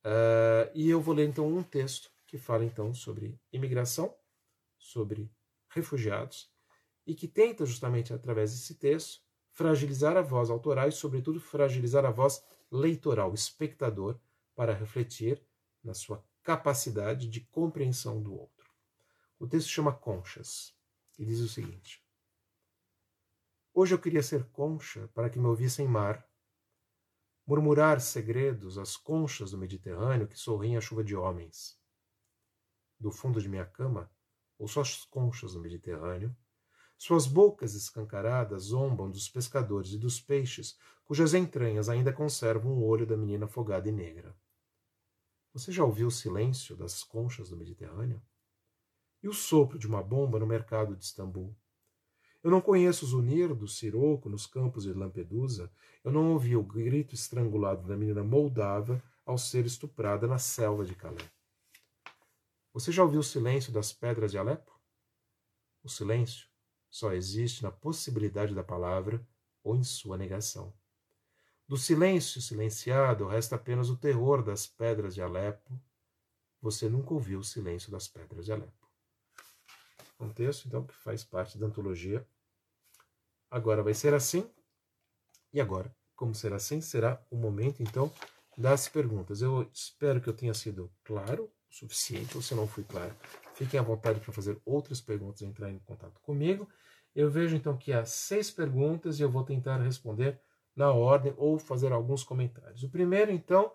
Uh, 0.05 0.72
e 0.74 0.89
eu 0.89 1.01
vou 1.01 1.14
ler 1.14 1.28
então 1.28 1.47
um 1.47 1.64
texto 1.64 2.10
que 2.28 2.38
fala 2.38 2.65
então 2.65 2.93
sobre 2.93 3.39
imigração, 3.51 4.13
sobre 4.78 5.32
refugiados, 5.69 6.51
e 7.05 7.15
que 7.15 7.28
tenta 7.28 7.65
justamente 7.65 8.13
através 8.13 8.51
desse 8.51 8.75
texto 8.75 9.21
fragilizar 9.51 10.15
a 10.17 10.21
voz 10.21 10.49
autoral 10.49 10.88
e, 10.88 10.91
sobretudo, 10.91 11.39
fragilizar 11.39 12.05
a 12.05 12.11
voz 12.11 12.43
leitoral, 12.69 13.34
espectador, 13.34 14.19
para 14.53 14.73
refletir 14.73 15.41
na 15.84 15.93
sua 15.93 16.23
capacidade 16.43 17.28
de 17.28 17.41
compreensão 17.41 18.21
do 18.21 18.34
outro. 18.34 18.69
O 19.39 19.47
texto 19.47 19.69
chama 19.69 19.93
Conchas 19.93 20.75
e 21.17 21.25
diz 21.25 21.39
o 21.39 21.47
seguinte: 21.47 22.03
Hoje 23.73 23.93
eu 23.93 23.99
queria 23.99 24.23
ser 24.23 24.43
concha 24.49 25.07
para 25.13 25.30
que 25.30 25.39
me 25.39 25.45
ouvissem 25.45 25.88
mar, 25.88 26.28
murmurar 27.45 28.01
segredos 28.01 28.78
às 28.78 28.97
conchas 28.97 29.51
do 29.51 29.57
Mediterrâneo 29.57 30.28
que 30.28 30.38
sorriem 30.38 30.75
à 30.75 30.82
chuva 30.82 31.03
de 31.03 31.15
homens. 31.15 31.80
Do 33.00 33.12
fundo 33.12 33.41
de 33.41 33.48
minha 33.48 33.66
cama, 33.66 34.10
ouço 34.58 34.80
as 34.80 35.06
conchas 35.06 35.54
do 35.54 35.60
Mediterrâneo 35.60 36.36
suas 36.98 37.28
bocas 37.28 37.76
escancaradas 37.76 38.64
zombam 38.64 39.12
dos 39.12 39.30
pescadores 39.30 39.91
e 39.91 40.00
dos 40.00 40.20
peixes, 40.20 40.76
cujas 41.06 41.36
entranhas 41.36 41.89
ainda 41.89 42.12
conservam 42.12 42.72
o 42.72 42.84
olho 42.84 43.06
da 43.06 43.16
menina 43.16 43.45
afogada 43.45 43.88
e 43.88 43.91
negra. 43.91 44.36
Você 45.54 45.72
já 45.72 45.84
ouviu 45.84 46.08
o 46.08 46.12
silêncio 46.12 46.76
das 46.76 47.04
conchas 47.04 47.50
do 47.50 47.58
Mediterrâneo? 47.58 48.20
E 49.22 49.30
o 49.30 49.34
sopro 49.34 49.78
de 49.78 49.86
uma 49.86 50.02
bomba 50.02 50.39
no 50.39 50.48
mercado 50.48 50.95
de 50.95 51.04
Istambul? 51.04 51.56
Eu 52.43 52.50
não 52.50 52.62
conheço 52.62 53.06
o 53.06 53.08
zunir 53.08 53.54
do 53.54 53.68
siroco 53.68 54.28
nos 54.28 54.48
campos 54.48 54.84
de 54.84 54.93
Lampedusa. 54.93 55.72
Eu 56.04 56.12
não 56.12 56.34
ouvi 56.34 56.56
o 56.56 56.64
grito 56.64 57.14
estrangulado 57.14 57.88
da 57.88 57.95
menina 57.95 58.24
moldava 58.24 59.04
ao 59.24 59.38
ser 59.38 59.66
estuprada 59.66 60.28
na 60.28 60.39
selva 60.39 60.84
de 60.84 60.95
Calais. 60.95 61.37
Você 62.78 62.91
já 62.91 63.01
ouviu 63.01 63.21
o 63.21 63.23
silêncio 63.23 63.73
das 63.73 63.91
pedras 63.91 64.30
de 64.30 64.38
Alepo? 64.38 64.80
O 65.82 65.89
silêncio 65.89 66.47
só 66.91 67.11
existe 67.11 67.63
na 67.63 67.71
possibilidade 67.71 68.53
da 68.53 68.63
palavra 68.63 69.28
ou 69.63 69.75
em 69.75 69.84
sua 69.84 70.15
negação. 70.15 70.71
Do 71.67 71.75
silêncio 71.75 72.39
silenciado 72.39 73.25
resta 73.25 73.55
apenas 73.55 73.89
o 73.89 73.97
terror 73.97 74.43
das 74.43 74.67
pedras 74.67 75.15
de 75.15 75.23
Alepo. 75.23 75.82
Você 76.61 76.88
nunca 76.88 77.15
ouviu 77.15 77.39
o 77.39 77.43
silêncio 77.43 77.91
das 77.91 78.07
pedras 78.07 78.45
de 78.45 78.51
Alepo. 78.51 78.88
Um 80.19 80.32
texto, 80.32 80.67
então, 80.67 80.86
que 80.86 80.93
faz 80.93 81.23
parte 81.23 81.57
da 81.57 81.65
antologia. 81.65 82.30
Agora 83.49 83.82
vai 83.82 83.95
ser 83.95 84.13
assim. 84.13 84.47
E 85.51 85.59
agora, 85.59 85.91
como 86.15 86.36
será 86.36 86.57
assim, 86.57 86.80
será 86.80 87.25
o 87.32 87.38
momento, 87.38 87.82
então, 87.82 88.13
das 88.55 88.88
perguntas. 88.88 89.41
Eu 89.41 89.63
espero 89.73 90.21
que 90.21 90.30
eu 90.30 90.36
tenha 90.36 90.53
sido 90.53 90.93
claro 91.03 91.51
o 91.70 91.74
suficiente, 91.74 92.36
ou 92.36 92.41
se 92.41 92.55
não 92.55 92.68
fui 92.68 92.84
claro, 92.84 93.15
Fiquem 93.57 93.80
à 93.80 93.84
vontade 93.84 94.20
para 94.20 94.32
fazer 94.32 94.61
outras 94.63 95.01
perguntas 95.01 95.41
e 95.41 95.45
entrar 95.45 95.72
em 95.72 95.80
contato 95.80 96.22
comigo. 96.22 96.70
Eu 97.15 97.28
vejo 97.28 97.55
então 97.55 97.76
que 97.76 97.91
há 97.91 98.05
seis 98.05 98.51
perguntas 98.51 99.20
e 99.20 99.24
eu 99.24 99.32
vou 99.32 99.43
tentar 99.43 99.78
responder 99.78 100.39
na 100.76 100.91
ordem 100.91 101.34
ou 101.38 101.57
fazer 101.57 101.91
alguns 101.91 102.24
comentários. 102.24 102.84
O 102.84 102.89
primeiro, 102.89 103.32
então, 103.32 103.72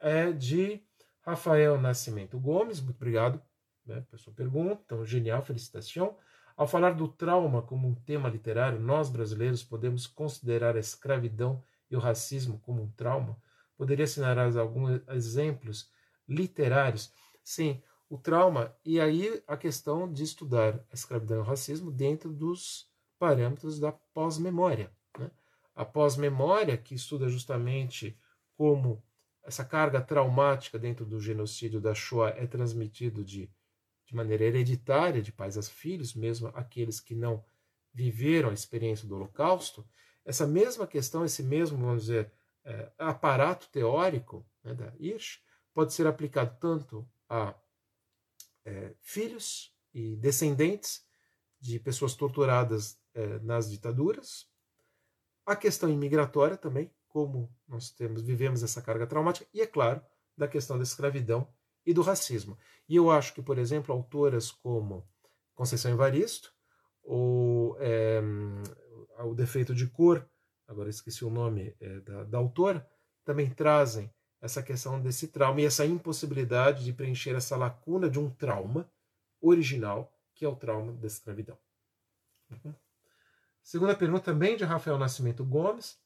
é 0.00 0.32
de 0.32 0.82
Rafael 1.20 1.78
Nascimento 1.78 2.38
Gomes. 2.38 2.80
Muito 2.80 2.96
obrigado 2.96 3.38
né, 3.84 4.00
pela 4.00 4.16
sua 4.16 4.32
pergunta. 4.32 4.80
Então, 4.86 5.04
genial, 5.04 5.42
felicitação. 5.42 6.16
Ao 6.56 6.66
falar 6.66 6.92
do 6.92 7.06
trauma 7.06 7.60
como 7.60 7.86
um 7.86 7.94
tema 7.94 8.30
literário, 8.30 8.80
nós 8.80 9.10
brasileiros 9.10 9.62
podemos 9.62 10.06
considerar 10.06 10.74
a 10.74 10.80
escravidão 10.80 11.62
e 11.90 11.96
o 11.96 12.00
racismo 12.00 12.58
como 12.60 12.82
um 12.82 12.90
trauma? 12.92 13.36
Poderia 13.76 14.06
assinalar 14.06 14.56
alguns 14.56 15.02
exemplos 15.08 15.92
literários? 16.26 17.12
Sim, 17.48 17.82
o 18.10 18.18
trauma 18.18 18.76
e 18.84 19.00
aí 19.00 19.42
a 19.46 19.56
questão 19.56 20.12
de 20.12 20.22
estudar 20.22 20.84
a 20.90 20.94
escravidão 20.94 21.38
e 21.38 21.40
o 21.40 21.44
racismo 21.44 21.90
dentro 21.90 22.30
dos 22.30 22.92
parâmetros 23.18 23.80
da 23.80 23.90
pós-memória. 23.90 24.92
Né? 25.18 25.30
A 25.74 25.82
pós-memória, 25.82 26.76
que 26.76 26.94
estuda 26.94 27.26
justamente 27.26 28.14
como 28.54 29.02
essa 29.42 29.64
carga 29.64 29.98
traumática 29.98 30.78
dentro 30.78 31.06
do 31.06 31.18
genocídio 31.18 31.80
da 31.80 31.94
Shoah 31.94 32.34
é 32.36 32.46
transmitido 32.46 33.24
de, 33.24 33.50
de 34.04 34.14
maneira 34.14 34.44
hereditária 34.44 35.22
de 35.22 35.32
pais 35.32 35.56
a 35.56 35.62
filhos, 35.62 36.12
mesmo 36.12 36.48
aqueles 36.48 37.00
que 37.00 37.14
não 37.14 37.42
viveram 37.94 38.50
a 38.50 38.52
experiência 38.52 39.08
do 39.08 39.14
Holocausto, 39.14 39.88
essa 40.22 40.46
mesma 40.46 40.86
questão, 40.86 41.24
esse 41.24 41.42
mesmo, 41.42 41.78
vamos 41.78 42.02
dizer, 42.02 42.30
é, 42.62 42.92
aparato 42.98 43.70
teórico 43.70 44.46
né, 44.62 44.74
da 44.74 44.92
Hirsch, 45.00 45.40
pode 45.72 45.94
ser 45.94 46.06
aplicado 46.06 46.54
tanto 46.60 47.08
a 47.28 47.54
é, 48.64 48.94
filhos 49.00 49.74
e 49.94 50.16
descendentes 50.16 51.04
de 51.60 51.78
pessoas 51.78 52.14
torturadas 52.14 52.98
é, 53.14 53.38
nas 53.40 53.70
ditaduras. 53.70 54.46
A 55.44 55.56
questão 55.56 55.88
imigratória 55.88 56.56
também, 56.56 56.92
como 57.08 57.52
nós 57.66 57.90
temos, 57.90 58.22
vivemos 58.22 58.62
essa 58.62 58.82
carga 58.82 59.06
traumática, 59.06 59.48
e 59.52 59.60
é 59.60 59.66
claro, 59.66 60.02
da 60.36 60.46
questão 60.46 60.76
da 60.76 60.84
escravidão 60.84 61.48
e 61.84 61.92
do 61.92 62.02
racismo. 62.02 62.56
E 62.88 62.94
eu 62.96 63.10
acho 63.10 63.34
que, 63.34 63.42
por 63.42 63.58
exemplo, 63.58 63.94
autoras 63.94 64.50
como 64.50 65.08
Conceição 65.54 65.90
Evaristo, 65.90 66.52
ou 67.02 67.76
é, 67.80 68.20
O 69.24 69.34
Defeito 69.34 69.74
de 69.74 69.86
Cor, 69.86 70.28
agora 70.66 70.90
esqueci 70.90 71.24
o 71.24 71.30
nome 71.30 71.74
é, 71.80 72.00
da, 72.00 72.24
da 72.24 72.38
autora, 72.38 72.88
também 73.24 73.50
trazem 73.50 74.12
essa 74.40 74.62
questão 74.62 75.00
desse 75.00 75.28
trauma 75.28 75.60
e 75.60 75.64
essa 75.64 75.84
impossibilidade 75.84 76.84
de 76.84 76.92
preencher 76.92 77.34
essa 77.34 77.56
lacuna 77.56 78.08
de 78.08 78.18
um 78.18 78.30
trauma 78.30 78.90
original, 79.40 80.12
que 80.34 80.44
é 80.44 80.48
o 80.48 80.54
trauma 80.56 80.92
da 80.92 81.06
escravidão. 81.06 81.58
Uhum. 82.50 82.74
Segunda 83.62 83.94
pergunta 83.94 84.24
também 84.24 84.56
de 84.56 84.64
Rafael 84.64 84.98
Nascimento 84.98 85.44
Gomes. 85.44 85.98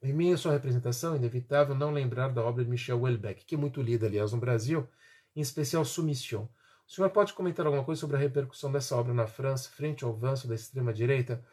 Em 0.00 0.32
à 0.32 0.36
sua 0.36 0.52
representação, 0.52 1.16
inevitável 1.16 1.74
não 1.74 1.90
lembrar 1.90 2.28
da 2.28 2.42
obra 2.42 2.64
de 2.64 2.70
Michel 2.70 3.00
Houellebecq, 3.00 3.44
que 3.44 3.54
é 3.54 3.58
muito 3.58 3.82
lida, 3.82 4.06
aliás, 4.06 4.32
no 4.32 4.38
Brasil, 4.38 4.88
em 5.34 5.40
especial 5.40 5.84
Submission. 5.84 6.48
O 6.86 6.90
senhor 6.90 7.10
pode 7.10 7.34
comentar 7.34 7.66
alguma 7.66 7.84
coisa 7.84 8.00
sobre 8.00 8.16
a 8.16 8.18
repercussão 8.20 8.70
dessa 8.72 8.96
obra 8.96 9.12
na 9.12 9.26
França, 9.26 9.70
frente 9.70 10.04
ao 10.04 10.12
avanço 10.12 10.48
da 10.48 10.54
extrema-direita? 10.54 11.44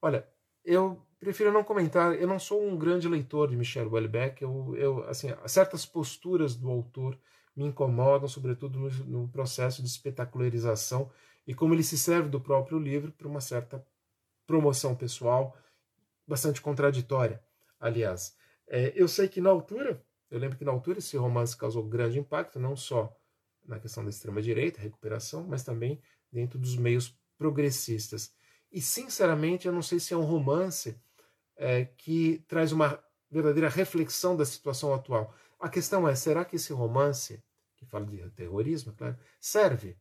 Olha, 0.00 0.26
eu 0.68 1.00
prefiro 1.18 1.50
não 1.50 1.64
comentar. 1.64 2.14
Eu 2.14 2.28
não 2.28 2.38
sou 2.38 2.62
um 2.62 2.76
grande 2.76 3.08
leitor 3.08 3.48
de 3.48 3.56
Michel 3.56 3.88
Houellebecq. 3.88 4.42
Eu, 4.42 4.76
eu, 4.76 5.04
assim, 5.04 5.28
certas 5.46 5.86
posturas 5.86 6.54
do 6.54 6.68
autor 6.68 7.18
me 7.56 7.64
incomodam, 7.64 8.28
sobretudo 8.28 8.78
no, 8.78 8.90
no, 9.04 9.28
processo 9.28 9.82
de 9.82 9.88
espetacularização 9.88 11.10
e 11.46 11.54
como 11.54 11.74
ele 11.74 11.82
se 11.82 11.98
serve 11.98 12.28
do 12.28 12.40
próprio 12.40 12.78
livro 12.78 13.10
para 13.10 13.26
uma 13.26 13.40
certa 13.40 13.84
promoção 14.46 14.94
pessoal, 14.94 15.56
bastante 16.26 16.60
contraditória, 16.60 17.42
aliás. 17.80 18.36
É, 18.66 18.92
eu 18.94 19.08
sei 19.08 19.26
que 19.28 19.40
na 19.40 19.50
altura, 19.50 20.04
eu 20.30 20.38
lembro 20.38 20.56
que 20.56 20.64
na 20.64 20.70
altura 20.70 20.98
esse 20.98 21.16
romance 21.16 21.56
causou 21.56 21.82
grande 21.82 22.18
impacto, 22.18 22.60
não 22.60 22.76
só 22.76 23.12
na 23.66 23.80
questão 23.80 24.04
da 24.04 24.10
extrema-direita, 24.10 24.80
recuperação, 24.80 25.46
mas 25.48 25.64
também 25.64 26.00
dentro 26.30 26.58
dos 26.58 26.76
meios 26.76 27.18
progressistas. 27.36 28.32
E, 28.70 28.80
sinceramente, 28.80 29.66
eu 29.66 29.72
não 29.72 29.82
sei 29.82 29.98
se 29.98 30.12
é 30.12 30.16
um 30.16 30.24
romance 30.24 31.00
é, 31.56 31.84
que 31.84 32.44
traz 32.46 32.72
uma 32.72 33.02
verdadeira 33.30 33.68
reflexão 33.68 34.36
da 34.36 34.44
situação 34.44 34.94
atual. 34.94 35.34
A 35.58 35.68
questão 35.68 36.08
é: 36.08 36.14
será 36.14 36.44
que 36.44 36.56
esse 36.56 36.72
romance, 36.72 37.42
que 37.76 37.84
fala 37.84 38.06
de 38.06 38.30
terrorismo, 38.30 38.92
claro, 38.92 39.16
serve 39.40 39.96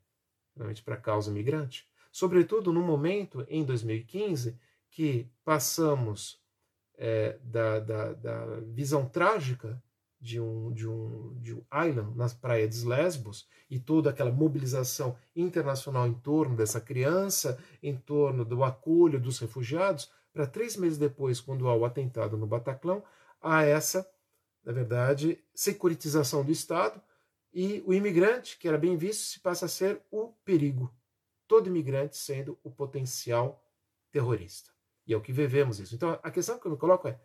realmente 0.55 0.84
para 0.84 0.95
a 0.95 1.01
causa 1.01 1.32
migrante? 1.32 1.88
Sobretudo 2.11 2.74
no 2.74 2.82
momento, 2.82 3.45
em 3.49 3.63
2015, 3.63 4.57
que 4.89 5.30
passamos 5.43 6.41
é, 6.97 7.38
da, 7.43 7.80
da, 7.80 8.13
da, 8.13 8.59
visão 8.61 9.07
trágica 9.07 9.82
de 10.20 10.39
um, 10.39 10.72
de, 10.74 10.88
um, 10.88 11.36
de 11.39 11.53
um 11.53 11.63
island 11.88 12.18
nas 12.18 12.34
praias 12.34 12.80
de 12.80 12.86
Lesbos 12.86 13.47
e 13.70 13.80
toda 13.80 14.09
aquela 14.09 14.32
mobilização 14.32 15.15
internacional 15.36 16.07
em 16.07 16.13
torno 16.13 16.55
dessa 16.55 16.82
criança, 16.82 17.57
em 17.82 17.95
torno 17.95 18.43
do 18.43 18.63
acolho 18.63 19.20
dos 19.20 19.39
refugiados, 19.39 20.11
para 20.34 20.47
três 20.47 20.76
meses 20.76 20.97
depois, 20.97 21.39
quando 21.39 21.68
há 21.68 21.76
o 21.76 21.86
atentado 21.86 22.38
no 22.38 22.47
Bataclão, 22.47 23.03
há 23.41 23.63
essa, 23.63 24.09
na 24.63 24.72
verdade, 24.72 25.43
securitização 25.53 26.43
do 26.43 26.51
Estado 26.51 27.01
e 27.53 27.84
o 27.86 27.93
imigrante, 27.93 28.57
que 28.57 28.68
era 28.68 28.78
bem 28.78 28.97
visto, 28.97 29.22
se 29.22 29.39
passa 29.39 29.65
a 29.65 29.70
ser 29.70 30.01
o 30.11 30.28
perigo. 30.45 30.93
Todo 31.47 31.68
imigrante 31.68 32.18
sendo 32.18 32.57
o 32.63 32.70
potencial 32.70 33.63
terrorista. 34.11 34.72
E 35.07 35.13
é 35.13 35.18
o 35.18 35.22
que 35.22 35.32
vivemos 35.32 35.80
isso. 35.80 35.95
Então, 35.95 36.20
a 36.22 36.30
questão 36.30 36.59
que 36.59 36.68
eu 36.68 36.72
me 36.72 36.78
coloco 36.78 37.07
é, 37.07 37.20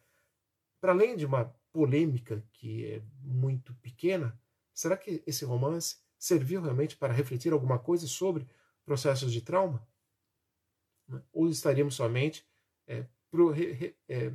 para 0.81 0.93
além 0.93 1.17
de 1.17 1.27
uma 1.27 1.55
polêmica 1.73 2.45
que 2.53 2.87
é 2.87 3.03
muito 3.23 3.75
pequena, 3.77 4.39
será 4.73 4.97
que 4.97 5.23
esse 5.27 5.45
romance 5.45 5.97
serviu 6.19 6.61
realmente 6.61 6.97
para 6.97 7.13
refletir 7.13 7.53
alguma 7.53 7.79
coisa 7.79 8.07
sobre 8.07 8.47
processos 8.85 9.33
de 9.33 9.41
trauma? 9.41 9.87
Ou 11.33 11.49
estaríamos 11.49 11.95
somente 11.95 12.47
é, 12.87 13.07
pro, 13.31 13.51
re, 13.51 13.97
é, 14.09 14.33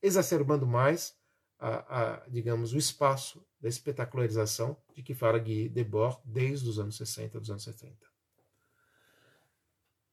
exacerbando 0.00 0.66
mais, 0.66 1.16
a, 1.58 2.00
a, 2.00 2.28
digamos, 2.28 2.72
o 2.72 2.78
espaço 2.78 3.44
da 3.60 3.68
espetacularização 3.68 4.76
de 4.94 5.02
que 5.02 5.14
fala 5.14 5.38
Guy 5.38 5.68
Debord 5.68 6.20
desde 6.24 6.68
os 6.68 6.78
anos 6.78 6.96
60, 6.96 7.40
dos 7.40 7.50
anos 7.50 7.64
70. 7.64 7.96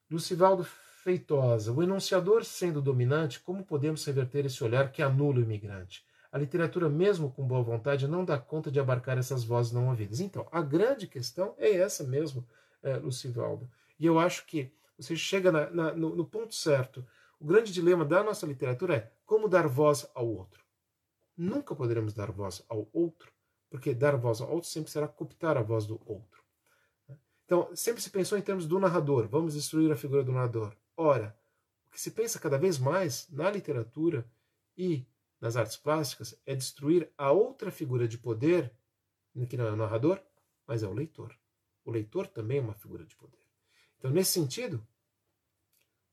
Lucivaldo 0.09 0.63
Feitosa, 1.03 1.71
o 1.71 1.83
enunciador 1.83 2.43
sendo 2.43 2.81
dominante, 2.81 3.39
como 3.39 3.63
podemos 3.63 4.03
reverter 4.05 4.45
esse 4.45 4.63
olhar 4.63 4.91
que 4.91 5.03
anula 5.03 5.37
o 5.37 5.41
imigrante? 5.41 6.03
A 6.35 6.37
literatura, 6.37 6.89
mesmo 6.89 7.31
com 7.31 7.47
boa 7.47 7.63
vontade, 7.63 8.09
não 8.09 8.25
dá 8.25 8.37
conta 8.37 8.69
de 8.69 8.77
abarcar 8.77 9.17
essas 9.17 9.45
vozes 9.45 9.71
não 9.71 9.87
ouvidas. 9.87 10.19
Então, 10.19 10.45
a 10.51 10.61
grande 10.61 11.07
questão 11.07 11.55
é 11.57 11.71
essa 11.71 12.03
mesmo, 12.03 12.45
é, 12.83 12.97
Lucivaldo. 12.97 13.71
E 13.97 14.05
eu 14.05 14.19
acho 14.19 14.45
que 14.45 14.69
você 14.97 15.15
chega 15.15 15.49
na, 15.49 15.69
na, 15.69 15.93
no, 15.93 16.13
no 16.13 16.25
ponto 16.25 16.53
certo. 16.53 17.07
O 17.39 17.45
grande 17.45 17.71
dilema 17.71 18.03
da 18.03 18.21
nossa 18.21 18.45
literatura 18.45 18.95
é 18.97 19.11
como 19.25 19.47
dar 19.47 19.65
voz 19.65 20.11
ao 20.13 20.27
outro. 20.27 20.61
Nunca 21.37 21.73
poderemos 21.73 22.13
dar 22.13 22.29
voz 22.31 22.65
ao 22.67 22.89
outro, 22.91 23.31
porque 23.69 23.93
dar 23.93 24.17
voz 24.17 24.41
ao 24.41 24.51
outro 24.51 24.69
sempre 24.69 24.91
será 24.91 25.07
cooptar 25.07 25.55
a 25.55 25.63
voz 25.63 25.85
do 25.85 26.01
outro. 26.05 26.43
Então, 27.45 27.73
sempre 27.73 28.01
se 28.01 28.09
pensou 28.09 28.37
em 28.37 28.41
termos 28.41 28.67
do 28.67 28.77
narrador, 28.77 29.25
vamos 29.29 29.53
destruir 29.53 29.89
a 29.89 29.95
figura 29.95 30.21
do 30.21 30.33
narrador. 30.33 30.75
Ora, 30.97 31.33
o 31.87 31.91
que 31.91 32.01
se 32.01 32.11
pensa 32.11 32.41
cada 32.41 32.57
vez 32.57 32.77
mais 32.77 33.25
na 33.31 33.49
literatura 33.49 34.29
e 34.77 35.07
nas 35.39 35.55
artes 35.55 35.77
plásticas 35.77 36.39
é 36.45 36.55
destruir 36.55 37.11
a 37.17 37.31
outra 37.31 37.71
figura 37.71 38.07
de 38.07 38.17
poder, 38.17 38.71
que 39.49 39.57
não 39.57 39.67
é 39.67 39.71
o 39.71 39.75
narrador, 39.75 40.21
mas 40.65 40.83
é 40.83 40.87
o 40.87 40.93
leitor. 40.93 41.37
O 41.83 41.91
leitor 41.91 42.27
também 42.27 42.57
é 42.57 42.61
uma 42.61 42.73
figura 42.73 43.05
de 43.05 43.15
poder. 43.15 43.39
Então, 43.97 44.11
nesse 44.11 44.31
sentido, 44.31 44.85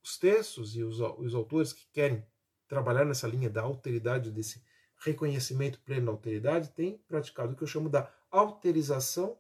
os 0.03 0.19
textos 0.19 0.77
e 0.77 0.83
os, 0.83 1.01
os 1.01 1.35
autores 1.35 1.73
que 1.73 1.87
querem 1.93 2.27
trabalhar 2.67 3.05
nessa 3.05 3.29
linha 3.29 3.49
da 3.49 3.63
alteridade, 3.63 4.31
desse 4.31 4.63
reconhecimento 4.97 5.81
pleno 5.81 6.07
da 6.07 6.13
alteridade, 6.13 6.71
têm 6.71 6.99
praticado 7.09 7.53
o 7.53 7.57
que 7.57 7.63
eu 7.63 7.69
chamo 7.69 7.89
da 7.89 8.13
alterização 8.31 9.39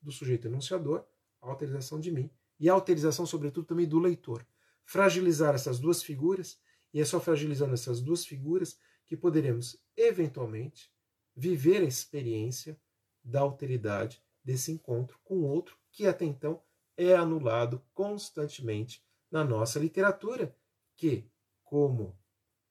do 0.00 0.12
sujeito 0.12 0.46
enunciador, 0.46 1.04
a 1.40 1.48
alterização 1.48 2.00
de 2.00 2.10
mim, 2.10 2.30
e 2.58 2.68
a 2.68 2.72
alterização, 2.72 3.26
sobretudo, 3.26 3.66
também 3.66 3.86
do 3.86 3.98
leitor. 3.98 4.46
Fragilizar 4.84 5.54
essas 5.54 5.78
duas 5.78 6.02
figuras, 6.02 6.60
e 6.92 7.00
é 7.00 7.04
só 7.04 7.20
fragilizando 7.20 7.74
essas 7.74 8.00
duas 8.00 8.24
figuras 8.24 8.78
que 9.08 9.16
poderemos, 9.16 9.82
eventualmente, 9.96 10.92
viver 11.34 11.82
a 11.82 11.86
experiência 11.86 12.78
da 13.24 13.40
alteridade 13.40 14.22
desse 14.44 14.70
encontro 14.70 15.18
com 15.24 15.42
outro 15.42 15.76
que 15.90 16.06
até 16.06 16.24
então 16.24 16.62
é 16.96 17.14
anulado 17.14 17.82
constantemente 17.94 19.02
na 19.30 19.42
nossa 19.44 19.78
literatura, 19.78 20.54
que, 20.96 21.28
como 21.64 22.18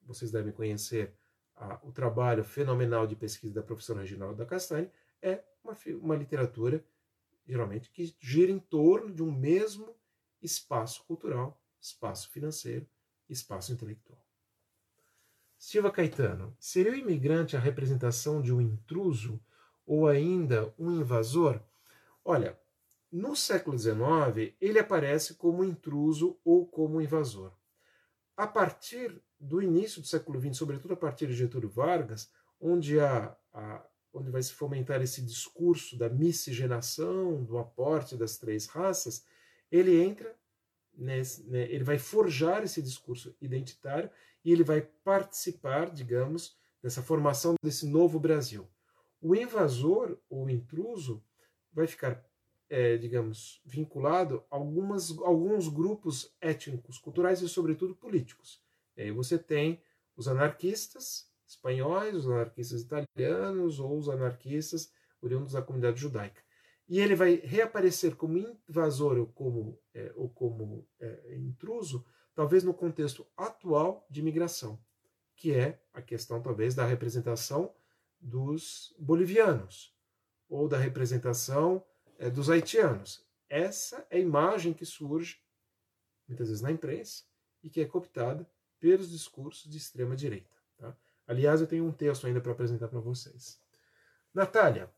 vocês 0.01 0.31
devem 0.31 0.51
conhecer 0.51 1.13
a, 1.55 1.79
o 1.83 1.91
trabalho 1.91 2.43
fenomenal 2.43 3.07
de 3.07 3.15
pesquisa 3.15 3.53
da 3.53 3.63
professora 3.63 4.01
Reginalda 4.01 4.35
da 4.35 4.45
Castanha, 4.45 4.91
é 5.21 5.43
uma, 5.63 5.75
uma 6.01 6.15
literatura, 6.15 6.85
geralmente, 7.45 7.89
que 7.89 8.15
gira 8.19 8.51
em 8.51 8.59
torno 8.59 9.13
de 9.13 9.23
um 9.23 9.31
mesmo 9.31 9.95
espaço 10.41 11.03
cultural, 11.05 11.59
espaço 11.79 12.29
financeiro, 12.29 12.87
espaço 13.29 13.73
intelectual. 13.73 14.26
Silva 15.67 15.91
Caetano, 15.91 16.55
seria 16.57 16.93
o 16.93 16.95
imigrante 16.95 17.57
a 17.57 17.59
representação 17.59 18.41
de 18.41 18.53
um 18.53 18.61
intruso 18.61 19.37
ou 19.85 20.07
ainda 20.07 20.73
um 20.79 20.89
invasor? 20.89 21.59
Olha, 22.23 22.57
no 23.11 23.35
século 23.35 23.77
XIX, 23.77 24.55
ele 24.61 24.79
aparece 24.79 25.33
como 25.33 25.65
intruso 25.65 26.39
ou 26.45 26.65
como 26.65 27.01
invasor. 27.01 27.51
A 28.37 28.47
partir 28.47 29.21
do 29.37 29.61
início 29.61 29.99
do 29.99 30.07
século 30.07 30.39
XX, 30.39 30.55
sobretudo 30.55 30.93
a 30.93 30.95
partir 30.95 31.27
de 31.27 31.33
Getúlio 31.33 31.67
Vargas, 31.67 32.31
onde, 32.61 32.97
a, 33.01 33.35
onde 34.13 34.31
vai 34.31 34.41
se 34.41 34.53
fomentar 34.53 35.01
esse 35.01 35.21
discurso 35.21 35.97
da 35.97 36.07
miscigenação, 36.07 37.43
do 37.43 37.57
aporte 37.57 38.15
das 38.15 38.37
três 38.37 38.67
raças, 38.67 39.25
ele 39.69 40.01
entra, 40.01 40.33
nesse, 40.97 41.43
né, 41.43 41.69
ele 41.69 41.83
vai 41.83 41.97
forjar 41.97 42.63
esse 42.63 42.81
discurso 42.81 43.35
identitário 43.41 44.09
e 44.43 44.51
ele 44.51 44.63
vai 44.63 44.81
participar, 44.81 45.89
digamos, 45.89 46.57
dessa 46.81 47.01
formação 47.01 47.55
desse 47.61 47.87
novo 47.87 48.19
Brasil. 48.19 48.67
O 49.21 49.35
invasor 49.35 50.17
ou 50.29 50.49
intruso 50.49 51.23
vai 51.73 51.87
ficar 51.87 52.23
é, 52.69 52.97
digamos, 52.97 53.61
vinculado 53.65 54.43
a 54.51 54.55
algumas, 54.55 55.17
alguns 55.19 55.67
grupos 55.67 56.35
étnicos, 56.41 56.97
culturais 56.97 57.41
e, 57.41 57.47
sobretudo, 57.47 57.95
políticos. 57.95 58.61
E 58.95 59.03
aí 59.03 59.11
você 59.11 59.37
tem 59.37 59.81
os 60.15 60.27
anarquistas 60.27 61.31
espanhóis, 61.47 62.15
os 62.15 62.27
anarquistas 62.27 62.81
italianos 62.81 63.79
ou 63.79 63.97
os 63.97 64.09
anarquistas 64.09 64.91
oriundos 65.21 65.53
da 65.53 65.61
comunidade 65.61 65.99
judaica. 65.99 66.41
E 66.89 66.99
ele 66.99 67.15
vai 67.15 67.35
reaparecer 67.35 68.15
como 68.15 68.37
invasor 68.37 69.17
ou 69.17 69.27
como, 69.27 69.79
é, 69.93 70.11
ou 70.15 70.29
como 70.29 70.85
é, 70.99 71.35
intruso, 71.37 72.05
talvez 72.37 72.63
no 72.63 72.71
contexto 72.71 73.25
atual 73.35 74.05
de 74.07 74.19
imigração, 74.19 74.79
que 75.35 75.55
é 75.55 75.81
a 75.91 76.03
questão, 76.03 76.39
talvez, 76.39 76.75
da 76.75 76.85
representação 76.85 77.73
dos 78.21 78.93
bolivianos, 78.99 79.91
ou 80.47 80.67
da 80.67 80.77
representação 80.77 81.83
é, 82.19 82.29
dos 82.29 82.47
haitianos. 82.47 83.25
Essa 83.49 84.05
é 84.11 84.17
a 84.17 84.19
imagem 84.19 84.71
que 84.71 84.85
surge, 84.85 85.41
muitas 86.27 86.49
vezes 86.49 86.61
na 86.61 86.71
imprensa, 86.71 87.23
e 87.63 87.71
que 87.71 87.81
é 87.81 87.85
cooptada 87.85 88.47
pelos 88.79 89.09
discursos 89.09 89.67
de 89.67 89.77
extrema 89.77 90.15
direita. 90.15 90.55
Tá? 90.77 90.95
Aliás, 91.25 91.59
eu 91.59 91.65
tenho 91.65 91.85
um 91.85 91.91
texto 91.91 92.27
ainda 92.27 92.39
para 92.39 92.51
apresentar 92.51 92.87
para 92.87 92.99
vocês. 92.99 93.59
Natália, 94.31 94.91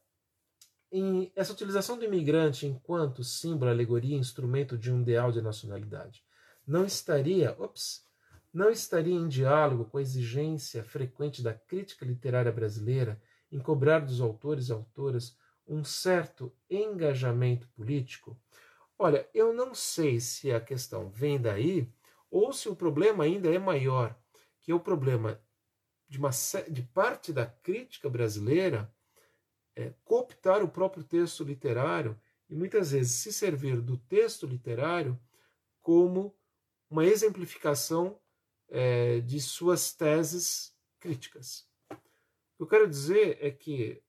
em 0.92 1.32
essa 1.34 1.54
utilização 1.54 1.98
do 1.98 2.04
imigrante 2.04 2.68
enquanto 2.68 3.24
símbolo, 3.24 3.72
alegoria, 3.72 4.18
instrumento 4.18 4.78
de 4.78 4.92
um 4.92 5.02
ideal 5.02 5.32
de 5.32 5.42
nacionalidade, 5.42 6.22
não 6.70 6.86
estaria, 6.86 7.56
ops, 7.58 8.08
não 8.54 8.70
estaria 8.70 9.16
em 9.16 9.28
diálogo 9.28 9.86
com 9.86 9.98
a 9.98 10.02
exigência 10.04 10.84
frequente 10.84 11.42
da 11.42 11.52
crítica 11.52 12.06
literária 12.06 12.52
brasileira 12.52 13.20
em 13.52 13.58
cobrar 13.58 14.02
dos 14.02 14.22
autores 14.22 14.70
e 14.70 14.72
autoras 14.72 15.36
um 15.68 15.84
certo 15.84 16.56
engajamento 16.70 17.68
político? 17.70 18.40
Olha, 19.00 19.28
eu 19.34 19.52
não 19.52 19.74
sei 19.74 20.20
se 20.20 20.52
a 20.52 20.62
questão 20.62 21.10
vem 21.10 21.42
daí 21.42 21.92
ou 22.30 22.54
se 22.54 22.70
o 22.70 22.76
problema 22.76 23.24
ainda 23.24 23.52
é 23.52 23.58
maior, 23.58 24.16
que 24.62 24.72
é 24.72 24.76
o 24.76 24.80
problema 24.80 25.42
de, 26.08 26.20
uma, 26.20 26.30
de 26.70 26.84
parte 26.84 27.34
da 27.34 27.48
crítica 27.48 28.08
brasileira 28.08 28.94
é, 29.76 29.92
cooptar 30.06 30.64
o 30.64 30.70
próprio 30.70 31.04
texto 31.04 31.44
literário 31.44 32.20
e 32.48 32.54
muitas 32.54 32.92
vezes 32.92 33.14
se 33.14 33.34
servir 33.34 33.82
do 33.82 33.98
texto 33.98 34.46
literário 34.46 35.20
como 35.82 36.36
uma 36.90 37.06
exemplificação 37.06 38.20
é, 38.68 39.20
de 39.22 39.40
suas 39.40 39.94
teses 39.94 40.76
críticas. 41.00 41.68
O 41.92 41.96
que 42.58 42.64
eu 42.64 42.68
quero 42.68 42.90
dizer 42.90 43.38
é 43.42 43.52
que 43.52 44.02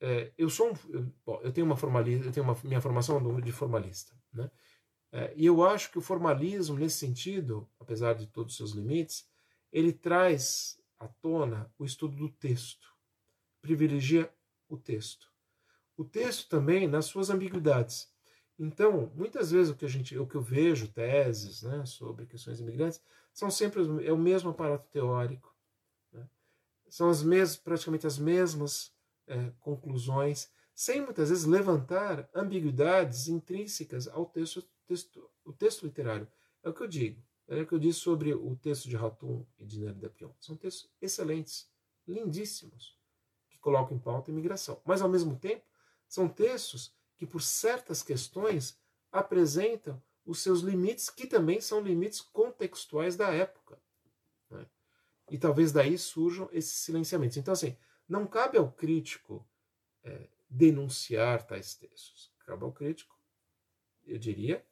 é, 0.00 0.32
eu 0.38 0.48
sou 0.48 0.70
um, 0.70 0.74
eu, 0.90 1.12
bom, 1.24 1.40
eu 1.42 1.52
tenho 1.52 1.66
uma 1.66 1.76
formalista, 1.76 2.26
eu 2.26 2.32
tenho 2.32 2.44
uma 2.44 2.56
minha 2.62 2.80
formação 2.80 3.40
de 3.40 3.52
formalista, 3.52 4.14
né? 4.32 4.50
É, 5.10 5.32
e 5.34 5.46
eu 5.46 5.64
acho 5.64 5.90
que 5.90 5.98
o 5.98 6.02
formalismo 6.02 6.78
nesse 6.78 6.98
sentido, 6.98 7.68
apesar 7.80 8.14
de 8.14 8.26
todos 8.26 8.52
os 8.52 8.56
seus 8.58 8.72
limites, 8.72 9.26
ele 9.72 9.92
traz 9.92 10.78
à 10.98 11.08
tona 11.08 11.72
o 11.78 11.84
estudo 11.84 12.14
do 12.14 12.28
texto, 12.28 12.94
privilegia 13.60 14.32
o 14.68 14.76
texto. 14.76 15.32
O 15.96 16.04
texto 16.04 16.48
também 16.48 16.86
nas 16.86 17.06
suas 17.06 17.30
ambiguidades. 17.30 18.12
Então, 18.58 19.12
muitas 19.14 19.52
vezes 19.52 19.70
o 19.70 19.76
que 19.76 19.84
a 19.84 19.88
gente, 19.88 20.18
o 20.18 20.26
que 20.26 20.34
eu 20.34 20.42
vejo 20.42 20.88
teses, 20.88 21.62
né, 21.62 21.86
sobre 21.86 22.26
questões 22.26 22.58
imigrantes, 22.58 23.00
são 23.32 23.50
sempre 23.50 23.82
é 24.04 24.12
o 24.12 24.18
mesmo 24.18 24.50
aparato 24.50 24.88
teórico, 24.88 25.54
né? 26.12 26.28
são 26.88 27.08
as 27.08 27.22
mesmas, 27.22 27.56
praticamente 27.56 28.06
as 28.06 28.18
mesmas 28.18 28.92
é, 29.28 29.52
conclusões, 29.60 30.50
sem 30.74 31.00
muitas 31.00 31.28
vezes 31.28 31.44
levantar 31.44 32.28
ambiguidades 32.34 33.28
intrínsecas 33.28 34.08
ao 34.08 34.26
texto, 34.26 34.62
texto, 34.86 35.30
o 35.44 35.52
texto 35.52 35.84
literário. 35.86 36.26
É 36.62 36.68
o 36.68 36.74
que 36.74 36.82
eu 36.82 36.88
digo. 36.88 37.22
É 37.46 37.62
o 37.62 37.66
que 37.66 37.74
eu 37.74 37.78
disse 37.78 38.00
sobre 38.00 38.34
o 38.34 38.56
texto 38.56 38.88
de 38.88 38.96
Ratum 38.96 39.46
e 39.56 39.64
de 39.64 39.80
Nelly 39.80 40.00
Dapion. 40.00 40.30
São 40.40 40.56
textos 40.56 40.90
excelentes, 41.00 41.70
lindíssimos, 42.06 42.98
que 43.48 43.58
colocam 43.58 43.96
em 43.96 44.00
pauta 44.00 44.30
a 44.30 44.32
imigração. 44.32 44.80
Mas, 44.84 45.00
ao 45.00 45.08
mesmo 45.08 45.36
tempo, 45.36 45.64
são 46.06 46.28
textos 46.28 46.94
que, 47.18 47.26
por 47.26 47.42
certas 47.42 48.02
questões, 48.02 48.78
apresentam 49.10 50.00
os 50.24 50.40
seus 50.40 50.60
limites, 50.60 51.10
que 51.10 51.26
também 51.26 51.60
são 51.60 51.80
limites 51.80 52.20
contextuais 52.20 53.16
da 53.16 53.34
época. 53.34 53.78
Né? 54.48 54.66
E 55.30 55.38
talvez 55.38 55.72
daí 55.72 55.98
surjam 55.98 56.48
esses 56.52 56.74
silenciamentos. 56.74 57.36
Então, 57.36 57.52
assim, 57.52 57.76
não 58.08 58.26
cabe 58.26 58.56
ao 58.56 58.70
crítico 58.70 59.46
é, 60.04 60.28
denunciar 60.48 61.46
tais 61.46 61.74
textos. 61.74 62.32
Cabe 62.46 62.64
ao 62.64 62.72
crítico, 62.72 63.18
eu 64.06 64.18
diria, 64.18 64.64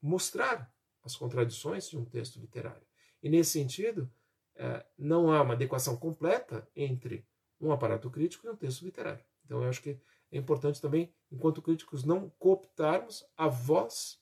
mostrar 0.00 0.72
as 1.02 1.16
contradições 1.16 1.88
de 1.88 1.98
um 1.98 2.04
texto 2.04 2.38
literário. 2.38 2.86
E 3.22 3.28
nesse 3.28 3.52
sentido, 3.52 4.10
é, 4.54 4.86
não 4.96 5.32
há 5.32 5.42
uma 5.42 5.54
adequação 5.54 5.96
completa 5.96 6.68
entre 6.76 7.26
um 7.60 7.72
aparato 7.72 8.10
crítico 8.10 8.46
e 8.46 8.50
um 8.50 8.56
texto 8.56 8.84
literário. 8.84 9.24
Então, 9.44 9.62
eu 9.62 9.68
acho 9.68 9.82
que 9.82 10.00
é 10.30 10.38
importante 10.38 10.80
também, 10.80 11.12
enquanto 11.30 11.62
críticos, 11.62 12.04
não 12.04 12.30
cooptarmos 12.38 13.24
a 13.36 13.48
voz 13.48 14.20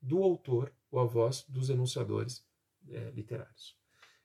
do 0.00 0.22
autor 0.22 0.72
ou 0.90 1.00
a 1.00 1.04
voz 1.04 1.44
dos 1.48 1.70
enunciadores 1.70 2.44
é, 2.88 3.10
literários. 3.10 3.76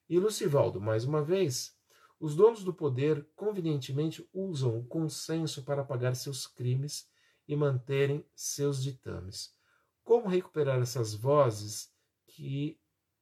E 0.10 0.20
Lucivaldo, 0.20 0.82
mais 0.82 1.06
uma 1.06 1.24
vez, 1.24 1.78
os 2.20 2.36
donos 2.36 2.64
do 2.64 2.74
poder 2.74 3.26
convenientemente 3.36 4.28
usam 4.34 4.78
o 4.78 4.86
consenso 4.86 5.64
para 5.64 5.86
pagar 5.86 6.16
seus 6.16 6.48
crimes 6.48 7.08
e 7.48 7.56
manterem 7.56 8.26
seus 8.36 8.84
ditames. 8.84 9.56
Como 10.04 10.28
recuperar 10.28 10.82
essas 10.82 11.14
vozes 11.14 11.94
que 12.28 12.80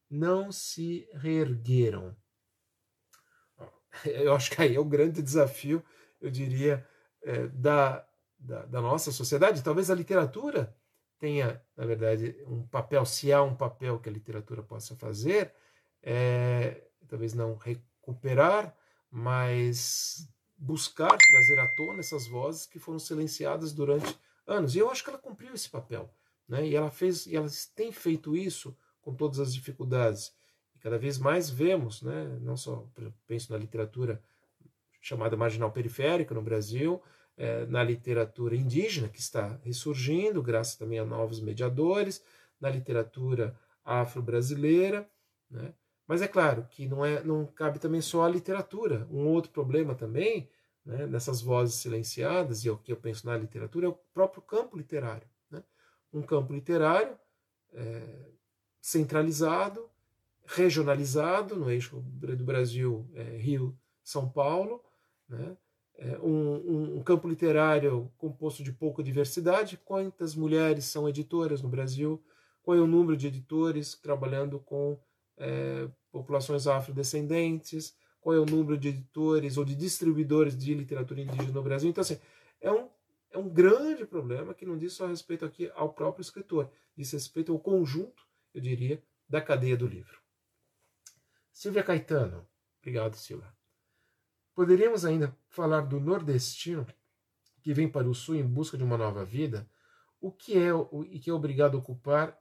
não 0.09 0.51
se 0.51 1.07
reergueram? 1.13 2.15
Eu 4.05 4.33
acho 4.33 4.49
que 4.51 4.61
aí 4.61 4.75
é 4.75 4.79
o 4.79 4.85
grande 4.85 5.21
desafio, 5.21 5.83
eu 6.19 6.31
diria, 6.31 6.87
é, 7.23 7.47
da, 7.47 8.05
da, 8.37 8.65
da 8.65 8.81
nossa 8.81 9.11
sociedade. 9.11 9.63
Talvez 9.63 9.89
a 9.89 9.95
literatura 9.95 10.75
tenha, 11.19 11.61
na 11.75 11.85
verdade, 11.85 12.35
um 12.47 12.65
papel, 12.67 13.05
se 13.05 13.31
há 13.33 13.41
um 13.41 13.55
papel 13.55 13.99
que 13.99 14.09
a 14.09 14.11
literatura 14.11 14.61
possa 14.61 14.95
fazer, 14.95 15.53
é, 16.01 16.83
talvez 17.07 17.33
não 17.33 17.55
recuperar, 17.55 18.75
mas 19.09 20.27
buscar 20.57 21.15
trazer 21.15 21.59
à 21.59 21.67
tona 21.75 21.99
essas 21.99 22.27
vozes 22.27 22.65
que 22.65 22.79
foram 22.79 22.99
silenciadas 22.99 23.73
durante 23.73 24.17
anos. 24.45 24.75
E 24.75 24.79
eu 24.79 24.89
acho 24.89 25.03
que 25.03 25.09
ela 25.09 25.19
cumpriu 25.19 25.53
esse 25.53 25.69
papel, 25.69 26.09
né? 26.47 26.67
E 26.67 26.75
ela 26.75 26.89
fez, 26.89 27.25
e 27.25 27.35
ela 27.35 27.47
tem 27.75 27.91
feito 27.91 28.35
isso 28.35 28.75
com 29.01 29.13
todas 29.13 29.39
as 29.39 29.53
dificuldades. 29.53 30.33
E 30.75 30.79
cada 30.79 30.97
vez 30.97 31.17
mais 31.17 31.49
vemos, 31.49 32.01
né? 32.01 32.37
Não 32.41 32.57
só 32.57 32.87
penso 33.25 33.51
na 33.51 33.57
literatura 33.57 34.21
chamada 35.01 35.37
marginal 35.37 35.71
periférica 35.71 36.33
no 36.33 36.41
Brasil, 36.41 37.01
é, 37.37 37.65
na 37.67 37.83
literatura 37.83 38.55
indígena, 38.55 39.07
que 39.07 39.19
está 39.19 39.59
ressurgindo, 39.63 40.41
graças 40.41 40.75
também 40.75 40.99
a 40.99 41.05
novos 41.05 41.39
mediadores, 41.39 42.23
na 42.59 42.69
literatura 42.69 43.57
afro-brasileira. 43.85 45.09
Né? 45.49 45.73
Mas 46.07 46.21
é 46.21 46.27
claro 46.27 46.67
que 46.69 46.87
não, 46.87 47.05
é, 47.05 47.23
não 47.23 47.45
cabe 47.45 47.79
também 47.79 48.01
só 48.01 48.23
a 48.23 48.29
literatura. 48.29 49.07
Um 49.11 49.27
outro 49.27 49.51
problema 49.51 49.93
também, 49.93 50.49
né, 50.83 51.05
nessas 51.05 51.41
vozes 51.41 51.75
silenciadas, 51.75 52.65
e 52.65 52.69
é 52.69 52.71
o 52.71 52.77
que 52.77 52.91
eu 52.91 52.97
penso 52.97 53.25
na 53.27 53.37
literatura, 53.37 53.85
é 53.85 53.89
o 53.89 53.99
próprio 54.13 54.41
campo 54.41 54.77
literário. 54.77 55.27
Né? 55.51 55.63
Um 56.11 56.21
campo 56.21 56.53
literário 56.53 57.17
é, 57.73 58.29
centralizado, 58.81 59.89
regionalizado, 60.45 61.55
no 61.55 61.69
eixo 61.69 61.99
do 61.99 62.43
Brasil, 62.43 63.07
é, 63.13 63.23
Rio-São 63.37 64.29
Paulo, 64.29 64.81
né? 65.27 65.57
é, 65.97 66.17
um, 66.19 66.97
um, 66.97 67.03
campo 67.03 67.27
literário 67.27 68.11
composto 68.17 68.63
de 68.63 68.71
pouca 68.71 69.01
diversidade. 69.01 69.77
Quantas 69.83 70.35
mulheres 70.35 70.85
são 70.85 71.09
editoras 71.09 71.61
no 71.61 71.69
Brasil? 71.69 72.23
Qual 72.61 72.77
é 72.77 72.81
o 72.81 72.87
número 72.87 73.17
de 73.17 73.27
editores 73.27 73.95
trabalhando 73.95 74.59
com 74.59 74.99
é, 75.37 75.89
populações 76.11 76.67
afrodescendentes? 76.67 77.95
Qual 78.21 78.35
é 78.35 78.39
o 78.39 78.45
número 78.45 78.77
de 78.77 78.89
editores 78.89 79.57
ou 79.57 79.65
de 79.65 79.75
distribuidores 79.75 80.55
de 80.55 80.73
literatura 80.73 81.21
indígena 81.21 81.51
no 81.51 81.63
Brasil? 81.63 81.89
Então, 81.89 82.01
assim, 82.01 82.19
é 82.61 82.71
um, 82.71 82.89
é 83.31 83.37
um 83.37 83.49
grande 83.49 84.05
problema 84.05 84.53
que 84.53 84.65
não 84.65 84.77
diz 84.77 84.93
só 84.93 85.07
respeito 85.07 85.45
aqui 85.45 85.71
ao 85.75 85.93
próprio 85.93 86.21
escritor, 86.21 86.69
diz 86.95 87.11
respeito 87.11 87.51
ao 87.51 87.59
conjunto, 87.59 88.23
eu 88.53 88.61
diria, 88.61 89.01
da 89.27 89.41
cadeia 89.41 89.77
do 89.77 89.87
livro. 89.87 90.19
Silvia 91.51 91.83
Caetano. 91.83 92.47
Obrigado, 92.81 93.15
Silvia. 93.15 93.56
Poderíamos 94.57 95.05
ainda 95.05 95.37
falar 95.49 95.81
do 95.81 95.99
nordestino 95.99 96.83
que 97.61 97.75
vem 97.75 97.87
para 97.87 98.09
o 98.09 98.15
sul 98.15 98.33
em 98.33 98.43
busca 98.43 98.75
de 98.75 98.83
uma 98.83 98.97
nova 98.97 99.23
vida, 99.23 99.69
o 100.19 100.31
que 100.31 100.57
é 100.57 100.71
e 101.11 101.19
que 101.19 101.29
é 101.29 101.33
obrigado 101.33 101.77
a 101.77 101.79
ocupar 101.79 102.35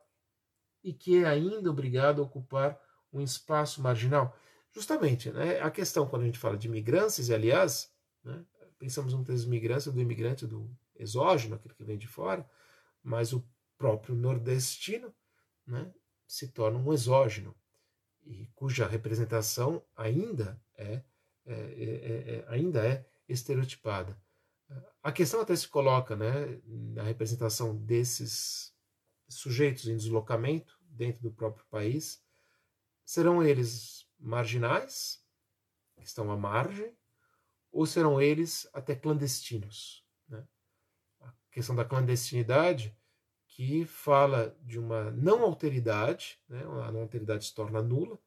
e 0.82 0.94
que 0.94 1.18
é 1.22 1.26
ainda 1.26 1.70
obrigado 1.70 2.22
a 2.22 2.24
ocupar 2.24 2.80
um 3.12 3.20
espaço 3.20 3.82
marginal. 3.82 4.34
Justamente, 4.72 5.30
né, 5.30 5.60
a 5.60 5.70
questão 5.70 6.08
quando 6.08 6.22
a 6.22 6.24
gente 6.24 6.38
fala 6.38 6.56
de 6.56 6.68
imigrâncias, 6.68 7.28
e 7.28 7.34
aliás, 7.34 7.92
né, 8.24 8.42
pensamos 8.78 9.12
no 9.12 9.22
termo 9.22 9.42
imigrância 9.42 9.92
do 9.92 10.00
imigrante 10.00 10.46
do 10.46 10.74
exógeno, 10.94 11.56
aquele 11.56 11.74
que 11.74 11.84
vem 11.84 11.98
de 11.98 12.08
fora, 12.08 12.48
mas 13.02 13.34
o 13.34 13.46
próprio 13.76 14.14
nordestino 14.14 15.14
né, 15.66 15.92
se 16.26 16.48
torna 16.48 16.78
um 16.78 16.94
exógeno, 16.94 17.54
e 18.24 18.46
cuja 18.54 18.86
representação 18.86 19.84
ainda 19.94 20.58
é 20.78 21.02
é, 21.46 21.52
é, 21.52 21.56
é, 21.56 22.36
é, 22.36 22.44
ainda 22.48 22.84
é 22.86 23.06
estereotipada. 23.28 24.20
A 25.02 25.12
questão 25.12 25.40
até 25.40 25.54
se 25.54 25.68
coloca 25.68 26.16
né, 26.16 26.60
na 26.66 27.04
representação 27.04 27.76
desses 27.76 28.74
sujeitos 29.28 29.86
em 29.86 29.96
deslocamento 29.96 30.76
dentro 30.82 31.22
do 31.22 31.30
próprio 31.30 31.64
país. 31.66 32.20
Serão 33.04 33.42
eles 33.42 34.08
marginais, 34.18 35.22
que 35.96 36.04
estão 36.04 36.30
à 36.32 36.36
margem, 36.36 36.92
ou 37.70 37.86
serão 37.86 38.20
eles 38.20 38.68
até 38.72 38.96
clandestinos? 38.96 40.04
Né? 40.28 40.44
A 41.20 41.32
questão 41.52 41.76
da 41.76 41.84
clandestinidade, 41.84 42.96
que 43.46 43.84
fala 43.84 44.58
de 44.62 44.78
uma 44.78 45.10
não 45.12 45.42
alteridade, 45.42 46.40
né? 46.48 46.60
a 46.84 46.90
não 46.90 47.02
alteridade 47.02 47.44
se 47.44 47.54
torna 47.54 47.80
nula, 47.80 48.18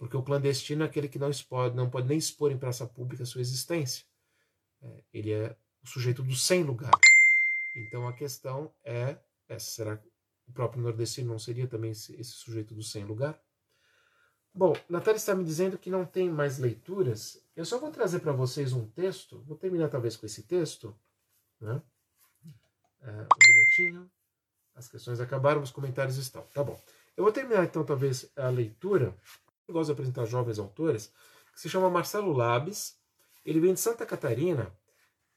Porque 0.00 0.16
o 0.16 0.22
clandestino 0.22 0.82
é 0.82 0.86
aquele 0.86 1.10
que 1.10 1.18
não 1.18 1.30
pode, 1.46 1.76
não 1.76 1.90
pode 1.90 2.08
nem 2.08 2.16
expor 2.16 2.50
em 2.50 2.56
praça 2.56 2.86
pública 2.86 3.22
a 3.22 3.26
sua 3.26 3.42
existência. 3.42 4.02
É, 4.80 5.04
ele 5.12 5.30
é 5.30 5.54
o 5.82 5.86
sujeito 5.86 6.22
do 6.22 6.34
sem 6.34 6.62
lugar. 6.62 6.90
Então 7.76 8.08
a 8.08 8.12
questão 8.14 8.72
é 8.82 9.18
será 9.58 9.98
que 9.98 10.08
o 10.48 10.52
próprio 10.52 10.82
nordestino 10.82 11.28
não 11.28 11.38
seria 11.38 11.66
também 11.66 11.90
esse, 11.90 12.18
esse 12.18 12.30
sujeito 12.30 12.74
do 12.74 12.82
sem 12.82 13.04
lugar? 13.04 13.38
Bom, 14.54 14.72
Natália 14.88 15.18
está 15.18 15.34
me 15.34 15.44
dizendo 15.44 15.76
que 15.76 15.90
não 15.90 16.06
tem 16.06 16.30
mais 16.30 16.58
leituras. 16.58 17.38
Eu 17.54 17.66
só 17.66 17.78
vou 17.78 17.90
trazer 17.90 18.20
para 18.20 18.32
vocês 18.32 18.72
um 18.72 18.88
texto. 18.88 19.44
Vou 19.46 19.58
terminar 19.58 19.90
talvez 19.90 20.16
com 20.16 20.24
esse 20.24 20.44
texto. 20.44 20.98
Né? 21.60 21.82
É, 23.02 23.10
um 23.10 23.52
minutinho. 23.52 24.10
As 24.74 24.88
questões 24.88 25.20
acabaram, 25.20 25.60
os 25.60 25.70
comentários 25.70 26.16
estão. 26.16 26.40
Tá 26.54 26.64
bom. 26.64 26.80
Eu 27.14 27.22
vou 27.22 27.32
terminar 27.34 27.66
então 27.66 27.84
talvez 27.84 28.32
a 28.34 28.48
leitura. 28.48 29.14
Eu 29.70 29.74
gosto 29.74 29.86
de 29.86 29.92
apresentar 29.92 30.24
jovens 30.24 30.58
autores. 30.58 31.12
Que 31.54 31.60
se 31.60 31.68
chama 31.68 31.88
Marcelo 31.88 32.32
Labes. 32.32 32.98
Ele 33.44 33.60
vem 33.60 33.72
de 33.72 33.78
Santa 33.78 34.04
Catarina. 34.04 34.76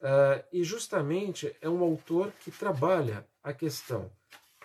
Uh, 0.00 0.42
e 0.52 0.64
justamente 0.64 1.56
é 1.60 1.70
um 1.70 1.84
autor 1.84 2.32
que 2.40 2.50
trabalha 2.50 3.26
a 3.44 3.52
questão 3.52 4.10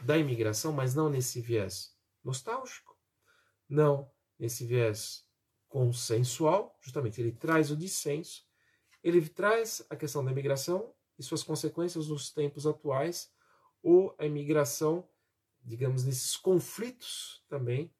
da 0.01 0.17
imigração, 0.17 0.73
mas 0.73 0.95
não 0.95 1.07
nesse 1.07 1.39
viés 1.39 1.95
nostálgico. 2.23 2.97
Não 3.69 4.11
nesse 4.39 4.65
viés 4.65 5.23
consensual, 5.67 6.75
justamente 6.81 7.21
ele 7.21 7.31
traz 7.31 7.69
o 7.69 7.77
dissenso, 7.77 8.43
ele 9.03 9.21
traz 9.29 9.85
a 9.87 9.95
questão 9.95 10.25
da 10.25 10.31
imigração 10.31 10.91
e 11.17 11.21
suas 11.21 11.43
consequências 11.43 12.07
nos 12.07 12.31
tempos 12.31 12.65
atuais, 12.65 13.31
ou 13.83 14.15
a 14.17 14.25
imigração, 14.25 15.07
digamos, 15.61 16.03
nesses 16.05 16.35
conflitos 16.35 17.43
também 17.47 17.93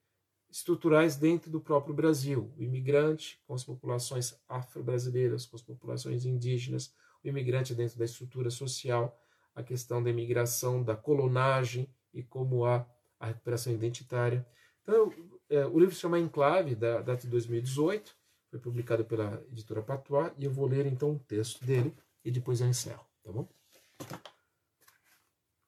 estruturais 0.50 1.16
dentro 1.16 1.50
do 1.52 1.60
próprio 1.60 1.93
Brasil. 1.93 2.52
O 2.58 2.64
imigrante 2.64 3.39
com 3.47 3.54
as 3.54 3.64
populações 3.64 4.36
afro-brasileiras, 4.47 5.45
com 5.45 5.56
as 5.56 5.62
populações 5.62 6.26
indígenas, 6.26 6.93
o 7.24 7.28
imigrante 7.28 7.76
dentro 7.76 7.97
da 7.97 8.06
estrutura 8.06 8.50
social, 8.50 9.20
a 9.56 9.62
questão 9.62 10.02
da 10.02 10.10
imigração, 10.10 10.82
da 10.82 10.95
colonagem 10.95 11.88
e 12.14 12.24
como 12.24 12.66
há 12.66 12.86
a 13.20 13.28
recuperação 13.28 13.74
identitária. 13.74 14.45
Então, 14.84 15.14
é, 15.50 15.66
o 15.66 15.78
livro 15.80 15.93
se 15.93 16.02
chama 16.02 16.20
Enclave, 16.20 16.76
da 16.76 17.02
data 17.02 17.22
de 17.22 17.28
2018, 17.28 18.16
foi 18.50 18.60
publicado 18.60 19.06
pela 19.06 19.43
editora 19.52 19.82
Patois, 19.82 20.32
e 20.38 20.45
eu 20.45 20.52
vou 20.52 20.66
ler 20.66 20.86
então 20.86 21.12
o 21.12 21.20
texto 21.20 21.64
dele 21.64 21.93
e 22.24 22.32
depois 22.32 22.62
eu 22.62 22.68
encerro, 22.68 23.06
tá 23.24 23.32
bom? 23.32 23.47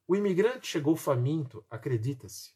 O 0.07 0.15
imigrante 0.15 0.67
chegou 0.67 0.95
faminto, 0.95 1.63
acredita-se. 1.69 2.53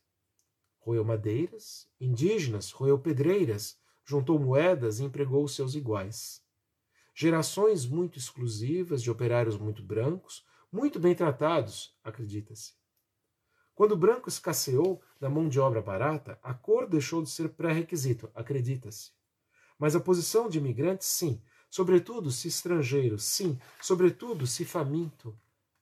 Roeu 0.86 1.04
madeiras, 1.04 1.90
indígenas, 2.00 2.70
roeu 2.70 3.00
pedreiras, 3.00 3.76
juntou 4.06 4.38
moedas 4.38 5.00
e 5.00 5.04
empregou 5.04 5.48
seus 5.48 5.74
iguais. 5.74 6.44
Gerações 7.12 7.88
muito 7.88 8.20
exclusivas 8.20 9.02
de 9.02 9.10
operários 9.10 9.58
muito 9.58 9.82
brancos, 9.82 10.46
muito 10.72 11.00
bem 11.00 11.16
tratados, 11.16 11.98
acredita-se. 12.04 12.74
Quando 13.74 13.94
o 13.94 13.98
branco 13.98 14.30
escasseou 14.30 15.02
da 15.20 15.28
mão 15.28 15.50
de 15.50 15.60
obra 15.60 15.82
barata, 15.82 16.38
a 16.44 16.54
cor 16.54 16.88
deixou 16.88 17.24
de 17.24 17.32
ser 17.32 17.50
pré-requisito, 17.50 18.30
acredita-se. 18.36 19.10
Mas 19.80 19.96
a 19.96 20.00
posição 20.00 20.48
de 20.48 20.60
imigrante, 20.60 21.04
sim, 21.04 21.42
sobretudo 21.68 22.30
se 22.30 22.48
estrangeiro, 22.48 23.18
sim, 23.18 23.60
sobretudo 23.82 24.46
se 24.46 24.64
faminto. 24.64 25.36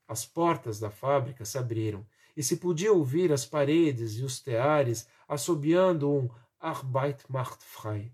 As 0.08 0.26
portas 0.26 0.80
da 0.80 0.90
fábrica 0.90 1.44
se 1.44 1.58
abriram 1.58 2.08
e 2.36 2.44
se 2.44 2.58
podia 2.58 2.92
ouvir 2.92 3.32
as 3.32 3.46
paredes 3.46 4.18
e 4.18 4.24
os 4.24 4.40
teares 4.40 5.08
assobiando 5.28 6.12
um 6.12 6.30
Arbeit 6.60 7.24
macht 7.30 7.64
frei 7.64 8.14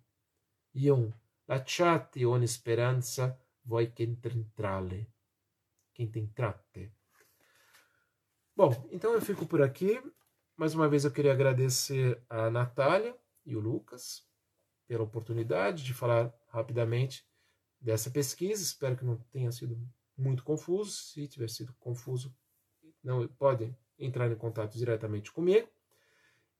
e 0.73 0.91
um 0.91 1.11
Lasciate 1.49 2.23
ogni 2.25 2.47
speranza 2.47 3.35
voi 3.63 3.91
che 3.91 4.03
entrale. 4.03 5.13
Che 5.91 6.07
entrate. 6.13 6.93
Bom, 8.55 8.87
então 8.91 9.13
eu 9.13 9.21
fico 9.21 9.47
por 9.47 9.63
aqui. 9.63 9.99
Mais 10.55 10.75
uma 10.75 10.87
vez 10.87 11.05
eu 11.05 11.11
queria 11.11 11.31
agradecer 11.31 12.23
a 12.29 12.51
Natália 12.51 13.17
e 13.43 13.55
o 13.55 13.59
Lucas 13.59 14.23
pela 14.85 15.03
oportunidade 15.03 15.83
de 15.83 15.91
falar 15.91 16.31
rapidamente 16.49 17.27
dessa 17.81 18.11
pesquisa. 18.11 18.61
Espero 18.61 18.95
que 18.95 19.05
não 19.05 19.17
tenha 19.31 19.51
sido 19.51 19.75
muito 20.15 20.43
confuso. 20.43 20.91
Se 20.91 21.27
tiver 21.27 21.49
sido 21.49 21.73
confuso, 21.79 22.31
não 23.03 23.27
podem 23.27 23.75
entrar 23.99 24.31
em 24.31 24.35
contato 24.35 24.77
diretamente 24.77 25.31
comigo. 25.31 25.67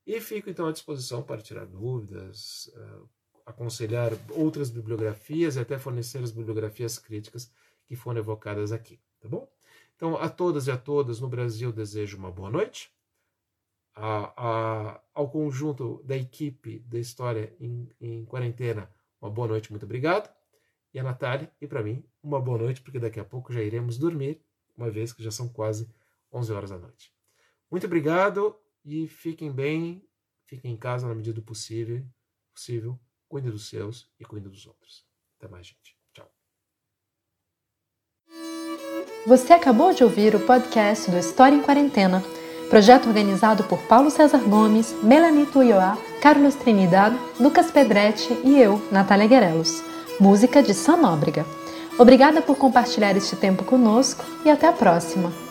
E 0.05 0.19
fico 0.19 0.49
então 0.49 0.67
à 0.67 0.71
disposição 0.71 1.21
para 1.21 1.41
tirar 1.41 1.65
dúvidas, 1.65 2.71
uh, 2.75 3.09
aconselhar 3.45 4.11
outras 4.31 4.69
bibliografias 4.69 5.55
e 5.55 5.59
até 5.59 5.77
fornecer 5.77 6.23
as 6.23 6.31
bibliografias 6.31 6.97
críticas 6.97 7.51
que 7.85 7.95
foram 7.95 8.19
evocadas 8.19 8.71
aqui, 8.71 8.99
tá 9.19 9.27
bom? 9.27 9.47
Então, 9.95 10.15
a 10.15 10.29
todas 10.29 10.67
e 10.67 10.71
a 10.71 10.77
todas 10.77 11.19
no 11.19 11.27
Brasil 11.27 11.71
desejo 11.71 12.17
uma 12.17 12.31
boa 12.31 12.49
noite. 12.49 12.91
A, 13.93 14.33
a, 14.37 15.01
ao 15.13 15.29
conjunto 15.29 16.01
da 16.05 16.15
equipe 16.15 16.79
da 16.87 16.97
História 16.97 17.53
em, 17.59 17.89
em 17.99 18.23
Quarentena, 18.23 18.89
uma 19.21 19.29
boa 19.29 19.47
noite, 19.47 19.69
muito 19.71 19.83
obrigado. 19.83 20.33
E 20.93 20.99
a 20.99 21.03
Natália, 21.03 21.51
e 21.59 21.67
para 21.67 21.83
mim, 21.83 22.03
uma 22.23 22.39
boa 22.39 22.57
noite, 22.57 22.81
porque 22.81 22.97
daqui 22.97 23.19
a 23.19 23.25
pouco 23.25 23.51
já 23.51 23.61
iremos 23.61 23.97
dormir, 23.97 24.41
uma 24.75 24.89
vez 24.89 25.11
que 25.11 25.21
já 25.21 25.31
são 25.31 25.49
quase 25.49 25.87
11 26.31 26.53
horas 26.53 26.69
da 26.69 26.77
noite. 26.77 27.13
Muito 27.69 27.85
obrigado 27.85 28.55
e 28.83 29.07
fiquem 29.07 29.51
bem, 29.51 30.07
fiquem 30.45 30.73
em 30.73 30.77
casa 30.77 31.07
na 31.07 31.15
medida 31.15 31.35
do 31.35 31.43
possível, 31.43 32.05
possível 32.53 32.99
cuidem 33.27 33.51
dos 33.51 33.69
seus 33.69 34.11
e 34.19 34.25
cuidem 34.25 34.49
dos 34.49 34.65
outros. 34.65 35.05
Até 35.37 35.47
mais, 35.47 35.67
gente. 35.67 35.99
Você 39.27 39.53
acabou 39.53 39.93
de 39.93 40.03
ouvir 40.03 40.33
o 40.33 40.39
podcast 40.39 41.11
do 41.11 41.17
História 41.17 41.55
em 41.55 41.61
Quarentena, 41.61 42.23
projeto 42.69 43.07
organizado 43.07 43.63
por 43.65 43.79
Paulo 43.83 44.09
César 44.09 44.39
Gomes, 44.39 44.93
Melanie 45.03 45.45
Tuioá, 45.45 45.97
Carlos 46.21 46.55
Trinidad, 46.55 47.13
Lucas 47.39 47.69
Pedretti 47.69 48.33
e 48.45 48.59
eu, 48.59 48.81
Natália 48.91 49.27
Guerelos. 49.27 49.83
Música 50.19 50.63
de 50.63 50.73
Sam 50.73 50.97
Nóbrega. 50.97 51.45
Obrigada 51.97 52.41
por 52.41 52.57
compartilhar 52.57 53.15
este 53.15 53.35
tempo 53.35 53.63
conosco 53.65 54.23
e 54.45 54.49
até 54.49 54.67
a 54.67 54.73
próxima! 54.73 55.48